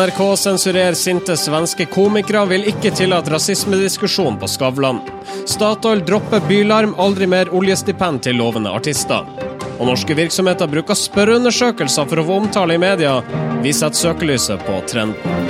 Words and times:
NRK 0.00 0.36
sensurerer 0.36 0.94
sinte 0.94 1.34
svenske 1.36 1.84
komikere, 1.92 2.46
vil 2.48 2.62
ikke 2.70 2.88
tillate 2.96 3.34
rasismediskusjon 3.34 4.38
på 4.40 4.48
Skavlan. 4.48 5.02
Statoil 5.44 6.00
dropper 6.08 6.40
bylarm, 6.48 6.94
aldri 6.96 7.28
mer 7.28 7.52
oljestipend 7.52 8.22
til 8.24 8.40
lovende 8.40 8.72
artister. 8.72 9.28
Og 9.76 9.90
norske 9.90 10.16
virksomheter 10.16 10.72
bruker 10.72 10.96
spørreundersøkelser 10.96 12.08
for 12.08 12.22
å 12.22 12.28
omtale 12.38 12.78
i 12.78 12.80
media. 12.80 13.18
Vi 13.60 13.76
setter 13.76 14.06
søkelyset 14.06 14.64
på 14.64 14.80
trenden. 14.88 15.49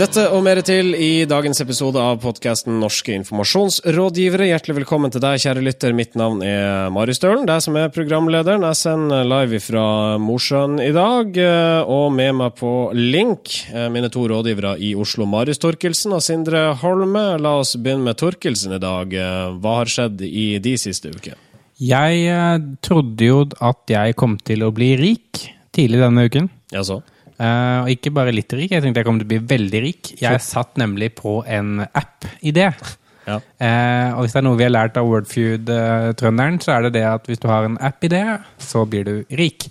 Dette 0.00 0.22
og 0.32 0.40
mer 0.40 0.56
til 0.64 0.94
i 0.96 1.26
dagens 1.28 1.58
episode 1.60 2.00
av 2.00 2.22
podkasten 2.22 2.78
Norske 2.80 3.12
informasjonsrådgivere. 3.18 4.46
Hjertelig 4.48 4.78
velkommen 4.78 5.12
til 5.12 5.20
deg, 5.20 5.42
kjære 5.42 5.60
lytter. 5.60 5.92
Mitt 5.92 6.16
navn 6.16 6.40
er 6.40 6.88
Mari 6.94 7.12
Stølen, 7.12 7.44
deg 7.44 7.60
som 7.60 7.76
er 7.76 7.92
programlederen. 7.92 8.64
Jeg 8.64 8.78
sender 8.80 9.28
live 9.28 9.60
fra 9.60 9.84
Mosjøen 10.16 10.80
i 10.80 10.88
dag, 10.96 11.36
og 11.84 12.06
med 12.16 12.32
meg 12.38 12.56
på 12.56 12.72
link 12.96 13.52
mine 13.92 14.08
to 14.08 14.24
rådgivere 14.32 14.78
i 14.80 14.94
Oslo, 14.96 15.28
Marius 15.28 15.60
Torkelsen 15.60 16.16
og 16.16 16.24
Sindre 16.24 16.70
Holme. 16.80 17.26
La 17.36 17.58
oss 17.60 17.74
begynne 17.76 18.08
med 18.08 18.16
Torkelsen 18.24 18.78
i 18.78 18.80
dag. 18.80 19.12
Hva 19.60 19.78
har 19.82 19.92
skjedd 19.98 20.24
i 20.24 20.48
de 20.64 20.78
siste 20.80 21.12
ukene? 21.12 21.36
Jeg 21.80 22.24
eh, 22.24 22.56
trodde 22.80 23.28
jo 23.28 23.44
at 23.60 23.92
jeg 23.92 24.16
kom 24.16 24.40
til 24.40 24.64
å 24.64 24.72
bli 24.72 24.94
rik 24.96 25.44
tidlig 25.76 26.00
denne 26.00 26.24
uken. 26.24 26.48
Ja, 26.72 26.88
så? 26.88 27.02
Uh, 27.40 27.86
og 27.86 27.92
ikke 27.94 28.12
bare 28.12 28.34
litt 28.36 28.52
rik, 28.52 28.74
jeg 28.74 28.84
tenkte 28.84 29.00
jeg 29.00 29.08
kom 29.08 29.20
til 29.20 29.28
å 29.28 29.32
bli 29.32 29.40
veldig 29.54 29.80
rik. 29.86 30.10
Jeg 30.20 30.42
satt 30.44 30.76
nemlig 30.80 31.14
på 31.16 31.38
en 31.48 31.86
app-idé. 31.88 32.66
Ja. 33.28 33.38
Uh, 33.38 34.18
og 34.18 34.24
hvis 34.24 34.34
det 34.34 34.40
er 34.42 34.44
noe 34.44 34.58
vi 34.58 34.66
har 34.66 34.74
lært 34.74 34.98
av 35.00 35.08
Wordfeud-trønderen, 35.08 36.60
så 36.60 36.76
er 36.76 36.86
det 36.86 36.98
det 36.98 37.06
at 37.08 37.30
hvis 37.30 37.40
du 37.40 37.48
har 37.48 37.64
en 37.64 37.80
app-idé, 37.80 38.22
så 38.60 38.84
blir 38.88 39.08
du 39.08 39.14
rik. 39.40 39.70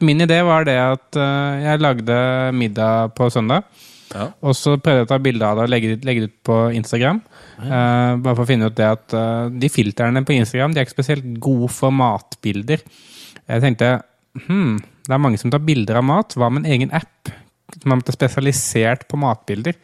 Min 0.00 0.24
idé 0.24 0.40
var 0.46 0.64
det 0.64 0.78
at 0.80 1.20
uh, 1.20 1.60
jeg 1.60 1.84
lagde 1.84 2.18
middag 2.56 3.12
på 3.18 3.28
søndag. 3.32 3.68
Ja. 4.10 4.30
Og 4.42 4.56
så 4.58 4.74
prøvde 4.74 5.02
jeg 5.02 5.06
å 5.06 5.10
ta 5.12 5.18
bilde 5.22 5.46
av 5.46 5.58
det 5.58 5.66
og 5.68 5.70
legge 5.70 5.98
legge 6.06 6.24
det 6.24 6.30
ut 6.32 6.38
på 6.48 6.56
Instagram. 6.74 7.20
Uh, 7.60 8.16
bare 8.22 8.34
for 8.34 8.46
å 8.46 8.48
finne 8.48 8.70
ut 8.70 8.78
det 8.78 8.88
at 8.88 9.14
uh, 9.14 9.52
de 9.52 9.70
filtrene 9.70 10.24
på 10.26 10.34
Instagram 10.38 10.74
de 10.74 10.80
er 10.80 10.88
ikke 10.88 10.96
spesielt 10.96 11.28
gode 11.42 11.68
for 11.74 11.94
matbilder. 11.94 12.82
Jeg 13.44 13.64
tenkte 13.64 13.92
hm, 14.46 14.80
det 15.10 15.16
er 15.16 15.22
mange 15.26 15.40
som 15.42 15.50
tar 15.50 15.62
bilder 15.66 15.98
av 15.98 16.06
mat. 16.06 16.36
Hva 16.38 16.48
med 16.52 16.64
en 16.64 16.74
egen 16.76 16.92
app 16.94 17.32
som 17.76 17.94
er 17.96 18.14
spesialisert 18.14 19.08
på 19.10 19.18
matbilder? 19.20 19.74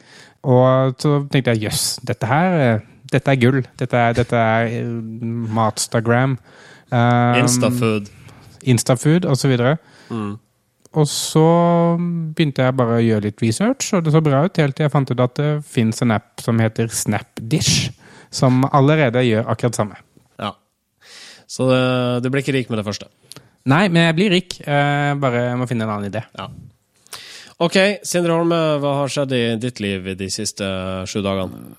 Og 0.46 0.94
så 1.02 1.18
tenkte 1.32 1.56
jeg 1.56 1.66
jøss, 1.66 1.86
dette 2.06 2.28
her 2.30 2.60
eh, 2.62 2.84
dette 3.10 3.32
er 3.32 3.38
gull. 3.40 3.60
Dette 3.78 4.00
er, 4.00 4.16
dette 4.16 4.40
er 4.40 4.72
Matstagram. 5.56 6.36
Um, 6.90 7.38
Instafood. 7.42 8.10
Instafood 8.66 9.28
osv. 9.30 9.54
Mm. 10.10 10.32
Og 10.96 11.08
så 11.10 11.46
begynte 12.36 12.64
jeg 12.64 12.76
bare 12.78 12.98
å 12.98 13.04
gjøre 13.04 13.26
litt 13.28 13.42
research, 13.44 13.92
og 13.94 14.06
det 14.06 14.14
så 14.14 14.22
bra 14.24 14.46
ut 14.46 14.60
helt 14.62 14.78
til 14.78 14.86
jeg 14.86 14.94
fant 14.94 15.10
ut 15.12 15.22
at 15.22 15.36
det 15.38 15.50
fins 15.68 16.00
en 16.02 16.14
app 16.16 16.42
som 16.42 16.60
heter 16.62 16.88
Snapdish, 16.88 17.90
som 18.32 18.64
allerede 18.72 19.22
gjør 19.26 19.50
akkurat 19.52 19.76
samme. 19.76 20.00
Ja. 20.40 20.54
Så 21.46 21.68
det, 21.70 21.82
du 22.24 22.30
ble 22.32 22.42
ikke 22.42 22.56
rik 22.56 22.72
med 22.72 22.80
det 22.80 22.86
første? 22.88 23.10
Nei, 23.66 23.86
men 23.90 24.08
jeg 24.08 24.16
blir 24.18 24.32
rik. 24.36 24.60
Jeg 24.62 25.18
bare 25.22 25.48
må 25.58 25.66
finne 25.70 25.86
en 25.88 25.94
annen 25.96 26.10
idé. 26.12 26.22
Ja. 26.38 26.46
Ok, 27.56 27.76
Sindre 28.04 28.36
Holme, 28.36 28.56
hva 28.82 28.90
har 29.00 29.10
skjedd 29.12 29.32
i 29.32 29.44
ditt 29.60 29.80
liv 29.80 30.10
i 30.12 30.16
de 30.18 30.26
siste 30.30 30.66
sju 31.08 31.22
dagene? 31.24 31.76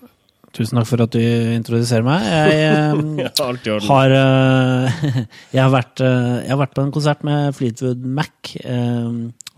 Tusen 0.56 0.78
takk 0.80 0.88
for 0.88 1.04
at 1.04 1.12
du 1.14 1.20
introduserer 1.54 2.02
meg. 2.06 2.24
Jeg, 2.24 2.56
eh, 2.64 3.24
Ja, 3.26 3.30
alt 3.44 3.68
i 3.68 3.72
orden. 3.74 3.88
har, 3.92 4.14
eh, 4.18 4.98
jeg, 5.54 5.60
har 5.62 5.70
vært, 5.74 6.02
eh, 6.02 6.32
jeg 6.42 6.52
har 6.54 6.60
vært 6.64 6.74
på 6.74 6.84
en 6.86 6.94
konsert 6.94 7.22
med 7.28 7.54
Fleetwood 7.56 8.02
Mac. 8.18 8.54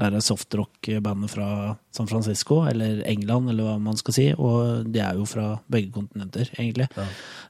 Eh, 0.01 0.11
Det 0.11 0.19
er 0.19 0.27
softrock-bandet 0.27 1.31
fra 1.31 1.49
San 1.93 2.09
Francisco, 2.11 2.63
eller 2.67 3.03
England, 3.07 3.51
eller 3.53 3.69
hva 3.69 3.77
man 3.79 3.99
skal 4.01 4.17
si. 4.17 4.29
Og 4.35 4.87
de 4.91 5.03
er 5.05 5.19
jo 5.21 5.27
fra 5.29 5.53
begge 5.71 5.93
kontinenter, 5.95 6.51
egentlig. 6.57 6.89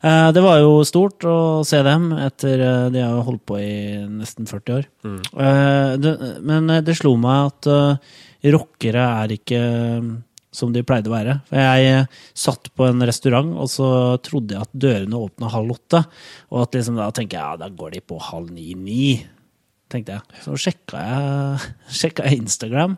Eh, 0.03 0.31
Det 0.33 0.43
var 0.43 0.59
jo 0.61 0.81
stort 0.85 1.25
å 1.25 1.63
se 1.65 1.83
dem 1.87 2.11
etter 2.13 2.61
eh, 2.61 2.89
De 2.91 3.05
har 3.05 3.23
holdt 3.25 3.47
på 3.47 3.61
i 3.61 4.03
nesten 4.09 4.51
40 4.51 4.81
år. 4.81 4.91
Eh, 5.07 5.95
det, 6.01 6.17
men 6.43 6.75
det 6.85 6.99
slo 6.99 7.15
meg 7.21 7.53
at 7.53 7.71
uh, 7.71 8.19
rockere 8.49 9.05
er 9.23 9.35
ikke 9.37 9.61
eh, 9.61 10.11
som 10.51 10.73
de 10.75 10.83
pleide 10.87 11.11
å 11.11 11.15
være. 11.15 11.37
For 11.49 11.61
jeg 11.63 11.91
eh, 11.93 12.23
satt 12.35 12.71
på 12.75 12.89
en 12.89 13.05
restaurant, 13.07 13.53
og 13.61 13.69
så 13.71 13.91
trodde 14.25 14.57
jeg 14.57 14.67
at 14.67 14.73
dørene 14.87 15.21
åpna 15.21 15.51
halv 15.53 15.77
åtte. 15.77 16.03
Og 16.51 16.65
at 16.65 16.79
liksom, 16.79 16.99
da 16.99 17.11
tenker 17.15 17.39
jeg 17.39 17.45
ja, 17.45 17.61
da 17.61 17.69
går 17.71 17.95
de 17.95 18.03
på 18.03 18.19
halv 18.31 18.51
ni-ni, 18.55 19.21
tenkte 19.91 20.17
jeg. 20.17 20.41
Så 20.45 20.57
sjekka 20.61 21.03
jeg, 21.05 21.69
sjekka 22.01 22.27
jeg 22.29 22.43
Instagram. 22.45 22.97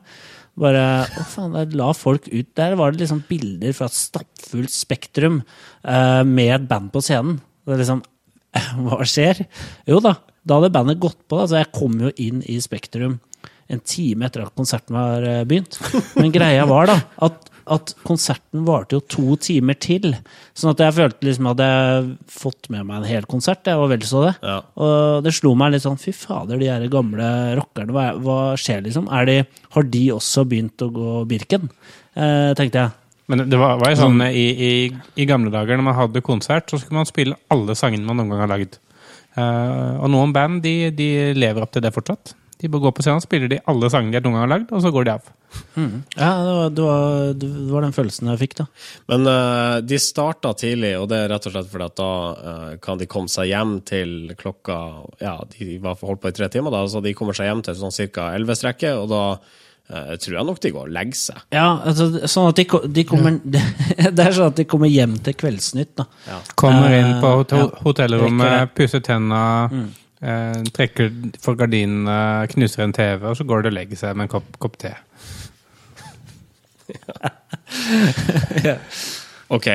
Bare 0.62 0.84
Å, 1.08 1.26
faen, 1.32 1.54
der 1.56 1.70
la 1.80 1.86
folk 1.96 2.26
ut 2.28 2.48
Der 2.58 2.74
var 2.76 2.92
det 2.92 3.00
liksom 3.00 3.22
bilder 3.24 3.72
fra 3.72 3.86
et 3.88 3.96
stappfullt 3.96 4.68
Spektrum 4.68 5.38
eh, 5.40 6.20
med 6.28 6.52
et 6.58 6.66
band 6.68 6.92
på 6.92 7.00
scenen. 7.04 7.38
Det 7.64 7.72
er 7.72 7.80
liksom 7.80 8.02
Hva 8.84 8.98
skjer? 9.08 9.46
Jo 9.88 10.02
da, 10.04 10.18
da 10.44 10.58
hadde 10.58 10.74
bandet 10.74 11.00
gått 11.00 11.22
på. 11.24 11.38
Da. 11.40 11.48
Så 11.48 11.62
jeg 11.62 11.72
kom 11.72 11.96
jo 12.04 12.12
inn 12.20 12.44
i 12.44 12.58
Spektrum 12.60 13.16
en 13.72 13.80
time 13.80 14.28
etter 14.28 14.44
at 14.44 14.52
konserten 14.58 14.98
var 14.98 15.24
eh, 15.24 15.44
begynt. 15.48 15.78
Men 16.18 16.34
greia 16.34 16.66
var 16.68 16.90
da 16.90 16.98
at, 17.24 17.48
at 17.70 17.92
konserten 18.06 18.64
varte 18.66 18.96
jo 18.96 19.02
to 19.14 19.36
timer 19.42 19.76
til. 19.80 20.14
Sånn 20.58 20.72
at 20.72 20.82
jeg 20.82 20.96
følte 20.96 21.28
liksom 21.28 21.50
at 21.52 21.62
jeg 21.62 21.82
hadde 21.82 22.32
fått 22.32 22.70
med 22.72 22.88
meg 22.88 23.00
en 23.00 23.10
hel 23.10 23.28
konsert. 23.30 23.66
Jeg 23.68 23.80
var 23.80 23.92
vel 23.92 24.06
så 24.08 24.24
det. 24.26 24.32
Ja. 24.42 24.56
Og 24.82 25.26
det 25.26 25.34
slo 25.36 25.54
meg 25.58 25.74
litt 25.74 25.84
sånn 25.86 26.00
fy 26.00 26.14
fader, 26.16 26.60
de 26.60 26.70
her 26.72 26.86
gamle 26.92 27.28
rockerne, 27.58 27.94
hva, 27.94 28.08
hva 28.22 28.40
skjer 28.60 28.84
liksom? 28.86 29.10
De, 29.28 29.38
har 29.76 29.88
de 29.94 30.02
også 30.16 30.46
begynt 30.48 30.84
å 30.84 30.90
gå 30.92 31.14
Birken? 31.30 31.70
Eh, 32.14 32.52
tenkte 32.58 32.86
jeg. 32.86 32.96
Men 33.30 33.46
det 33.48 33.58
var, 33.60 33.78
var 33.80 33.94
jo 33.94 34.00
sånn 34.02 34.18
i, 34.26 34.46
i, 34.50 34.72
i 35.16 35.26
gamle 35.28 35.52
dager 35.54 35.78
når 35.78 35.86
man 35.86 35.96
hadde 35.96 36.24
konsert, 36.26 36.68
så 36.68 36.80
skulle 36.80 36.98
man 36.98 37.08
spille 37.08 37.38
alle 37.54 37.76
sangene 37.78 38.04
man 38.04 38.18
noen 38.18 38.34
gang 38.34 38.42
har 38.44 38.50
lagd. 38.50 38.76
Eh, 39.38 39.92
og 39.96 40.10
noen 40.12 40.34
band 40.34 40.60
de, 40.64 40.90
de 40.92 41.08
lever 41.38 41.64
opp 41.64 41.72
til 41.72 41.84
det 41.84 41.94
fortsatt. 41.94 42.34
De 42.62 42.68
bør 42.70 42.84
går 42.84 42.92
på 42.94 43.02
scenen, 43.02 43.22
spiller 43.24 43.50
de 43.50 43.58
alle 43.66 43.88
sangene 43.90 44.20
de 44.20 44.28
noen 44.28 44.36
gang 44.38 44.44
har 44.44 44.52
lagd, 44.52 44.68
og 44.70 44.84
så 44.84 44.92
går 44.94 45.08
de 45.08 45.14
av. 45.16 45.30
Ja, 45.74 46.30
det 46.44 46.52
var, 46.54 46.68
det, 46.70 46.84
var, 46.86 47.32
det 47.42 47.48
var 47.72 47.84
den 47.84 47.96
følelsen 47.96 48.30
jeg 48.30 48.40
fikk, 48.44 48.54
da. 48.60 48.66
Men 49.10 49.26
uh, 49.26 49.80
de 49.82 49.98
starta 50.00 50.52
tidlig, 50.58 50.92
og 51.00 51.08
det 51.10 51.18
er 51.18 51.32
rett 51.32 51.48
og 51.48 51.56
slett 51.56 51.72
fordi 51.72 51.88
at 51.88 51.96
da 51.98 52.12
uh, 52.36 52.68
kan 52.82 53.00
de 53.00 53.08
komme 53.10 53.32
seg 53.32 53.50
hjem 53.50 53.74
til 53.88 54.32
klokka 54.38 54.78
Ja, 55.22 55.40
de 55.56 55.76
var 55.82 55.98
holdt 56.00 56.22
på 56.22 56.30
i 56.30 56.36
tre 56.38 56.48
timer, 56.52 56.74
da, 56.74 56.84
så 56.86 57.02
de 57.02 57.14
kommer 57.18 57.36
seg 57.36 57.50
hjem 57.50 57.64
til 57.66 57.78
sånn 57.80 57.98
ca. 58.14 58.30
elleve-strekket, 58.36 59.00
og 59.00 59.10
da 59.10 59.22
uh, 59.34 60.12
tror 60.22 60.38
jeg 60.38 60.48
nok 60.52 60.62
de 60.62 60.72
går 60.76 60.86
og 60.86 60.94
legger 60.98 61.18
seg. 61.18 61.42
Ja, 61.54 61.66
altså, 61.90 62.08
sånn 62.30 62.52
at 62.52 62.62
de, 62.62 62.68
de 63.00 63.06
kommer 63.08 63.40
Det 64.16 64.28
er 64.28 64.38
sånn 64.38 64.54
at 64.54 64.62
de 64.62 64.68
kommer 64.70 64.92
hjem 64.92 65.18
til 65.26 65.36
Kveldsnytt, 65.42 65.96
da. 65.98 66.06
Ja. 66.28 66.38
Kommer 66.54 66.94
inn 66.94 67.18
på 67.18 67.34
hot 67.40 67.56
ja. 67.58 67.66
hotellrommet, 67.82 68.76
pusser 68.78 69.02
tenna, 69.02 69.42
eh, 70.22 70.62
trekker 70.74 71.10
for 71.42 71.58
gardinene, 71.58 72.46
knuser 72.54 72.86
en 72.86 72.94
TV, 72.96 73.26
og 73.28 73.36
så 73.38 73.46
går 73.48 73.62
det 73.62 73.72
og 73.72 73.78
legger 73.78 74.00
seg 74.00 74.16
med 74.16 74.28
en 74.28 74.34
kopp, 74.38 74.56
kopp 74.62 74.78
te. 74.82 74.94
Ok. 79.52 79.66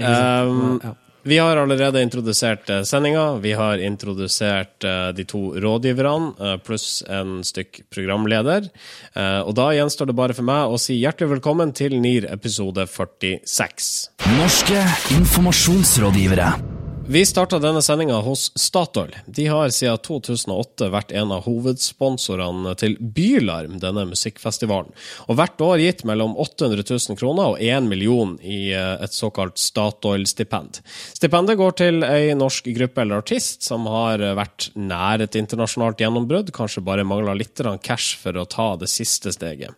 Um, 0.00 0.80
Vi 1.22 1.38
har 1.38 1.56
allerede 1.56 2.02
introdusert 2.02 2.70
eh, 2.70 2.82
sendinga. 2.82 3.34
Vi 3.36 3.52
har 3.52 3.78
introdusert 3.78 4.84
eh, 4.84 5.08
de 5.12 5.24
to 5.28 5.42
rådgiverne 5.60 6.32
eh, 6.40 6.56
pluss 6.64 7.02
en 7.08 7.42
stykk 7.44 7.82
programleder. 7.92 8.70
Eh, 9.12 9.40
og 9.44 9.52
da 9.60 9.68
gjenstår 9.76 10.08
det 10.08 10.16
bare 10.16 10.36
for 10.36 10.48
meg 10.48 10.72
å 10.72 10.80
si 10.80 10.96
hjertelig 10.96 11.34
velkommen 11.36 11.76
til 11.76 12.00
NIR 12.00 12.30
episode 12.32 12.88
46. 12.88 13.92
Norske 14.40 14.84
informasjonsrådgivere. 15.20 16.79
Vi 17.10 17.24
starta 17.26 17.58
denne 17.58 17.80
sendinga 17.82 18.20
hos 18.22 18.52
Statoil. 18.54 19.16
De 19.26 19.48
har 19.50 19.72
siden 19.74 19.98
2008 20.06 20.86
vært 20.94 21.10
en 21.18 21.32
av 21.34 21.40
hovedsponsorene 21.42 22.70
til 22.78 22.94
Bylarm, 23.02 23.80
denne 23.82 24.04
musikkfestivalen. 24.12 24.92
Og 25.26 25.40
hvert 25.40 25.64
år 25.66 25.82
gitt 25.82 26.04
mellom 26.06 26.36
800 26.38 26.84
000 26.86 27.18
kroner 27.18 27.56
og 27.56 27.64
1 27.66 27.88
million 27.90 28.36
i 28.46 28.60
eh, 28.70 28.92
et 29.02 29.16
såkalt 29.16 29.58
Statoil-stipend. 29.58 30.78
Stipendet 31.18 31.58
går 31.58 31.74
til 31.82 32.06
ei 32.06 32.30
norsk 32.38 32.70
gruppe 32.78 33.02
eller 33.02 33.24
artist 33.24 33.66
som 33.66 33.90
har 33.90 34.22
eh, 34.22 34.36
vært 34.38 34.70
nær 34.78 35.26
et 35.26 35.34
internasjonalt 35.42 35.98
gjennombrudd, 35.98 36.54
kanskje 36.54 36.86
bare 36.86 37.02
mangla 37.02 37.34
litt 37.34 37.58
cash 37.82 38.22
for 38.22 38.38
å 38.38 38.46
ta 38.46 38.76
det 38.78 38.92
siste 38.94 39.34
steget. 39.34 39.74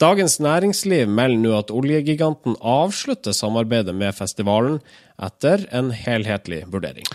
Dagens 0.00 0.40
Næringsliv 0.40 1.04
melder 1.04 1.44
nå 1.44 1.56
at 1.58 1.76
oljegiganten 1.76 2.56
avslutter 2.64 3.36
samarbeidet 3.36 3.92
med 3.92 4.16
festivalen 4.16 4.80
etter 5.22 5.66
en 5.74 5.92
helhetlig 5.94 6.64
vurdering. 6.72 7.06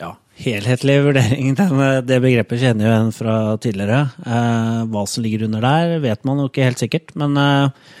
Ja, 0.00 0.14
helhetlig 0.40 0.98
vurdering, 1.06 1.54
det 2.08 2.20
begrepet 2.24 2.62
kjenner 2.62 2.88
jo 2.88 2.94
en 2.98 3.12
fra 3.16 3.36
tidligere. 3.62 4.04
Eh, 4.26 4.78
hva 4.92 5.06
som 5.08 5.24
ligger 5.24 5.46
under 5.48 5.64
der, 5.64 5.98
vet 6.04 6.24
man 6.28 6.42
jo 6.42 6.48
ikke 6.50 6.68
helt 6.70 6.82
sikkert. 6.82 7.14
Men 7.18 7.38
eh, 7.40 7.92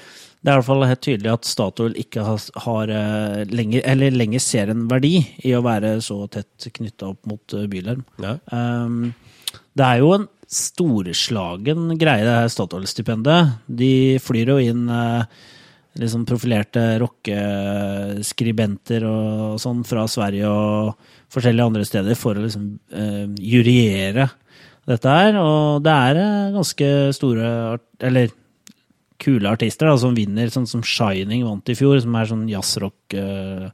det 0.42 0.50
er 0.50 0.56
i 0.56 0.60
hvert 0.60 0.70
fall 0.70 0.86
helt 0.88 1.04
tydelig 1.06 1.32
at 1.32 1.48
Statoil 1.48 1.96
ikke 2.00 2.26
har, 2.26 2.44
har 2.66 2.94
eh, 2.98 3.40
lenger, 3.52 3.84
eller 3.94 4.16
lenger 4.16 4.42
ser 4.42 4.72
en 4.72 4.86
verdi 4.90 5.16
i 5.46 5.54
å 5.54 5.64
være 5.64 5.96
så 6.04 6.24
tett 6.32 6.70
knytta 6.78 7.12
opp 7.14 7.26
mot 7.30 7.58
eh, 7.58 7.68
Bylarm. 7.70 8.06
Ja. 8.22 8.36
Det 9.72 9.84
er 9.86 10.00
jo 10.02 10.12
en 10.16 10.28
storslagen 10.52 11.94
greie, 12.00 12.24
det 12.26 12.34
her 12.34 12.50
Statoil-stipendet. 12.52 13.56
De 13.66 14.18
flyr 14.20 14.52
jo 14.52 14.58
inn 14.60 14.84
eh, 14.92 15.24
liksom 16.00 16.24
profilerte 16.28 16.98
rockeskribenter 17.02 19.04
og 19.04 19.60
sånn 19.60 19.82
fra 19.84 20.06
Sverige 20.08 20.48
og 20.48 20.94
forskjellige 21.32 21.66
andre 21.68 21.84
steder 21.88 22.14
for 22.18 22.36
å 22.36 22.44
liksom 22.46 22.64
eh, 22.96 23.26
juryere 23.52 24.28
dette 24.88 25.16
her. 25.16 25.32
Og 25.40 25.82
det 25.84 25.92
er 25.92 26.14
eh, 26.22 26.54
ganske 26.56 26.88
store 27.16 27.48
Eller 28.02 28.32
kule 29.22 29.52
artister 29.52 29.86
da, 29.86 29.96
som 30.00 30.16
vinner, 30.16 30.50
sånn 30.50 30.66
som 30.66 30.82
Shining 30.82 31.44
vant 31.46 31.68
i 31.70 31.76
fjor, 31.78 32.00
som 32.02 32.16
er 32.18 32.30
sånn 32.30 32.48
jazzrock 32.50 33.14
eh, 33.14 33.68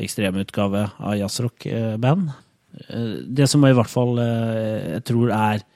ekstremutgave 0.00 0.86
av 0.96 1.18
jazzrock-band. 1.18 2.30
Eh, 2.86 3.12
det 3.28 3.50
som 3.52 3.66
i 3.68 3.74
hvert 3.76 3.92
fall 3.92 4.16
eh, 4.22 4.94
jeg 4.94 5.02
tror 5.10 5.34
er 5.36 5.66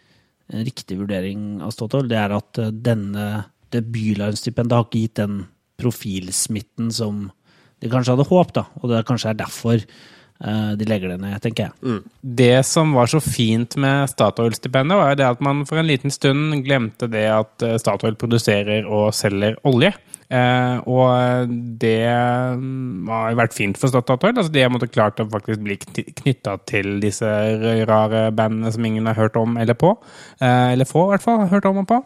en 0.46 0.64
riktig 0.64 0.96
vurdering 1.00 1.58
av 1.66 1.74
Ståthold 1.74 2.08
det 2.08 2.20
er 2.22 2.32
at 2.36 2.60
denne, 2.70 3.26
det 3.74 3.82
har 3.82 4.86
ikke 4.86 5.02
gitt 5.02 5.18
den 5.18 5.40
profilsmitten 5.80 6.92
som 6.94 7.26
de 7.82 7.90
kanskje 7.92 8.14
hadde 8.14 8.28
håpet, 8.28 8.58
da. 8.60 8.66
Og 8.80 8.92
det 8.92 9.06
kanskje 9.08 9.32
er 9.32 9.40
derfor 9.40 9.76
eh, 9.76 10.72
de 10.80 10.88
legger 10.88 11.12
det 11.12 11.20
ned, 11.20 11.36
tenker 11.44 11.68
jeg. 11.68 12.00
Det 12.40 12.64
som 12.68 12.94
var 12.96 13.10
så 13.12 13.20
fint 13.20 13.76
med 13.80 14.08
Statoil-stipendet, 14.12 14.96
var 14.96 15.12
jo 15.12 15.20
det 15.20 15.28
at 15.28 15.44
man 15.44 15.64
for 15.68 15.80
en 15.80 15.88
liten 15.88 16.14
stund 16.14 16.62
glemte 16.66 17.10
det 17.12 17.26
at 17.32 17.66
eh, 17.66 17.78
Statoil 17.82 18.16
produserer 18.20 18.88
og 18.88 19.12
selger 19.16 19.58
olje. 19.68 19.92
Eh, 20.26 20.78
og 20.90 21.52
det 21.78 22.02
mm, 22.58 23.06
har 23.06 23.30
jo 23.30 23.38
vært 23.38 23.56
fint 23.56 23.78
for 23.78 23.92
Statoil. 23.92 24.34
Altså 24.34 24.50
de 24.52 24.64
har 24.64 24.72
måttet 24.74 24.94
klart 24.94 25.20
å 25.22 25.28
faktisk 25.30 25.62
bli 25.62 25.76
knytta 25.78 26.56
til 26.66 26.96
disse 27.02 27.28
rare 27.86 28.28
bandene 28.34 28.72
som 28.74 28.88
ingen 28.88 29.06
har 29.10 29.18
hørt 29.18 29.38
om 29.38 29.58
eller 29.60 29.78
på. 29.78 29.94
Eh, 30.40 30.72
eller 30.74 30.88
få, 30.88 31.06
i 31.06 31.14
hvert 31.14 31.26
fall, 31.26 31.44
har 31.44 31.52
hørt 31.52 31.68
om 31.70 31.84
og 31.84 31.90
på. 31.92 32.00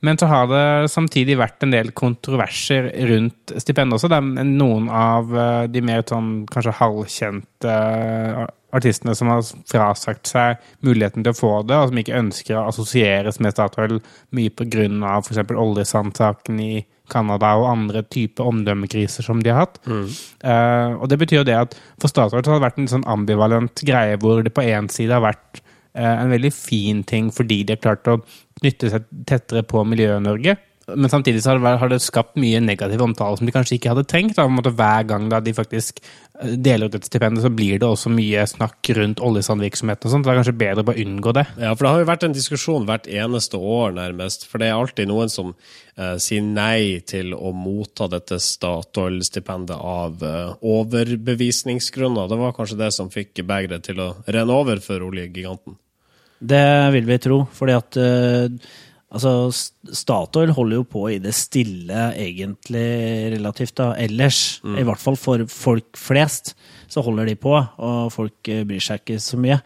Men 0.00 0.18
så 0.18 0.28
har 0.30 0.46
det 0.46 0.90
samtidig 0.92 1.38
vært 1.40 1.64
en 1.64 1.72
del 1.74 1.90
kontroverser 1.96 2.86
rundt 3.08 3.54
stipendet 3.58 3.96
også. 3.98 4.10
Det 4.12 4.20
er 4.20 4.46
noen 4.46 4.86
av 4.94 5.32
eh, 5.34 5.64
de 5.72 5.82
mer 5.82 6.04
sånn 6.06 6.44
kanskje 6.50 6.76
halvkjente 6.78 7.72
eh, 7.72 8.44
artistene 8.78 9.14
som 9.18 9.32
har 9.32 9.42
frasagt 9.66 10.30
seg 10.30 10.62
muligheten 10.86 11.24
til 11.24 11.34
å 11.34 11.38
få 11.38 11.52
det, 11.66 11.78
og 11.80 11.90
som 11.90 11.98
ikke 12.02 12.18
ønsker 12.20 12.60
å 12.60 12.68
assosieres 12.68 13.40
med 13.42 13.56
Statoil 13.56 13.98
mye 14.36 14.54
pga. 14.54 14.86
f.eks. 15.18 15.42
oljesandsaken 15.66 16.62
i 16.62 16.72
Canada 17.10 17.54
og 17.56 17.70
andre 17.72 18.04
typer 18.04 18.46
omdømmekriser 18.52 19.24
som 19.24 19.40
de 19.42 19.50
har 19.50 19.64
hatt. 19.64 19.80
Eh, 19.88 20.92
og 20.94 21.08
det 21.10 21.18
betyr 21.24 21.40
jo 21.40 21.48
det 21.48 21.58
at 21.58 21.78
for 21.98 22.12
Statoil 22.12 22.44
har 22.44 22.60
det 22.60 22.68
vært 22.68 22.78
en 22.84 22.92
sånn 22.92 23.08
ambivalent 23.08 23.82
greie 23.88 24.20
hvor 24.22 24.44
det 24.46 24.54
på 24.54 24.68
én 24.68 24.92
side 24.92 25.16
har 25.16 25.26
vært 25.26 25.64
en 25.98 26.30
veldig 26.30 26.50
fin 26.54 27.00
ting 27.02 27.32
fordi 27.34 27.64
de 27.66 27.74
har 27.74 27.80
klart 27.82 28.06
å 28.06 28.20
knytte 28.60 28.92
seg 28.92 29.06
tettere 29.28 29.64
på 29.66 29.84
Miljø-Norge. 29.86 30.58
Men 30.96 31.10
samtidig 31.10 31.42
så 31.44 31.56
har 31.58 31.90
det, 31.90 32.00
skapt 32.00 32.38
mye 32.40 32.60
negativ 32.64 33.02
omtale 33.04 33.36
som 33.36 33.48
de 33.48 33.52
kanskje 33.52 33.76
ikke 33.76 33.92
hadde 33.92 34.06
trengt. 34.08 34.38
Da. 34.38 34.46
På 34.48 34.72
Hver 34.72 35.04
gang 35.08 35.28
de 35.44 35.52
faktisk 35.54 36.00
eh, 36.00 36.54
deler 36.56 36.88
ut 36.88 36.96
et 36.96 37.04
stipend, 37.04 37.40
så 37.42 37.50
blir 37.52 37.80
det 37.80 37.88
også 37.88 38.12
mye 38.12 38.46
snakk 38.48 38.88
rundt 38.96 39.20
oljesandvirksomheten 39.24 40.08
og 40.08 40.14
sånt. 40.14 40.24
Det 40.24 40.32
er 40.32 40.40
kanskje 40.40 40.56
bedre 40.62 40.84
å 40.84 40.88
bare 40.88 41.04
unngå 41.04 41.34
det. 41.36 41.44
Ja, 41.60 41.74
for 41.74 41.84
det 41.84 41.92
har 41.92 42.04
jo 42.04 42.10
vært 42.12 42.24
en 42.28 42.36
diskusjon 42.36 42.88
hvert 42.88 43.10
eneste 43.10 43.60
år, 43.60 43.92
nærmest. 43.98 44.48
For 44.48 44.62
det 44.62 44.70
er 44.70 44.78
alltid 44.78 45.10
noen 45.10 45.32
som 45.32 45.52
eh, 45.52 46.14
sier 46.22 46.46
nei 46.46 47.02
til 47.08 47.34
å 47.36 47.52
motta 47.56 48.08
dette 48.12 48.40
Statoil-stipendet 48.42 49.76
av 49.76 50.24
eh, 50.24 50.54
overbevisningsgrunner. 50.76 52.32
Det 52.32 52.40
var 52.40 52.56
kanskje 52.56 52.80
det 52.80 52.94
som 52.96 53.12
fikk 53.12 53.44
begeret 53.44 53.84
til 53.90 54.00
å 54.04 54.14
renne 54.24 54.56
over 54.56 54.80
for 54.84 55.04
oljegiganten. 55.10 55.76
Det 56.38 56.66
vil 56.94 57.08
vi 57.08 57.18
tro, 57.22 57.40
fordi 57.54 57.74
at 57.74 57.98
eh, 57.98 58.68
altså, 59.10 59.32
Statoil 59.50 60.52
holder 60.54 60.80
jo 60.80 60.86
på 60.88 61.04
i 61.10 61.18
det 61.22 61.34
stille, 61.36 62.12
egentlig, 62.14 62.88
relativt 63.34 63.76
da, 63.80 63.92
ellers. 63.98 64.60
I 64.62 64.86
hvert 64.86 65.02
fall 65.02 65.18
for 65.18 65.46
folk 65.50 65.98
flest 65.98 66.54
så 66.88 67.02
holder 67.04 67.28
de 67.28 67.34
på, 67.36 67.52
og 67.52 68.12
folk 68.14 68.48
eh, 68.48 68.64
bryr 68.68 68.82
seg 68.82 69.02
ikke 69.02 69.18
så 69.20 69.40
mye. 69.40 69.58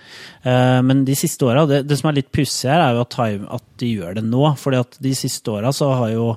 Eh, 0.42 0.80
men 0.86 1.04
de 1.06 1.16
siste 1.19 1.46
åra, 1.46 1.66
det, 1.70 1.84
det 1.86 2.00
som 2.00 2.10
er 2.10 2.19
litt 2.19 2.32
pussig 2.34 2.70
her, 2.70 2.82
er 2.82 2.96
jo 2.96 3.04
at, 3.04 3.14
time, 3.14 3.46
at 3.52 3.69
de 3.82 3.92
gjør 3.92 4.19
det 4.19 4.26
nå. 4.26 4.42
fordi 4.58 4.80
at 4.82 4.98
de 5.02 5.14
siste 5.19 5.54
åra 5.54 5.70
så 5.76 5.92
har 6.00 6.16
jo 6.16 6.32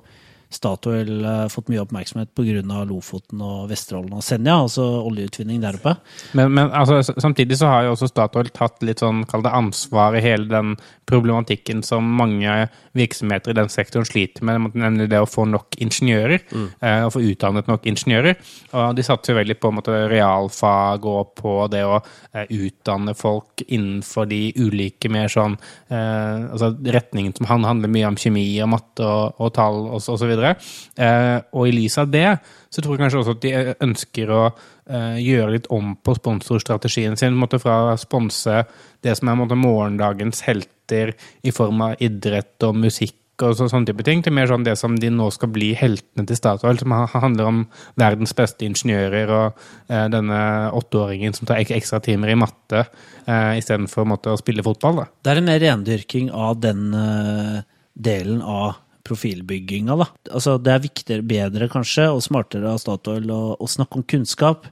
Statoil 0.56 1.12
eh, 1.25 1.46
fått 1.52 1.69
mye 1.72 1.84
oppmerksomhet 1.84 2.31
pga. 2.36 2.81
Lofoten 2.90 3.42
og 3.44 3.68
Vesterålen 3.72 4.13
og 4.16 4.24
Senja, 4.25 4.57
altså 4.63 4.84
oljeutvinning 5.06 5.62
der 5.63 5.78
oppe. 5.80 5.96
Men, 6.38 6.54
men 6.56 6.72
altså, 6.75 7.02
samtidig 7.19 7.57
så 7.60 7.69
har 7.72 7.88
jo 7.88 7.96
også 7.96 8.10
Statoil 8.12 8.52
tatt 8.56 8.84
litt 8.86 9.04
sånn, 9.04 9.24
kall 9.30 9.44
det 9.46 9.54
ansvar 9.56 10.16
i 10.16 10.24
hele 10.24 10.48
den 10.52 10.75
problematikken 11.10 11.84
som 11.86 12.06
mange 12.18 12.54
virksomheter 12.98 13.54
i 13.54 13.57
den 13.60 13.69
sektoren 13.69 14.07
sliter 14.07 14.46
med, 14.48 14.72
nemlig 14.78 15.10
det 15.12 15.19
å 15.22 15.30
få 15.30 15.46
nok 15.50 15.78
ingeniører. 15.84 16.46
eh, 16.81 17.04
Å 17.06 17.12
få 17.13 17.22
utdannet 17.25 17.68
nok 17.69 17.86
ingeniører. 17.92 18.38
Og 18.74 18.96
de 18.98 19.06
satser 19.06 19.38
veldig 19.38 19.57
på 19.62 19.69
en 19.72 19.78
måte, 19.80 19.98
realfag 20.12 21.06
og 21.10 21.34
på 21.40 21.56
det 21.74 21.84
å 21.86 22.00
eh, 22.34 22.46
utdanne 22.50 23.16
folk 23.18 23.63
innenfor 23.68 24.30
de 24.31 24.42
ulike 24.57 25.10
mer 25.12 25.28
sånn 25.31 25.57
eh, 25.90 26.46
altså 26.52 26.72
retningen 26.96 27.36
som 27.38 27.50
han 27.50 27.66
handler 27.68 27.92
mye 27.92 28.10
om 28.10 28.18
kjemi 28.19 28.46
og 28.63 28.72
matte 28.75 29.06
og, 29.06 29.36
og 29.42 29.54
tall 29.57 29.81
og, 29.88 29.98
og 30.00 30.19
så 30.22 30.30
videre. 30.30 30.44
Eh, 30.53 31.38
og 31.56 31.68
i 31.69 31.75
lys 31.75 31.97
av 32.01 32.12
det 32.13 32.27
så 32.69 32.83
tror 32.83 32.95
jeg 32.95 33.06
kanskje 33.06 33.21
også 33.21 33.36
at 33.38 33.44
de 33.45 33.75
ønsker 33.88 34.31
å 34.36 34.42
eh, 34.47 35.19
gjøre 35.24 35.51
litt 35.56 35.69
om 35.74 35.94
på 35.95 36.15
sponsorstrategien 36.18 37.18
sin. 37.19 37.38
Måtte 37.39 37.62
Fra 37.63 37.81
å 37.94 38.00
sponse 38.00 38.63
det 39.06 39.15
som 39.19 39.31
er 39.31 39.38
måtte, 39.39 39.57
morgendagens 39.59 40.44
helter 40.47 41.15
i 41.45 41.53
form 41.56 41.86
av 41.88 42.01
idrett 42.03 42.68
og 42.68 42.75
musikk 42.83 43.21
og 43.44 43.56
så, 43.57 43.68
sånne 43.68 43.89
type 43.89 44.03
ting, 44.07 44.21
til 44.24 44.31
mer 44.36 44.47
sånn 44.47 44.63
det 44.63 44.77
som 44.80 44.95
de 45.00 45.09
nå 45.12 45.27
skal 45.36 45.50
bli 45.51 45.74
heltene 45.75 46.24
til 46.27 46.38
Statoil, 46.39 46.80
som 46.80 46.94
handler 47.11 47.49
om 47.49 47.61
verdens 47.99 48.35
beste 48.37 48.68
ingeniører 48.68 49.33
og 49.35 49.66
eh, 49.90 50.06
denne 50.14 50.40
åtteåringen 50.75 51.35
som 51.35 51.49
tar 51.49 51.59
ek 51.59 51.73
ekstra 51.75 51.99
timer 52.04 52.31
i 52.31 52.37
matte 52.40 52.85
eh, 52.85 53.57
istedenfor 53.59 54.07
å 54.16 54.37
spille 54.40 54.64
fotball. 54.66 55.02
da. 55.02 55.07
Det 55.25 55.33
er 55.33 55.42
en 55.42 55.49
mer 55.49 55.61
rendyrking 55.66 56.31
av 56.31 56.61
den 56.64 56.87
eh, 56.95 57.59
delen 57.95 58.42
av 58.42 58.80
profilbygginga, 59.06 59.95
da. 60.02 60.09
Altså, 60.31 60.57
det 60.62 60.74
er 60.74 60.83
viktigere, 60.83 61.26
bedre 61.26 61.69
kanskje, 61.71 62.09
og 62.12 62.24
smartere 62.26 62.74
av 62.74 62.81
Statoil 62.81 63.30
å, 63.31 63.42
å 63.62 63.69
snakke 63.69 64.02
om 64.02 64.06
kunnskap 64.16 64.69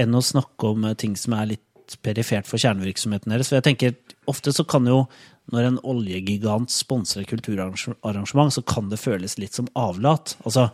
enn 0.00 0.16
å 0.16 0.24
snakke 0.24 0.74
om 0.74 0.86
eh, 0.88 0.96
ting 1.00 1.16
som 1.18 1.36
er 1.38 1.54
litt 1.54 1.96
perifert 2.04 2.46
for 2.46 2.60
kjernevirksomheten 2.62 3.32
deres. 3.32 3.50
For 3.50 3.58
jeg 3.58 3.66
tenker, 3.66 3.96
ofte 4.30 4.52
så 4.54 4.66
kan 4.68 4.86
jo, 4.86 5.02
når 5.50 5.66
en 5.66 5.80
oljegigant 5.90 6.70
sponser 6.70 7.24
et 7.24 7.30
kulturarrangement, 7.30 8.54
så 8.54 8.62
kan 8.62 8.92
det 8.92 9.00
føles 9.02 9.34
litt 9.42 9.56
som 9.56 9.70
avlat. 9.78 10.36
Altså, 10.44 10.68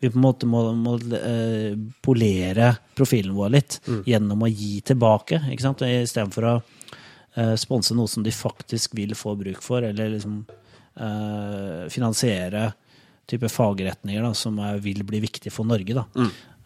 vi 0.00 0.10
på 0.10 0.18
en 0.18 0.24
måte 0.24 0.48
må, 0.48 0.64
må 0.74 0.96
uh, 0.96 1.76
polere 2.02 2.72
profilen 2.98 3.36
vår 3.36 3.52
litt 3.54 3.76
gjennom 4.08 4.42
å 4.42 4.50
gi 4.50 4.80
tilbake, 4.90 5.42
ikke 5.52 5.66
sant? 5.68 5.84
Istedenfor 5.86 6.48
å 6.48 6.54
uh, 6.58 7.54
sponse 7.60 7.94
noe 7.94 8.10
som 8.10 8.24
de 8.26 8.32
faktisk 8.34 8.96
vil 8.98 9.14
få 9.14 9.36
bruk 9.38 9.62
for, 9.62 9.84
eller 9.86 10.16
liksom 10.16 10.40
finansiere 11.90 12.72
type 13.30 13.48
fagretninger 13.48 14.22
da, 14.26 14.32
som 14.34 14.58
er, 14.58 14.78
vil 14.82 15.04
bli 15.06 15.20
viktig 15.22 15.52
for 15.54 15.64
Norge. 15.68 15.94
Da. 15.94 16.04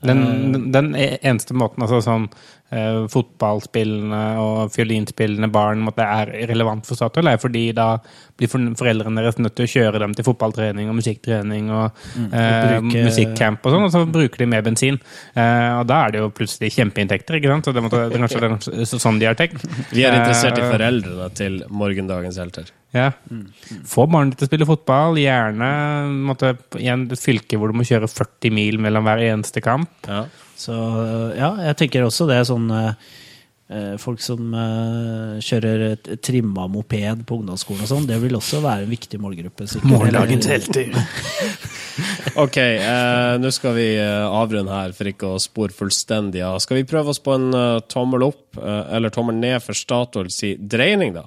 Den, 0.05 0.21
den- 0.53 0.71
den 0.73 0.89
e- 1.01 1.19
eneste 1.25 1.55
måten 1.57 1.81
altså 1.85 2.01
sånn 2.05 2.27
eh, 2.73 3.07
fotballspillende 3.09 4.23
og 4.41 4.73
fiolinspillende 4.75 5.49
barn 5.53 5.81
måtte, 5.85 6.05
er 6.05 6.33
relevant 6.51 6.85
for 6.89 6.97
Statoil, 6.99 7.29
er 7.31 7.41
fordi 7.41 7.67
da 7.77 7.99
blir 8.37 8.51
foreldrene 8.51 9.21
deres 9.23 9.37
nødt 9.39 9.55
til 9.55 9.67
å 9.67 9.71
kjøre 9.71 10.01
dem 10.03 10.15
til 10.19 10.25
fotballtrening 10.27 10.89
og 10.91 10.97
musikktrening 10.99 11.69
og 11.71 12.01
eh, 12.33 12.81
bruke- 12.81 13.05
musikkcamp 13.07 13.67
og 13.69 13.75
sånn, 13.77 13.85
og 13.87 13.93
så 13.95 14.03
bruker 14.11 14.43
de 14.43 14.49
mer 14.51 14.65
bensin. 14.67 14.99
Eh, 15.37 15.71
og 15.79 15.87
da 15.87 16.01
er 16.09 16.15
det 16.17 16.23
jo 16.25 16.31
plutselig 16.35 16.73
kjempeinntekter, 16.75 17.39
ikke 17.39 17.53
sant? 17.53 17.69
Så 17.69 17.75
det, 17.77 17.85
måtte, 17.87 18.01
det 18.11 18.19
er 18.19 18.25
kanskje 18.25 18.43
det 18.43 18.81
er 18.83 18.91
sånn 18.99 19.21
de 19.23 19.29
har 19.31 19.39
tenkt. 19.39 19.63
Vi 19.95 20.03
er 20.07 20.17
interessert 20.19 20.59
i 20.59 20.65
foreldre 20.67 20.75
foreldrene 20.75 21.35
til 21.39 21.61
morgendagens 21.71 22.37
helter. 22.43 22.73
Ja. 22.95 23.09
Få 23.91 24.05
barnet 24.11 24.37
til 24.39 24.47
å 24.47 24.51
spille 24.51 24.67
fotball, 24.69 25.17
gjerne 25.19 25.69
måtte, 26.29 26.57
i 26.79 26.87
en- 26.93 27.09
et 27.11 27.19
fylke 27.19 27.59
hvor 27.59 27.71
du 27.73 27.79
må 27.79 27.87
kjøre 27.87 28.07
40 28.11 28.51
mil 28.55 28.79
mellom 28.83 29.05
hver 29.07 29.23
eneste 29.31 29.63
kamp. 29.63 29.91
Ja. 30.07 30.25
Så 30.59 30.75
eh, 30.75 31.39
ja, 31.41 31.53
jeg 31.71 31.77
tenker 31.81 32.07
også 32.07 32.27
det 32.31 32.37
er 32.39 32.47
sånn 32.51 32.69
eh, 32.71 32.91
eh, 32.91 33.23
Folk 33.99 34.21
som 34.21 34.53
eh, 34.53 35.39
kjører 35.41 35.95
trimma 36.21 36.67
moped 36.69 37.23
på 37.25 37.39
ungdomsskolen 37.41 37.87
og 37.87 37.89
sånn, 37.89 38.09
det 38.11 38.19
vil 38.21 38.37
også 38.37 38.61
være 38.61 38.85
en 38.85 38.93
viktig 38.93 39.17
målgruppe. 39.23 39.71
Morgendagens 39.89 40.51
helter. 40.53 40.93
Ok, 42.35 42.57
eh, 42.59 43.37
nå 43.39 43.51
skal 43.55 43.77
vi 43.77 43.85
eh, 44.01 44.25
avrunde 44.27 44.75
her 44.75 44.95
for 44.97 45.07
ikke 45.07 45.29
å 45.37 45.43
spore 45.43 45.75
fullstendig 45.75 46.43
av. 46.43 46.59
Skal 46.63 46.81
vi 46.81 46.89
prøve 46.91 47.13
oss 47.13 47.21
på 47.23 47.37
en 47.37 47.55
uh, 47.55 47.79
tommel 47.87 48.25
opp 48.27 48.59
uh, 48.59 48.91
eller 48.97 49.15
tommel 49.15 49.39
ned 49.39 49.63
for 49.63 49.79
Statoil 49.79 50.33
si 50.35 50.57
dreining, 50.59 51.15
da? 51.15 51.23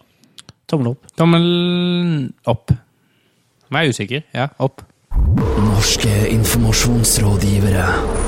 Tommel 0.68 0.92
opp. 0.92 1.08
Tommel 1.16 1.48
opp. 2.52 2.76
Nå 3.68 3.80
er 3.80 3.88
jeg 3.88 3.96
usikker. 3.96 4.28
Ja, 4.36 4.50
opp. 4.64 4.84
Norske 5.16 6.28
informasjonsrådgivere. 6.34 8.27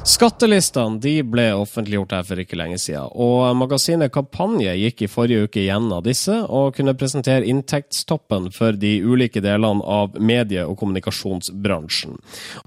Skattelistene 0.00 0.96
de 1.00 1.12
ble 1.28 1.50
offentliggjort 1.52 2.14
her 2.16 2.22
for 2.24 2.40
ikke 2.40 2.56
lenge 2.56 2.78
siden, 2.80 3.10
og 3.20 3.50
magasinet 3.60 4.08
Kampanje 4.14 4.72
gikk 4.80 5.02
i 5.04 5.08
forrige 5.12 5.44
uke 5.44 5.64
gjennom 5.66 6.00
disse 6.06 6.38
og 6.48 6.72
kunne 6.78 6.94
presentere 6.96 7.44
inntektstoppen 7.50 8.48
for 8.54 8.78
de 8.80 8.94
ulike 9.04 9.42
delene 9.44 9.84
av 9.84 10.16
medie- 10.16 10.64
og 10.64 10.78
kommunikasjonsbransjen. 10.80 12.16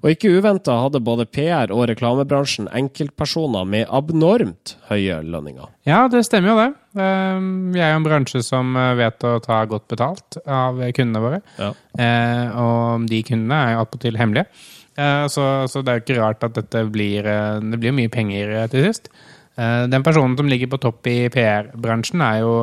Og 0.03 0.11
ikke 0.13 0.29
uventa 0.37 0.75
hadde 0.83 1.01
både 1.01 1.25
PR- 1.25 1.73
og 1.73 1.87
reklamebransjen 1.89 2.69
enkeltpersoner 2.69 3.65
med 3.65 3.89
abnormt 3.89 4.75
høye 4.91 5.17
lønninger. 5.25 5.73
Ja, 5.89 6.05
det 6.07 6.21
stemmer 6.29 6.53
jo 6.53 6.59
det. 6.61 6.69
Eh, 7.01 7.41
Vi 7.73 7.81
er 7.81 7.95
jo 7.95 7.97
en 8.03 8.05
bransje 8.05 8.43
som 8.45 8.77
eh, 8.77 8.93
vet 9.01 9.25
å 9.25 9.39
ta 9.41 9.63
godt 9.65 9.89
betalt 9.89 10.37
av 10.45 10.77
kundene 10.93 11.25
våre. 11.25 11.41
Ja. 11.57 11.73
Eh, 11.97 12.61
og 12.61 13.09
de 13.09 13.23
kundene 13.25 13.57
er 13.57 13.73
jo 13.73 13.83
attpåtil 13.87 14.21
hemmelige. 14.21 14.45
Eh, 14.93 15.27
så, 15.27 15.43
så 15.69 15.81
det 15.81 15.91
er 15.91 15.99
jo 15.99 16.03
ikke 16.05 16.19
rart 16.19 16.43
at 16.45 16.57
dette 16.57 16.83
blir 16.93 17.25
eh, 17.25 17.61
Det 17.73 17.79
blir 17.81 17.95
mye 17.97 18.11
penger 18.13 18.51
eh, 18.59 18.67
til 18.71 18.85
sist. 18.89 19.09
Den 19.53 20.01
personen 20.01 20.33
som 20.33 20.47
ligger 20.49 20.65
på 20.71 20.79
topp 20.81 21.05
i 21.11 21.27
PR-bransjen, 21.29 22.23
er 22.25 22.39
jo 22.41 22.53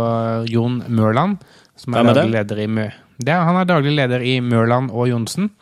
Jon 0.51 0.81
Mørland. 0.91 1.37
Som 1.79 1.95
er 1.95 2.03
det? 2.03 2.17
daglig 2.17 2.33
leder 2.35 2.63
i 2.65 2.67
Mø. 2.67 2.87
Det, 3.15 3.37
han 3.47 3.59
er 3.61 3.69
daglig 3.69 3.93
leder 3.95 4.25
i 4.27 4.33
Mørland 4.43 4.91
og 4.91 5.07
Johnsen. 5.07 5.53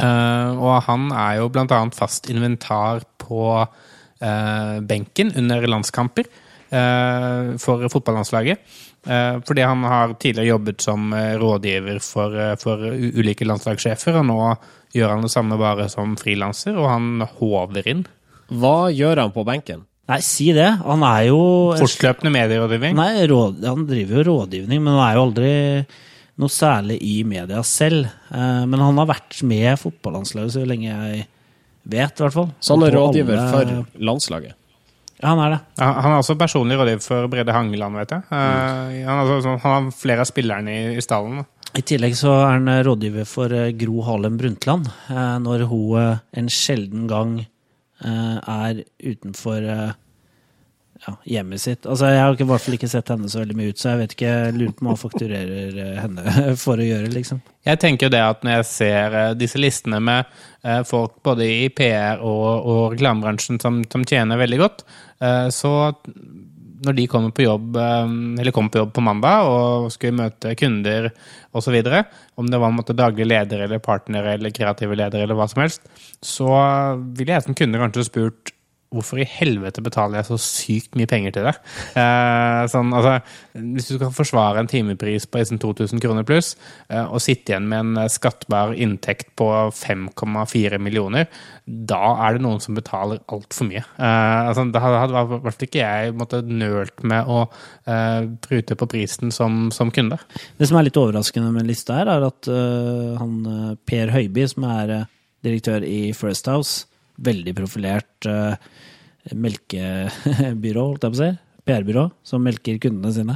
Og 0.00 0.72
han 0.86 1.04
er 1.12 1.34
jo 1.42 1.50
blant 1.52 1.74
annet 1.76 1.98
fast 2.00 2.30
inventar 2.32 3.04
på 3.20 3.42
benken 4.88 5.34
under 5.36 5.68
landskamper 5.68 6.32
for 7.60 7.84
fotballandslaget. 7.92 8.64
Fordi 9.04 9.68
han 9.68 9.84
har 9.84 10.16
tidligere 10.16 10.54
jobbet 10.54 10.88
som 10.88 11.12
rådgiver 11.12 12.00
for, 12.00 12.40
for 12.56 12.88
ulike 12.88 13.44
landslagssjefer, 13.44 14.16
og 14.16 14.30
nå 14.32 14.40
gjør 14.96 15.12
han 15.14 15.26
det 15.26 15.32
samme 15.32 15.58
bare 15.60 15.88
som 15.92 16.16
frilanser, 16.20 16.76
og 16.80 16.88
han 16.90 17.20
håver 17.38 17.86
inn. 17.92 18.02
Hva 18.50 18.88
gjør 18.94 19.22
han 19.24 19.32
på 19.34 19.44
benken? 19.46 19.84
Nei, 20.06 20.20
si 20.22 20.52
det. 20.54 20.68
Han 20.86 21.02
er 21.02 21.24
jo 21.32 21.38
Fortløpende 21.80 22.30
medierådgivning. 22.30 22.94
Nei, 22.98 23.24
råd, 23.26 23.64
han 23.66 23.86
driver 23.88 24.20
jo 24.20 24.26
rådgivning, 24.28 24.82
men 24.84 24.94
han 24.94 25.02
er 25.08 25.16
jo 25.18 25.24
aldri 25.26 25.54
noe 26.36 26.52
særlig 26.52 26.98
i 27.02 27.16
media 27.26 27.62
selv. 27.66 28.06
Eh, 28.30 28.62
Men 28.68 28.78
han 28.84 28.98
har 29.00 29.08
vært 29.08 29.40
med 29.48 29.72
fotballandslaget 29.80 30.52
så 30.52 30.66
lenge 30.68 30.90
jeg 30.92 31.26
vet, 31.88 32.12
i 32.20 32.22
hvert 32.22 32.36
fall. 32.36 32.50
Så 32.60 32.76
han 32.76 32.84
er 32.86 32.94
rådgiver 32.94 33.38
alle- 33.40 33.50
for 33.50 34.00
landslaget. 34.10 34.54
Ja, 35.16 35.30
han 35.32 35.38
er 35.40 35.50
det. 35.54 35.60
Ja, 35.80 35.92
Han 36.04 36.12
er 36.12 36.18
også 36.20 36.36
personlig 36.38 36.76
rådgiver 36.76 37.02
for 37.02 37.26
Brede 37.32 37.52
Hangeland, 37.56 37.96
vet 37.96 38.10
jeg. 38.10 38.22
Mm. 38.30 39.06
han, 39.08 39.18
er 39.18 39.32
altså, 39.32 39.58
han 39.62 39.84
har 39.86 39.90
flere 39.96 40.20
av 40.20 40.28
spillerne 40.28 40.68
i, 40.68 40.96
i 40.96 41.00
stallen. 41.00 41.46
I 41.76 41.84
tillegg 41.84 42.16
så 42.16 42.32
er 42.38 42.54
han 42.54 42.70
eh, 42.72 42.82
rådgiver 42.86 43.28
for 43.28 43.52
eh, 43.52 43.74
Gro 43.76 44.00
Harlem 44.06 44.38
Brundtland, 44.40 44.88
eh, 45.12 45.36
når 45.44 45.66
hun 45.68 46.16
en 46.32 46.50
sjelden 46.52 47.06
gang 47.10 47.38
er 47.96 48.82
utenfor 49.00 49.64
ja, 49.64 51.12
hjemmet 51.24 51.62
sitt. 51.62 51.86
Altså, 51.88 52.10
Jeg 52.12 52.20
har 52.20 52.34
i 52.36 52.46
hvert 52.50 52.60
fall 52.60 52.76
ikke 52.76 52.90
sett 52.92 53.08
henne 53.08 53.30
så 53.32 53.40
veldig 53.40 53.56
mye 53.56 53.72
ut, 53.72 53.78
så 53.80 53.94
jeg 53.94 54.00
vet 54.02 54.12
ikke, 54.12 54.34
jeg 54.34 54.56
lurer 54.58 54.74
på 54.76 54.84
om 54.84 54.90
han 54.90 55.00
fakturerer 55.00 55.78
henne 56.02 56.34
for 56.64 56.76
å 56.76 56.84
gjøre, 56.84 57.08
liksom. 57.14 57.40
Jeg 57.64 57.80
tenker 57.80 58.10
jo 58.10 58.12
det 58.12 58.20
at 58.20 58.44
når 58.44 58.58
jeg 58.58 58.68
ser 58.68 59.16
disse 59.40 59.62
listene 59.62 60.02
med 60.04 60.28
folk 60.84 61.16
både 61.24 61.48
i 61.48 61.70
PR 61.72 62.20
og, 62.20 62.44
og 62.68 62.82
reklamebransjen 62.98 63.64
som, 63.64 63.80
som 63.88 64.04
tjener 64.04 64.44
veldig 64.44 64.60
godt, 64.60 64.84
så 65.56 65.72
når 66.84 66.96
de 66.98 67.06
kommer 67.10 67.32
på 67.34 67.46
jobb 67.46 67.76
eh, 67.80 68.10
eller 68.40 68.54
kommer 68.54 68.72
på 68.72 68.82
jobb 68.82 68.92
på 68.96 69.04
mandag 69.04 69.48
og 69.50 69.88
skulle 69.94 70.18
møte 70.18 70.54
kunder 70.58 71.10
osv., 71.56 71.76
om 72.36 72.50
det 72.50 72.60
var 72.60 72.72
en 72.72 72.78
måte 72.78 72.96
daglig 72.96 73.28
leder 73.28 73.64
eller 73.64 73.82
partner 73.82 74.34
eller 74.34 74.54
kreative 74.54 74.98
leder 74.98 75.24
eller 75.24 75.38
hva 75.38 75.48
som 75.50 75.62
helst, 75.64 75.86
så 76.24 76.50
ville 77.16 77.32
jeg 77.32 77.46
som 77.46 77.56
kunde 77.56 77.80
kanskje 77.80 78.08
spurt 78.10 78.55
Hvorfor 78.96 79.20
i 79.20 79.28
helvete 79.28 79.82
betaler 79.84 80.20
jeg 80.20 80.28
så 80.30 80.38
sykt 80.40 80.96
mye 80.98 81.08
penger 81.10 81.34
til 81.36 81.48
det? 81.48 81.54
Eh, 82.00 82.62
sånn, 82.72 82.92
altså, 82.96 83.18
hvis 83.54 83.90
du 83.90 83.96
skal 83.96 84.14
forsvare 84.16 84.62
en 84.62 84.70
timepris 84.70 85.28
på 85.28 85.42
liksom 85.42 85.60
2000 85.62 86.02
kroner 86.02 86.26
pluss, 86.26 86.54
eh, 86.88 87.04
og 87.04 87.22
sitte 87.22 87.52
igjen 87.52 87.68
med 87.70 87.82
en 87.82 88.02
eh, 88.04 88.10
skattbar 88.12 88.74
inntekt 88.74 89.34
på 89.38 89.50
5,4 89.76 90.80
millioner, 90.82 91.28
da 91.66 92.14
er 92.26 92.36
det 92.36 92.44
noen 92.44 92.62
som 92.62 92.76
betaler 92.78 93.22
altfor 93.32 93.68
mye. 93.68 93.82
Eh, 93.82 94.40
altså, 94.50 94.66
da 94.72 94.82
hadde 94.84 95.24
i 95.26 95.40
hvert 95.46 95.66
ikke 95.66 95.82
jeg 95.82 96.16
måttet 96.16 96.50
nølt 96.50 97.04
med 97.06 97.28
å 97.30 97.42
eh, 97.86 98.28
prute 98.46 98.78
på 98.78 98.90
prisen 98.90 99.34
som, 99.34 99.66
som 99.74 99.92
kunde. 99.94 100.18
Det 100.56 100.70
som 100.70 100.78
er 100.78 100.88
litt 100.88 101.00
overraskende 101.00 101.52
med 101.54 101.68
lista 101.68 102.00
her, 102.00 102.10
er 102.16 102.28
at 102.30 102.50
øh, 102.50 103.16
han 103.20 103.38
øh, 103.50 103.70
Per 103.86 104.14
Høiby, 104.14 104.46
som 104.50 104.68
er 104.70 104.96
direktør 105.46 105.84
i 105.86 106.12
First 106.16 106.48
House, 106.50 106.86
veldig 107.22 107.54
profilert 107.56 108.28
øh, 108.28 108.54
melkebyrå, 109.34 110.86
holdt 110.92 111.06
jeg 111.06 111.14
på 111.14 111.18
å 111.18 111.22
si, 111.24 111.32
PR-byrå, 111.66 112.04
som 112.26 112.44
melker 112.46 112.78
kundene 112.82 113.10
sine. 113.14 113.34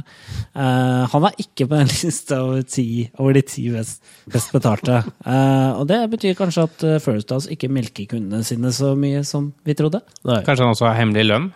Uh, 0.55 1.03
han 1.11 1.25
er 1.27 1.39
ikke 1.43 1.67
på 1.67 1.81
den 1.81 1.89
lista 2.05 2.39
over, 2.45 2.61
ti, 2.63 2.85
over 3.19 3.35
de 3.35 3.43
ti 3.47 3.65
best, 3.73 3.99
best 4.31 4.53
betalte. 4.55 5.01
Uh, 5.25 5.81
og 5.81 5.83
det 5.91 5.99
betyr 6.13 6.37
kanskje 6.39 6.67
at 6.69 6.85
øh, 6.87 6.99
First 7.03 7.33
House 7.35 7.51
ikke 7.51 7.71
melker 7.71 8.07
kundene 8.13 8.45
sine 8.47 8.71
så 8.75 8.93
mye 8.99 9.25
som 9.27 9.51
vi 9.67 9.75
trodde. 9.75 9.99
Nei. 10.27 10.39
Kanskje 10.47 10.63
han 10.63 10.77
også 10.77 10.87
har 10.87 10.99
hemmelig 11.01 11.27
lønn? 11.27 11.51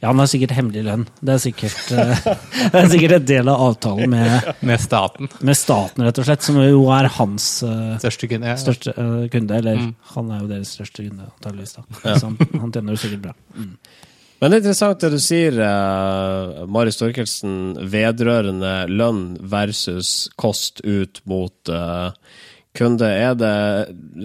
Ja, 0.00 0.08
han 0.10 0.18
har 0.22 0.28
sikkert 0.30 0.52
hemmelig 0.56 0.82
lønn. 0.86 1.04
Det 1.20 1.34
er 1.34 1.42
sikkert, 1.42 1.92
øh, 1.92 2.24
det 2.72 2.80
er 2.82 2.88
sikkert 2.92 3.14
en 3.18 3.28
del 3.30 3.48
av 3.52 3.62
avtalen 3.68 4.10
med, 4.14 4.48
Med 4.66 4.80
staten. 4.82 5.28
med 5.40 5.56
staten, 5.58 6.04
rett 6.06 6.18
og 6.22 6.28
slett, 6.28 6.42
som 6.46 6.58
jo 6.62 6.82
er 6.96 7.08
hans 7.18 7.46
øh, 7.66 7.94
Største 8.02 8.28
kunde. 8.30 8.50
Ja. 8.52 8.56
største 8.60 8.94
uh, 8.98 9.24
kunde, 9.32 9.56
eller 9.62 9.78
Mm. 9.78 9.94
han 10.14 10.30
er 10.34 10.40
jo 10.42 10.48
deres 10.50 10.74
største 10.78 11.04
kunde, 11.06 11.28
antakeligvis. 11.38 11.76
Ja. 12.04 12.14
Så 12.18 12.26
han, 12.30 12.38
han 12.60 12.72
tjener 12.74 12.92
jo 12.96 13.00
sikkert 13.04 13.22
bra. 13.28 13.34
Men 14.38 14.52
det 14.52 14.56
er 14.56 14.60
interessant 14.62 15.00
det 15.02 15.08
du 15.10 15.18
sier, 15.22 15.56
uh, 15.58 16.66
Mari 16.70 16.92
Storkelsen, 16.94 17.54
vedrørende 17.90 18.74
lønn 18.90 19.24
versus 19.50 20.28
kost 20.38 20.78
ut 20.86 21.18
mot 21.26 21.72
eh, 21.74 22.10
kunde. 22.76 23.06
Er 23.08 23.34
det 23.38 23.52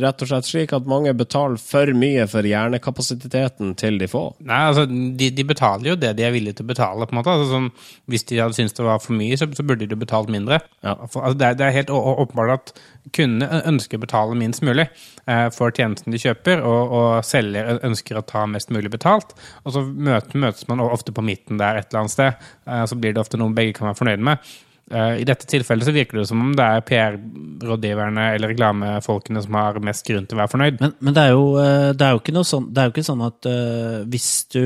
rett 0.01 0.23
og 0.23 0.29
slett 0.29 0.47
slik 0.47 0.73
at 0.75 0.87
mange 0.89 1.13
betaler 1.17 1.59
for 1.61 1.89
mye 1.97 2.25
for 2.29 2.45
hjernekapasiteten 2.47 3.73
til 3.79 3.99
de 4.01 4.09
få? 4.09 4.25
Nei, 4.43 4.59
altså, 4.69 4.85
de, 4.89 5.29
de 5.33 5.45
betaler 5.47 5.93
jo 5.93 5.97
det 5.99 6.13
de 6.17 6.25
er 6.27 6.33
villige 6.35 6.59
til 6.59 6.67
å 6.67 6.71
betale. 6.73 7.07
på 7.07 7.15
en 7.15 7.21
måte. 7.21 7.33
Altså, 7.33 7.49
sånn, 7.51 7.69
hvis 8.11 8.27
de 8.29 8.41
hadde 8.41 8.57
syntes 8.57 8.77
det 8.77 8.87
var 8.87 9.01
for 9.03 9.17
mye, 9.17 9.37
så, 9.39 9.47
så 9.55 9.65
burde 9.67 9.87
de 9.89 9.99
betalt 9.99 10.31
mindre. 10.33 10.59
Ja. 10.85 10.97
For, 11.05 11.23
altså, 11.23 11.39
det, 11.39 11.47
er, 11.47 11.59
det 11.59 11.67
er 11.67 11.77
helt 11.79 11.93
åpenbart 11.93 12.55
at 12.57 12.73
kundene 13.15 13.63
ønsker 13.69 13.99
å 13.99 14.03
betale 14.05 14.37
minst 14.39 14.63
mulig 14.63 14.85
eh, 14.87 15.47
for 15.55 15.73
tjenesten 15.75 16.13
de 16.13 16.21
kjøper, 16.21 16.63
og, 16.67 16.93
og 16.97 17.09
selger 17.27 17.81
ønsker 17.83 18.19
å 18.19 18.25
ta 18.27 18.45
mest 18.49 18.73
mulig 18.73 18.91
betalt. 18.93 19.33
Og 19.63 19.75
så 19.75 19.85
møtes, 19.87 20.35
møtes 20.39 20.69
man 20.69 20.83
ofte 20.83 21.15
på 21.15 21.25
midten 21.25 21.61
der 21.61 21.79
et 21.81 21.89
eller 21.89 22.05
annet 22.05 22.15
sted. 22.15 22.45
Eh, 22.67 22.85
så 22.89 22.99
blir 22.99 23.15
det 23.15 23.23
ofte 23.23 23.39
noe 23.41 23.55
begge 23.55 23.75
kan 23.79 23.89
være 23.89 24.01
fornøyd 24.03 24.29
med. 24.29 24.53
Eh, 24.91 25.21
I 25.21 25.27
dette 25.27 25.47
tilfellet 25.49 25.87
så 25.87 25.93
virker 25.95 26.19
det 26.19 26.29
som 26.29 26.41
om 26.43 26.53
det 26.57 26.63
er 26.65 26.85
PR-rådgiverne 26.87 28.29
eller 28.35 28.53
reklamefolkene 28.53 29.43
som 29.45 29.59
har 29.59 29.79
mest 29.85 30.07
grunn 30.07 30.25
til 30.27 30.37
å 30.37 30.43
være 30.43 30.53
fornøyd. 30.53 30.79
Men, 30.81 30.95
men 30.99 31.15
det, 31.15 31.27
er 31.27 31.35
jo, 31.35 31.45
eh, 31.61 31.91
det 31.97 32.07
er 32.07 32.15
jo 32.15 32.23
ikke 32.23 32.47
sånn, 32.49 32.71
det 32.71 32.81
er 32.81 32.89
jo 32.89 32.95
ikke 32.95 33.05
sånn 33.09 33.27
at 33.27 33.49
uh, 33.49 33.99
hvis 34.11 34.31
du 34.53 34.63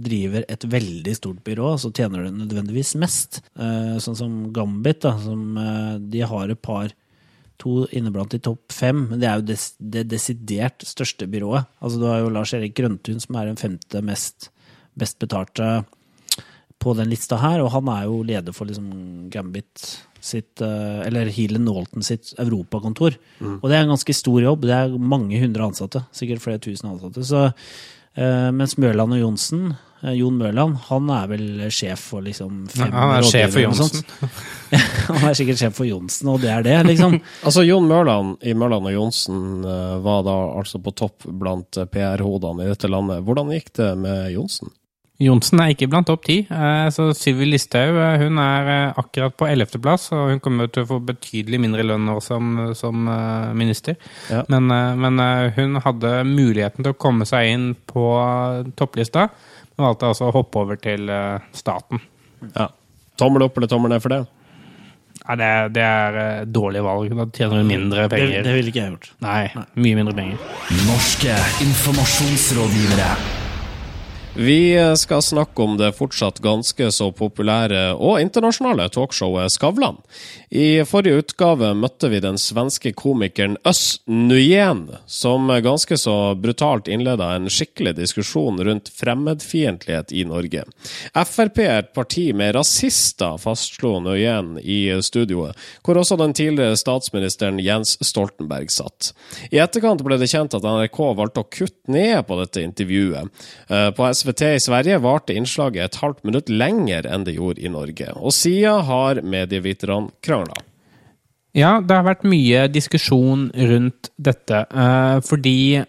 driver 0.00 0.46
et 0.48 0.64
veldig 0.72 1.14
stort 1.16 1.42
byrå, 1.44 1.74
så 1.82 1.90
tjener 1.94 2.24
du 2.24 2.40
nødvendigvis 2.40 2.94
mest. 3.00 3.42
Uh, 3.58 3.98
sånn 4.02 4.18
som 4.18 4.40
Gambit, 4.54 5.02
da, 5.04 5.14
som 5.22 5.58
uh, 5.58 5.98
de 6.00 6.24
har 6.26 6.50
et 6.52 6.62
par 6.62 6.94
to 7.60 7.84
inneblant 7.92 8.32
i 8.32 8.40
topp 8.40 8.72
fem, 8.72 9.02
men 9.10 9.20
det 9.20 9.28
er 9.28 9.40
jo 9.40 9.50
des, 9.50 9.66
det 9.78 10.06
desidert 10.08 10.86
største 10.88 11.28
byrået. 11.28 11.68
Altså 11.84 12.00
Du 12.00 12.06
har 12.08 12.22
jo 12.22 12.30
Lars 12.32 12.54
Erik 12.56 12.72
Grøntun, 12.78 13.20
som 13.20 13.36
er 13.36 13.50
den 13.50 13.60
femte 13.60 14.00
mest 14.04 14.48
best 15.00 15.20
betalte 15.22 15.84
på 16.80 16.94
den 16.96 17.10
lista 17.12 17.36
her, 17.40 17.60
og 17.60 17.74
han 17.74 17.90
er 17.92 18.06
jo 18.08 18.22
leder 18.24 18.56
for 18.56 18.68
liksom 18.68 18.88
Gambit 19.32 20.00
sitt, 20.20 20.60
eh, 20.60 21.00
eller 21.06 21.26
Healen 21.32 21.68
Walton 21.68 22.04
sitt 22.04 22.34
europakontor. 22.38 23.16
Og 23.40 23.68
det 23.68 23.76
er 23.76 23.84
en 23.84 23.94
ganske 23.94 24.16
stor 24.16 24.40
jobb. 24.44 24.66
Det 24.68 24.76
er 24.76 24.96
mange 24.98 25.40
hundre 25.40 25.70
ansatte, 25.70 26.04
sikkert 26.16 26.44
flere 26.44 26.60
tusen 26.62 26.92
ansatte. 26.92 27.24
Så, 27.24 27.52
eh, 28.16 28.50
mens 28.50 28.76
Mørland 28.76 29.16
og 29.16 29.20
Johnsen, 29.20 29.76
eh, 30.02 30.16
Jon 30.20 30.38
Mørland, 30.38 30.76
han 30.88 31.10
er 31.10 31.26
vel 31.28 31.70
sjef 31.70 31.98
for 31.98 32.22
liksom 32.22 32.68
fem 32.68 32.92
Han 32.92 33.16
er 33.18 33.28
sjef 33.28 33.52
for 33.52 33.60
Johnsen. 33.60 34.04
han 35.20 35.28
er 35.28 35.34
sikkert 35.34 35.60
sjef 35.60 35.76
for 35.76 35.84
Johnsen, 35.88 36.28
og 36.28 36.40
det 36.40 36.50
er 36.50 36.62
det, 36.62 36.78
liksom. 36.86 37.20
Altså, 37.44 37.64
Jon 37.64 37.88
Mørland 37.88 38.40
i 38.42 38.54
Mørland 38.54 38.88
og 38.88 38.96
Johnsen 38.96 39.62
var 40.04 40.24
da 40.24 40.36
altså 40.56 40.80
på 40.80 40.96
topp 40.96 41.24
blant 41.28 41.76
PR-hodene 41.92 42.64
i 42.64 42.72
dette 42.72 42.88
landet. 42.88 43.24
Hvordan 43.24 43.52
gikk 43.52 43.72
det 43.76 43.96
med 44.00 44.32
Johnsen? 44.32 44.72
Johnsen 45.20 45.60
er 45.60 45.74
ikke 45.74 45.88
blant 45.92 46.08
topp 46.08 46.22
ti. 46.24 46.38
eh, 46.48 46.86
Så 46.88 47.10
Sylvi 47.16 47.44
Listhaug 47.50 47.98
eh, 48.00 48.22
hun 48.22 48.38
er 48.40 48.70
eh, 48.72 48.98
akkurat 49.00 49.34
på 49.36 49.48
ellevteplass, 49.50 50.08
og 50.16 50.30
hun 50.32 50.40
kommer 50.40 50.70
til 50.72 50.86
å 50.86 50.88
få 50.94 50.98
betydelig 51.04 51.60
mindre 51.60 51.84
lønn 51.84 52.06
nå 52.08 52.16
som, 52.24 52.72
som 52.74 53.04
minister. 53.56 53.98
Ja. 54.32 54.42
Men, 54.48 54.66
men 55.00 55.20
hun 55.56 55.76
hadde 55.84 56.14
muligheten 56.24 56.84
til 56.86 56.94
å 56.94 56.98
komme 57.00 57.28
seg 57.28 57.50
inn 57.52 57.68
på 57.90 58.06
topplista, 58.80 59.28
men 59.76 59.90
valgte 59.90 60.08
altså 60.08 60.30
å 60.30 60.34
hoppe 60.38 60.64
over 60.64 60.80
til 60.80 61.10
staten. 61.56 62.00
Ja. 62.54 62.70
Tommel 63.20 63.44
opp 63.44 63.58
eller 63.60 63.68
tommel 63.68 63.92
ned 63.92 64.00
for 64.00 64.14
det? 64.16 64.22
Nei, 65.20 65.36
det, 65.36 65.44
er, 65.46 65.68
det 65.68 65.84
er 65.84 66.48
dårlig 66.48 66.80
valg. 66.82 67.12
Da 67.12 67.26
tjener 67.36 67.60
du 67.60 67.68
mindre 67.68 68.08
penger. 68.10 68.40
det 68.46 68.56
ville 68.56 68.72
ikke 68.72 68.80
jeg 68.80 68.94
gjort. 68.94 69.10
Nei, 69.22 69.42
mye 69.76 70.00
mindre 70.00 70.16
penger. 70.16 70.40
Norske 70.88 71.36
informasjonsrådgivere. 71.66 73.12
Vi 74.34 74.94
skal 74.96 75.22
snakke 75.22 75.62
om 75.62 75.76
det 75.76 75.92
fortsatt 75.98 76.38
ganske 76.38 76.86
så 76.94 77.08
populære 77.10 77.96
og 77.98 78.20
internasjonale 78.22 78.86
talkshowet 78.94 79.50
Skavlan. 79.50 79.96
I 80.54 80.84
forrige 80.86 81.24
utgave 81.24 81.72
møtte 81.74 82.06
vi 82.12 82.20
den 82.22 82.38
svenske 82.38 82.92
komikeren 82.94 83.56
Øss 83.66 84.00
Nuyen, 84.06 84.84
som 85.10 85.50
ganske 85.50 85.98
så 85.98 86.14
brutalt 86.38 86.86
innleda 86.86 87.32
en 87.34 87.50
skikkelig 87.50 87.96
diskusjon 87.98 88.62
rundt 88.66 88.92
fremmedfiendtlighet 88.94 90.14
i 90.14 90.22
Norge. 90.30 90.62
Frp 91.14 91.58
er 91.64 91.74
et 91.80 91.90
parti 91.94 92.28
med 92.30 92.54
rasister, 92.54 93.34
fastslo 93.42 93.96
Nuyen 94.04 94.56
i 94.62 94.94
studioet, 95.02 95.58
hvor 95.82 95.98
også 95.98 96.18
den 96.22 96.36
tidligere 96.38 96.78
statsministeren 96.78 97.58
Jens 97.62 97.96
Stoltenberg 97.98 98.70
satt. 98.70 99.10
I 99.50 99.58
etterkant 99.58 100.06
ble 100.06 100.22
det 100.22 100.30
kjent 100.30 100.54
at 100.54 100.70
NRK 100.70 101.02
valgte 101.18 101.42
å 101.42 101.50
kutte 101.50 101.90
ned 101.90 102.22
på 102.30 102.38
dette 102.44 102.62
intervjuet. 102.62 103.42
På 103.66 104.06
På 104.10 104.14
SVT 104.30 104.42
i 104.54 104.60
Sverige 104.60 104.98
varte 105.02 105.34
innslaget 105.34 105.84
et 105.84 106.00
halvt 106.00 106.24
minutt 106.24 106.50
lenger 106.50 107.06
enn 107.10 107.24
det 107.26 107.34
gjorde 107.34 107.62
i 107.62 107.70
Norge, 107.70 108.10
og 108.14 108.32
siden 108.34 108.84
har 108.86 109.22
medieviterne 109.22 110.10
krangla. 110.22 110.54
Ja, 111.56 111.80
det 111.82 111.96
har 111.96 112.06
vært 112.06 112.26
mye 112.30 112.68
diskusjon 112.70 113.48
rundt 113.54 114.12
dette, 114.16 114.66
eh, 114.70 115.18
fordi 115.26 115.82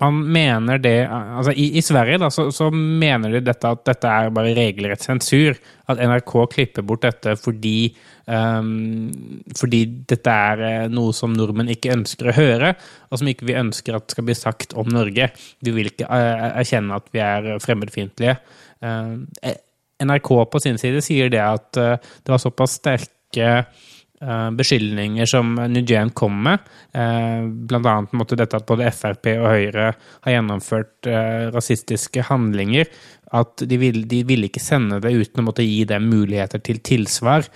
man 0.00 0.18
mener 0.32 0.80
det 0.82 0.96
Altså, 1.08 1.52
i, 1.52 1.70
i 1.78 1.82
Sverige 1.84 2.18
da, 2.20 2.28
så, 2.32 2.48
så 2.52 2.68
mener 2.70 3.32
de 3.32 3.40
dette 3.46 3.70
at 3.70 3.84
dette 3.88 4.10
er 4.10 4.34
bare 4.34 4.54
regelrett 4.56 5.04
sensur. 5.04 5.56
At 5.88 6.00
NRK 6.02 6.32
klipper 6.52 6.84
bort 6.86 7.04
dette 7.06 7.36
fordi 7.40 7.94
um, 8.26 8.90
Fordi 9.56 9.82
dette 10.10 10.36
er 10.50 10.64
eh, 10.68 10.86
noe 10.92 11.14
som 11.16 11.34
nordmenn 11.36 11.72
ikke 11.72 11.94
ønsker 11.94 12.30
å 12.30 12.36
høre, 12.36 12.74
og 13.08 13.20
som 13.20 13.30
ikke 13.30 13.48
vi 13.48 13.58
ønsker 13.60 13.96
at 13.96 14.12
skal 14.12 14.26
bli 14.28 14.36
sagt 14.36 14.76
om 14.76 14.90
Norge. 14.92 15.30
Vi 15.64 15.74
vil 15.76 15.92
ikke 15.92 16.10
eh, 16.10 16.46
erkjenne 16.62 17.00
at 17.00 17.08
vi 17.14 17.22
er 17.24 17.52
fremmedfiendtlige. 17.64 18.38
Eh, 18.84 19.54
NRK 20.04 20.32
på 20.52 20.60
sin 20.60 20.76
side 20.80 21.00
sier 21.04 21.30
det 21.32 21.40
at 21.40 21.78
uh, 21.80 21.94
det 21.96 22.34
var 22.34 22.42
såpass 22.42 22.76
sterke 22.82 23.52
beskyldninger 24.56 25.28
som 25.28 25.54
Nujen 25.68 26.10
kom 26.16 26.38
med, 26.46 26.62
bl.a. 26.92 27.80
annet 27.82 28.14
på 28.16 28.38
dette 28.38 28.56
at 28.56 28.66
både 28.68 28.88
Frp 28.94 29.28
og 29.34 29.48
Høyre 29.50 29.90
har 30.24 30.32
gjennomført 30.32 31.08
eh, 31.10 31.48
rasistiske 31.54 32.24
handlinger, 32.30 32.88
at 33.34 33.62
de 33.66 33.76
ville 33.80 34.04
de 34.06 34.20
ville 34.26 34.46
ikke 34.46 34.62
sende 34.62 35.00
det 35.02 35.10
uten 35.10 35.42
å 35.42 35.46
måtte 35.48 35.64
gi 35.66 35.80
dem 35.88 36.06
muligheter 36.10 36.60
til 36.62 36.78
tilsvar. 36.84 37.48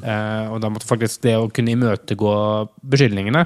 Eh, 0.00 0.46
og 0.48 0.62
da 0.62 0.70
måtte 0.72 0.88
faktisk 0.88 1.22
det 1.26 1.34
å 1.36 1.50
kunne 1.52 1.74
imøtegå 1.74 2.32
beskyldningene. 2.88 3.44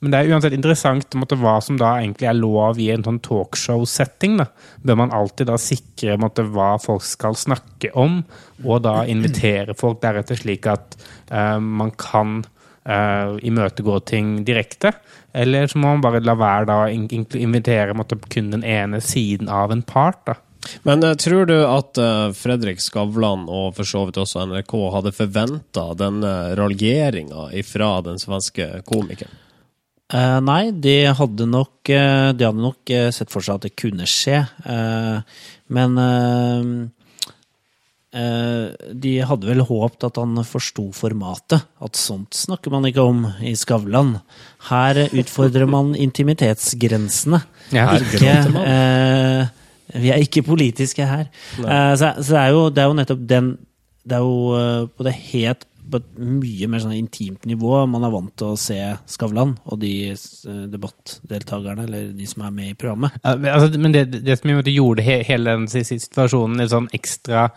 Men 0.00 0.14
det 0.14 0.20
er 0.20 0.30
uansett 0.30 0.54
interessant 0.54 1.18
måtte, 1.18 1.38
hva 1.40 1.56
som 1.64 1.78
da 1.80 1.96
egentlig 1.98 2.30
er 2.30 2.38
lov 2.38 2.78
i 2.78 2.90
en 2.94 3.04
sånn 3.06 3.20
talkshow-setting. 3.24 4.38
Bør 4.86 5.00
man 5.02 5.14
alltid 5.14 5.50
da 5.50 5.58
sikre 5.60 6.18
måtte, 6.22 6.46
hva 6.54 6.74
folk 6.82 7.02
skal 7.06 7.38
snakke 7.38 7.90
om, 7.98 8.22
og 8.62 8.84
da 8.86 9.00
invitere 9.10 9.74
folk 9.78 10.02
deretter, 10.04 10.38
slik 10.38 10.70
at 10.70 10.94
eh, 11.30 11.58
man 11.58 11.90
kan 11.98 12.44
eh, 12.86 13.34
imøtegå 13.42 13.98
ting 14.06 14.36
direkte? 14.46 14.94
Eller 15.34 15.66
så 15.66 15.80
må 15.82 15.96
man 15.96 16.04
bare 16.04 16.22
la 16.22 16.38
være 16.38 16.70
da 16.70 16.80
invitere 16.94 17.96
måtte, 17.98 18.20
kun 18.30 18.52
den 18.54 18.62
ene 18.62 19.02
siden 19.02 19.50
av 19.50 19.74
en 19.74 19.82
part? 19.82 20.22
da. 20.30 20.38
Men 20.88 21.04
uh, 21.04 21.14
tror 21.20 21.48
du 21.50 21.56
at 21.60 22.00
uh, 22.00 22.32
Fredrik 22.36 22.80
Skavlan 22.80 23.46
og 23.52 23.74
for 23.76 23.88
så 23.88 24.04
vidt 24.08 24.20
også 24.22 24.46
NRK 24.48 24.74
hadde 24.96 25.14
forventa 25.16 25.88
denne 25.98 26.34
raljeringa 26.58 27.50
ifra 27.56 27.98
den 28.06 28.20
svenske 28.22 28.70
komikeren? 28.88 29.40
Uh, 30.12 30.38
nei, 30.44 30.68
de 30.70 30.98
hadde 31.16 31.46
nok 31.48 31.88
eh, 31.88 32.28
De 32.36 32.44
hadde 32.44 32.60
nok 32.60 32.90
eh, 32.92 33.08
sett 33.10 33.32
for 33.32 33.42
seg 33.42 33.56
at 33.56 33.64
det 33.64 33.70
kunne 33.80 34.04
skje. 34.06 34.42
Eh, 34.68 35.38
men 35.72 35.96
eh, 35.98 36.68
eh, 38.20 38.92
de 38.92 39.14
hadde 39.24 39.48
vel 39.48 39.64
håpt 39.64 40.04
at 40.06 40.20
han 40.20 40.36
forsto 40.46 40.90
formatet. 40.94 41.64
At 41.80 41.98
sånt 41.98 42.36
snakker 42.36 42.74
man 42.76 42.86
ikke 42.88 43.08
om 43.08 43.24
i 43.40 43.54
Skavlan. 43.58 44.18
Her 44.68 45.06
utfordrer 45.08 45.66
man 45.72 45.94
intimitetsgrensene. 45.96 47.40
Ja, 47.72 47.88
her 47.94 48.04
ikke 48.04 48.36
eh, 48.60 49.52
Vi 49.94 50.10
er 50.10 50.22
ikke 50.24 50.42
politiske 50.46 51.06
her. 51.06 51.28
Uh, 51.60 51.92
så, 51.96 52.14
så 52.20 52.32
det, 52.34 52.40
er 52.42 52.50
jo, 52.56 52.64
det 52.74 52.82
er 52.82 52.90
jo 52.90 52.98
nettopp 52.98 53.22
den 53.30 53.52
Det 54.04 54.16
er 54.18 54.24
jo 54.26 54.34
uh, 54.56 54.86
på 54.90 55.06
det 55.06 55.14
helt 55.32 55.64
på 55.84 55.98
et 56.00 56.06
mye 56.16 56.64
mer 56.72 56.80
sånn 56.80 56.94
intimt 56.96 57.42
nivå 57.44 57.82
man 57.92 58.06
er 58.06 58.12
vant 58.14 58.30
til 58.40 58.54
å 58.54 58.56
se 58.56 58.78
Skavlan 59.12 59.50
og 59.68 59.76
de 59.82 59.90
eh, 60.08 60.62
debattdeltakerne, 60.72 61.84
eller 61.84 62.06
de 62.16 62.24
som 62.28 62.46
er 62.46 62.54
med 62.56 62.70
i 62.70 62.76
programmet. 62.78 63.12
Ja, 63.20 63.34
altså, 63.52 63.78
men 63.78 63.92
det, 63.92 64.06
det 64.24 64.38
som 64.40 64.48
gjorde- 64.50 64.72
gjorde 64.72 65.04
he, 65.04 65.18
hele 65.28 65.52
den 65.58 65.68
si- 65.68 65.84
si- 65.84 65.98
situasjonen 66.00 66.56
litt 66.62 66.72
sånn 66.72 66.88
ekstra 66.96 67.50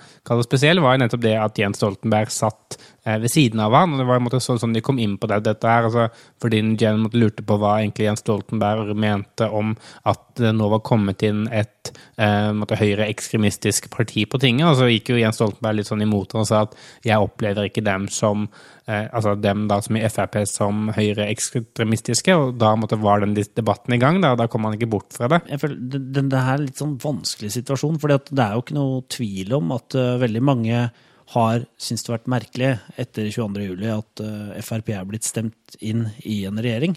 spesiell, 0.44 0.82
var 0.84 0.98
jo 0.98 1.06
nettopp 1.06 1.24
det 1.24 1.38
at 1.40 1.58
Jens 1.64 1.80
Stoltenberg 1.80 2.28
satt 2.36 2.76
ved 3.08 3.32
siden 3.32 3.62
av 3.64 3.76
han. 3.78 3.94
og 3.94 4.02
Det 4.02 4.08
var 4.10 4.20
en 4.20 4.26
måte 4.28 4.42
sånn 4.44 4.60
sånn 4.62 4.76
de 4.76 4.84
kom 4.84 5.00
inn 5.00 5.16
på 5.20 5.30
det, 5.32 5.40
dette 5.48 5.70
her, 5.72 5.88
altså, 5.88 6.08
fordi 6.44 6.62
Jen 6.80 7.04
måtte 7.04 7.22
lurte 7.22 7.46
på 7.48 7.58
hva 7.62 7.78
egentlig 7.80 8.10
Jens 8.10 8.24
Stoltenberg 8.26 8.94
mente 8.98 9.48
om 9.48 9.76
at 10.08 10.24
det 10.38 10.54
nå 10.54 10.70
var 10.70 10.84
kommet 10.86 11.24
inn 11.26 11.46
et 11.50 11.92
eh, 12.22 12.52
høyreekstremistisk 12.82 13.90
parti 13.94 14.28
på 14.30 14.40
tinget. 14.42 14.68
Og 14.70 14.80
så 14.80 14.90
gikk 14.92 15.14
jo 15.14 15.22
Jens 15.22 15.40
Stoltenberg 15.40 15.80
litt 15.80 15.90
sånn 15.90 16.04
imot 16.06 16.34
det 16.34 16.42
og 16.44 16.50
sa 16.50 16.66
at 16.68 16.76
jeg 17.08 17.24
opplever 17.24 17.70
ikke 17.70 17.86
dem 17.86 18.08
som 18.12 18.48
eh, 18.88 19.08
altså 19.08 19.36
dem 19.40 19.66
da 19.72 19.80
som 19.84 19.98
i 19.98 20.04
Frp 20.08 20.40
som 20.50 20.92
høyreekstremistiske, 20.96 22.36
og 22.38 22.56
da 22.62 22.74
måtte 22.80 23.00
var 23.02 23.24
den 23.24 23.36
debatten 23.38 23.96
i 23.96 24.02
gang. 24.02 24.22
Da, 24.24 24.36
og 24.36 24.42
da 24.42 24.50
kom 24.52 24.68
han 24.68 24.78
ikke 24.78 24.92
bort 24.98 25.16
fra 25.16 25.30
det. 25.32 25.44
jeg 25.52 25.64
føler, 25.64 25.82
det, 25.96 26.06
det, 26.14 26.28
det 26.34 26.46
her 26.46 26.58
er 26.58 26.66
litt 26.68 26.82
sånn 26.82 26.98
vanskelig 27.02 27.54
situasjon, 27.58 28.00
for 28.02 28.14
det 28.14 28.44
er 28.44 28.56
jo 28.56 28.66
ikke 28.66 28.78
noe 28.80 29.04
tvil 29.12 29.54
om 29.58 29.76
at 29.78 29.98
uh, 29.98 30.16
veldig 30.22 30.44
mange 30.46 30.88
har 31.34 31.66
syntes 31.76 32.06
det 32.06 32.12
har 32.12 32.18
vært 32.20 32.30
merkelig 32.32 32.68
etter 33.04 33.26
22. 33.34 33.64
juli 33.68 33.90
at 33.92 34.22
eh, 34.24 34.60
Frp 34.64 34.94
er 34.96 35.08
blitt 35.10 35.28
stemt 35.28 35.76
inn 35.84 36.06
i 36.24 36.42
en 36.48 36.60
regjering. 36.64 36.94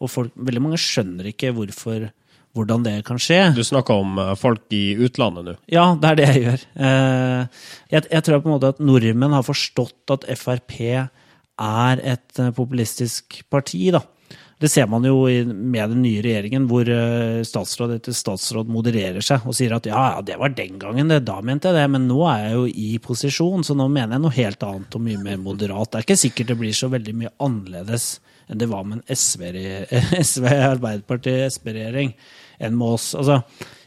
Og 0.00 0.08
folk, 0.12 0.32
veldig 0.36 0.62
mange 0.64 0.80
skjønner 0.80 1.28
ikke 1.28 1.52
hvorfor, 1.56 2.06
hvordan 2.56 2.86
det 2.86 2.94
kan 3.04 3.20
skje. 3.20 3.42
Du 3.56 3.60
snakker 3.66 4.00
om 4.00 4.16
eh, 4.22 4.32
folk 4.40 4.64
i 4.72 4.94
utlandet 5.04 5.50
nå. 5.50 5.56
Ja, 5.72 5.90
det 6.00 6.10
er 6.14 6.20
det 6.22 6.30
jeg 6.30 6.44
gjør. 6.46 6.64
Eh, 6.88 7.60
Jeg, 7.92 8.08
jeg 8.08 8.24
tror 8.24 8.40
på 8.40 8.48
en 8.50 8.56
måte 8.56 8.72
at 8.72 8.80
nordmenn 8.80 9.36
har 9.36 9.44
forstått 9.44 10.16
at 10.16 10.24
Frp 10.40 10.78
er 10.84 12.00
et 12.02 12.40
populistisk 12.56 13.42
parti, 13.52 13.84
da. 13.94 14.00
Det 14.62 14.70
ser 14.70 14.86
man 14.86 15.04
jo 15.04 15.24
med 15.44 15.90
den 15.90 16.02
nye 16.04 16.22
regjeringen, 16.24 16.68
hvor 16.70 16.88
eh, 16.88 17.40
statsråd 17.46 17.96
etter 17.96 18.14
statsråd 18.14 18.70
modererer 18.70 19.24
seg 19.24 19.46
og 19.48 19.56
sier 19.56 19.74
at 19.76 19.88
ja, 19.90 20.04
det 20.24 20.38
var 20.40 20.54
den 20.54 20.78
gangen, 20.82 21.10
det, 21.10 21.24
da 21.26 21.40
mente 21.44 21.72
jeg 21.72 21.80
det, 21.80 21.88
men 21.90 22.06
nå 22.08 22.20
er 22.30 22.44
jeg 22.46 22.54
jo 22.54 22.68
i 22.70 22.90
posisjon, 23.02 23.66
så 23.66 23.76
nå 23.76 23.88
mener 23.90 24.16
jeg 24.16 24.24
noe 24.24 24.38
helt 24.38 24.66
annet 24.66 24.94
og 24.94 25.04
mye 25.04 25.20
mer 25.24 25.42
moderat. 25.42 25.90
Det 25.90 26.00
er 26.00 26.06
ikke 26.06 26.22
sikkert 26.22 26.52
det 26.52 26.60
blir 26.62 26.78
så 26.78 26.90
veldig 26.92 27.16
mye 27.22 27.34
annerledes 27.42 28.08
enn 28.48 28.60
det 28.60 28.68
var 28.68 28.84
med 28.84 29.00
en 29.00 29.16
SV, 29.16 29.44
SV 30.30 30.48
Arbeiderpartiet, 30.52 31.56
SV-regjering, 31.56 32.12
enn 32.62 32.76
med 32.78 32.98
oss. 32.98 33.10
Altså, 33.18 33.40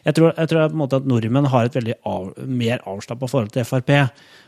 jeg 0.07 0.17
tror, 0.17 0.33
jeg 0.33 0.49
tror 0.51 0.65
at 0.87 1.07
nordmenn 1.07 1.49
har 1.51 1.67
et 1.67 1.77
veldig 1.77 1.97
av, 2.07 2.31
mer 2.47 2.83
avslappa 2.89 3.29
forhold 3.29 3.53
til 3.55 3.67
Frp. 3.67 3.93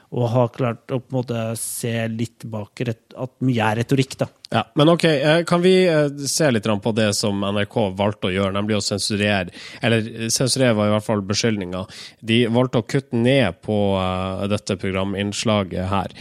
Og 0.09 0.25
har 0.33 0.49
klart 0.55 0.89
å 0.89 0.97
på 1.03 1.11
en 1.11 1.17
måte 1.19 1.41
se 1.59 1.93
litt 2.09 2.45
bak 2.49 2.81
at 2.81 3.33
mye 3.45 3.65
er 3.65 3.81
retorikk, 3.83 4.15
da. 4.17 4.29
Ja, 4.49 4.63
Men 4.73 4.89
ok, 4.89 5.03
eh, 5.03 5.43
kan 5.45 5.61
vi 5.61 5.73
eh, 5.85 6.07
se 6.25 6.47
litt 6.49 6.65
på 6.65 6.91
det 6.97 7.11
som 7.13 7.43
NRK 7.45 7.75
valgte 7.93 8.31
å 8.31 8.33
gjøre, 8.33 8.55
nemlig 8.55 8.79
å 8.79 8.81
sensurere 8.81 9.51
Eller 9.85 10.07
eh, 10.07 10.31
sensurere 10.33 10.73
var 10.73 10.89
i 10.89 10.93
hvert 10.95 11.05
fall 11.05 11.21
beskyldninga. 11.21 11.83
De 12.25 12.39
valgte 12.49 12.81
å 12.81 12.87
kutte 12.89 13.19
ned 13.19 13.61
på 13.61 13.77
dette 14.49 14.77
programinnslaget 14.81 15.89
her. 15.91 16.13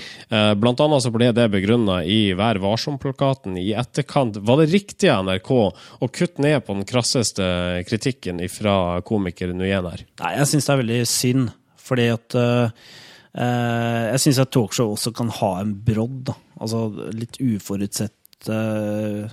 Blant 0.60 0.80
annet 0.84 1.04
så 1.04 1.12
ble 1.14 1.30
det 1.32 1.46
begrunna 1.52 2.02
i 2.04 2.34
Vær 2.36 2.60
varsom-plakaten 2.60 3.56
i 3.60 3.70
etterkant. 3.78 4.36
Var 4.44 4.60
det 4.60 4.70
riktig 4.74 5.10
av 5.12 5.24
NRK 5.24 5.52
å 5.56 6.10
kutte 6.12 6.44
ned 6.44 6.60
på 6.66 6.76
den 6.76 6.88
krasseste 6.88 7.48
kritikken 7.88 8.42
fra 8.52 9.00
komiker 9.06 9.54
Nuyen 9.56 9.88
her? 9.88 10.04
Nei, 10.20 10.34
jeg 10.40 10.50
syns 10.52 10.68
det 10.68 10.74
er 10.74 10.82
veldig 10.82 11.02
synd, 11.08 11.52
fordi 11.80 12.08
at 12.12 12.36
eh, 12.38 12.88
Jeg 13.36 14.20
syns 14.22 14.38
at 14.42 14.50
talkshow 14.54 14.94
også 14.94 15.12
kan 15.16 15.28
ha 15.40 15.50
en 15.60 15.74
brodd, 15.84 16.22
da. 16.30 16.36
Altså 16.58 16.86
litt 17.14 17.36
uforutsett 17.38 18.48
eh, 18.50 19.28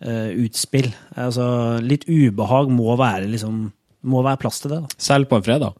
eh, 0.00 0.30
utspill. 0.44 0.90
Altså 1.18 1.46
litt 1.84 2.08
ubehag 2.08 2.72
må 2.72 2.96
være 2.98 3.28
liksom 3.30 3.68
Må 4.08 4.20
være 4.22 4.38
plass 4.38 4.60
til 4.62 4.70
det, 4.70 4.78
da. 4.84 4.96
Selv 5.02 5.26
på 5.28 5.38
en 5.38 5.44
fredag? 5.44 5.74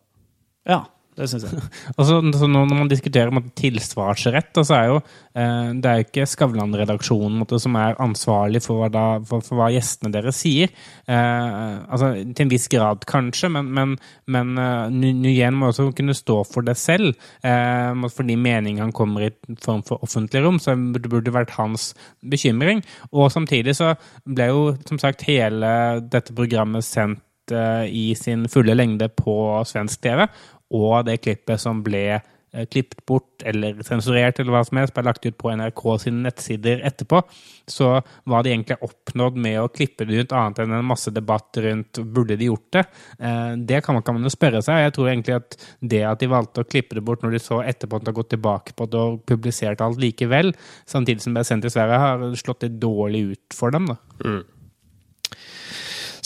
Ja. 0.67 0.81
Det 1.19 1.29
syns 1.31 1.47
jeg. 1.49 1.63
altså, 1.99 2.21
så, 2.21 2.33
så 2.39 2.51
når 2.51 2.69
man 2.71 2.91
diskuterer 2.91 3.35
måtte, 3.35 3.53
tilsvarsrett, 3.59 4.63
så 4.63 4.77
er 4.77 4.91
jo 4.93 4.99
eh, 5.01 5.71
det 5.79 5.91
er 5.91 6.01
jo 6.01 6.07
ikke 6.07 6.29
Skavlan-redaksjonen 6.31 7.43
som 7.59 7.79
er 7.81 7.99
ansvarlig 8.03 8.63
for, 8.65 8.83
hva 8.83 8.91
da, 8.93 9.07
for, 9.27 9.43
for 9.45 9.59
hva 9.59 9.71
gjestene 9.75 10.13
deres 10.15 10.39
sier. 10.45 10.73
Eh, 11.11 11.75
altså, 11.89 12.13
til 12.31 12.47
en 12.47 12.53
viss 12.53 12.69
grad, 12.71 13.05
kanskje, 13.09 13.51
men, 13.53 13.71
men, 13.75 13.95
men 14.31 14.55
uh, 14.61 14.87
Nguyen 14.93 15.57
må 15.59 15.73
også 15.73 15.91
kunne 15.97 16.17
stå 16.17 16.41
for 16.49 16.67
det 16.67 16.77
selv. 16.79 17.15
Eh, 17.43 18.09
fordi 18.15 18.37
meningen 18.39 18.87
han 18.87 18.95
kommer 18.95 19.27
i 19.27 19.33
form 19.63 19.83
for 19.87 20.05
offentlig 20.05 20.43
rom, 20.45 20.59
så 20.63 20.77
det 20.77 21.09
burde 21.11 21.35
vært 21.35 21.57
hans 21.59 21.93
bekymring. 22.23 22.83
Og 23.13 23.33
samtidig 23.35 23.77
så 23.79 23.95
ble 24.29 24.51
jo 24.53 24.69
som 24.89 25.01
sagt 25.03 25.27
hele 25.29 25.71
dette 26.13 26.35
programmet 26.37 26.87
sendt 26.87 27.53
eh, 27.55 27.87
i 27.89 28.07
sin 28.19 28.47
fulle 28.51 28.77
lengde 28.77 29.11
på 29.19 29.37
svensk 29.69 30.03
TV, 30.05 30.27
og 30.75 31.07
det 31.09 31.21
klippet 31.25 31.61
som 31.63 31.81
ble 31.85 32.05
eh, 32.19 32.65
klippet 32.71 33.01
bort 33.09 33.45
eller 33.47 33.79
sensurert 33.87 34.41
eller 34.41 34.53
hva 34.55 34.63
som 34.67 34.81
helst, 34.81 34.95
ble 34.97 35.05
lagt 35.07 35.25
ut 35.27 35.37
på 35.39 35.53
NRK 35.57 35.83
sine 36.03 36.25
nettsider 36.27 36.83
etterpå, 36.89 37.23
så 37.71 37.95
hva 38.29 38.43
de 38.45 38.53
egentlig 38.53 38.79
oppnådd 38.85 39.39
med 39.41 39.61
å 39.63 39.71
klippe 39.73 40.07
det 40.09 40.25
ut, 40.25 40.35
annet 40.37 40.63
enn 40.65 40.77
en 40.79 40.91
masse 40.91 41.13
debatt 41.15 41.61
rundt 41.65 42.03
burde 42.05 42.37
de 42.41 42.51
gjort 42.51 42.69
det, 42.77 42.85
eh, 43.21 43.55
det 43.71 43.83
kan 43.87 43.97
man, 43.97 44.05
kan 44.05 44.19
man 44.19 44.29
jo 44.29 44.35
spørre 44.35 44.63
seg. 44.65 44.83
Jeg 44.85 44.97
tror 44.99 45.13
egentlig 45.13 45.39
at 45.39 45.59
det 45.81 46.05
at 46.11 46.21
de 46.21 46.31
valgte 46.35 46.65
å 46.65 46.69
klippe 46.69 46.99
det 46.99 47.05
bort 47.07 47.25
når 47.25 47.39
de 47.39 47.43
så 47.45 47.63
etterpå 47.65 47.99
at 47.99 48.07
de 48.07 48.13
har 48.13 48.21
gått 48.21 48.35
tilbake 48.37 48.77
på 48.77 48.91
det 48.91 49.03
og 49.07 49.25
publisert 49.29 49.85
alt 49.85 50.01
likevel, 50.03 50.53
samtidig 50.89 51.25
som 51.25 51.37
det 51.37 51.45
er 51.45 51.51
sendt 51.53 51.69
til 51.69 51.77
Sverige, 51.79 52.05
har 52.05 52.39
slått 52.39 52.69
litt 52.69 52.79
dårlig 52.83 53.27
ut 53.33 53.57
for 53.57 53.75
dem. 53.75 53.93
da. 53.95 54.01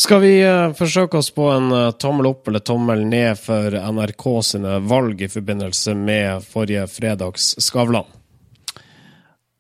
Skal 0.03 0.19
vi 0.19 0.33
eh, 0.43 0.73
forsøke 0.75 1.21
oss 1.21 1.29
på 1.31 1.45
en 1.53 1.69
eh, 1.77 1.93
tommel 2.03 2.27
opp 2.33 2.49
eller 2.51 2.63
tommel 2.67 3.05
ned 3.07 3.39
for 3.39 3.71
NRK 3.71 4.25
sine 4.43 4.81
valg 4.91 5.21
i 5.23 5.29
forbindelse 5.31 5.95
med 5.95 6.43
forrige 6.43 6.89
fredags 6.91 7.53
Skavlan? 7.63 8.09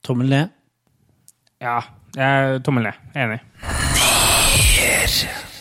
Tommel 0.03 0.33
ned. 0.33 0.57
Ja, 1.63 1.77
jeg, 2.19 2.59
tommel 2.67 2.89
ned. 2.89 3.05
Enig. 3.15 3.39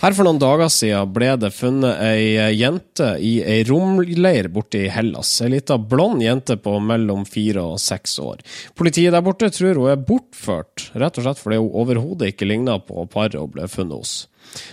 Her 0.02 0.18
for 0.18 0.26
noen 0.26 0.42
dager 0.42 0.74
siden 0.74 1.14
ble 1.14 1.30
det 1.44 1.54
funnet 1.54 2.02
ei 2.02 2.34
eh, 2.42 2.50
jente 2.58 3.12
i 3.22 3.36
ei 3.46 3.62
romleir 3.70 4.50
borte 4.50 4.82
i 4.88 4.90
Hellas. 4.90 5.36
Ei 5.46 5.52
lita 5.54 5.78
blond 5.78 6.26
jente 6.26 6.58
på 6.58 6.80
mellom 6.82 7.28
fire 7.30 7.68
og 7.76 7.78
seks 7.86 8.18
år. 8.24 8.42
Politiet 8.74 9.14
der 9.14 9.22
borte 9.22 9.54
tror 9.54 9.78
hun 9.78 9.94
er 9.94 10.02
bortført, 10.10 10.90
rett 10.98 11.22
og 11.22 11.30
slett 11.30 11.46
fordi 11.46 11.62
hun 11.62 11.80
overhodet 11.86 12.34
ikke 12.34 12.50
ligna 12.50 12.82
på 12.82 13.06
paret 13.14 13.38
hun 13.38 13.54
ble 13.54 13.70
funnet 13.70 14.02
hos. 14.02 14.18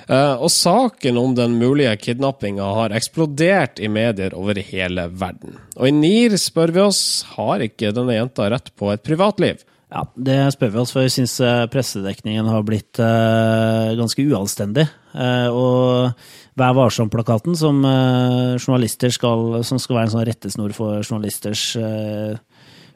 Eh, 0.09 0.35
og 0.35 0.51
saken 0.53 1.19
om 1.21 1.35
den 1.38 1.57
mulige 1.61 1.95
kidnappinga 2.01 2.67
har 2.81 2.95
eksplodert 2.97 3.81
i 3.83 3.91
medier 3.93 4.37
over 4.37 4.59
hele 4.59 5.09
verden. 5.11 5.59
Og 5.79 5.91
i 5.91 5.95
NIR 5.95 6.38
spør 6.41 6.75
vi 6.75 6.85
oss 6.85 7.03
har 7.37 7.64
ikke 7.64 7.95
denne 7.97 8.17
jenta 8.19 8.51
rett 8.53 8.73
på 8.79 8.93
et 8.95 9.05
privatliv. 9.07 9.64
Ja, 9.88 10.03
det 10.21 10.41
spør 10.53 10.75
vi 10.75 10.81
oss, 10.83 10.91
for 10.93 11.07
vi 11.07 11.12
syns 11.14 11.38
pressedekningen 11.73 12.51
har 12.51 12.67
blitt 12.67 13.01
eh, 13.01 13.95
ganske 13.97 14.27
uanstendig. 14.29 14.85
Eh, 15.17 15.49
og 15.49 16.12
Vær 16.59 16.75
varsom-plakaten, 16.75 17.55
som 17.55 17.85
eh, 17.87 18.57
som 18.59 19.79
skal 19.79 19.97
være 19.97 20.07
en 20.09 20.14
sånn 20.14 20.27
rettesnor 20.27 20.75
for 20.75 21.05
journalisters 21.05 21.62
eh, 21.79 22.35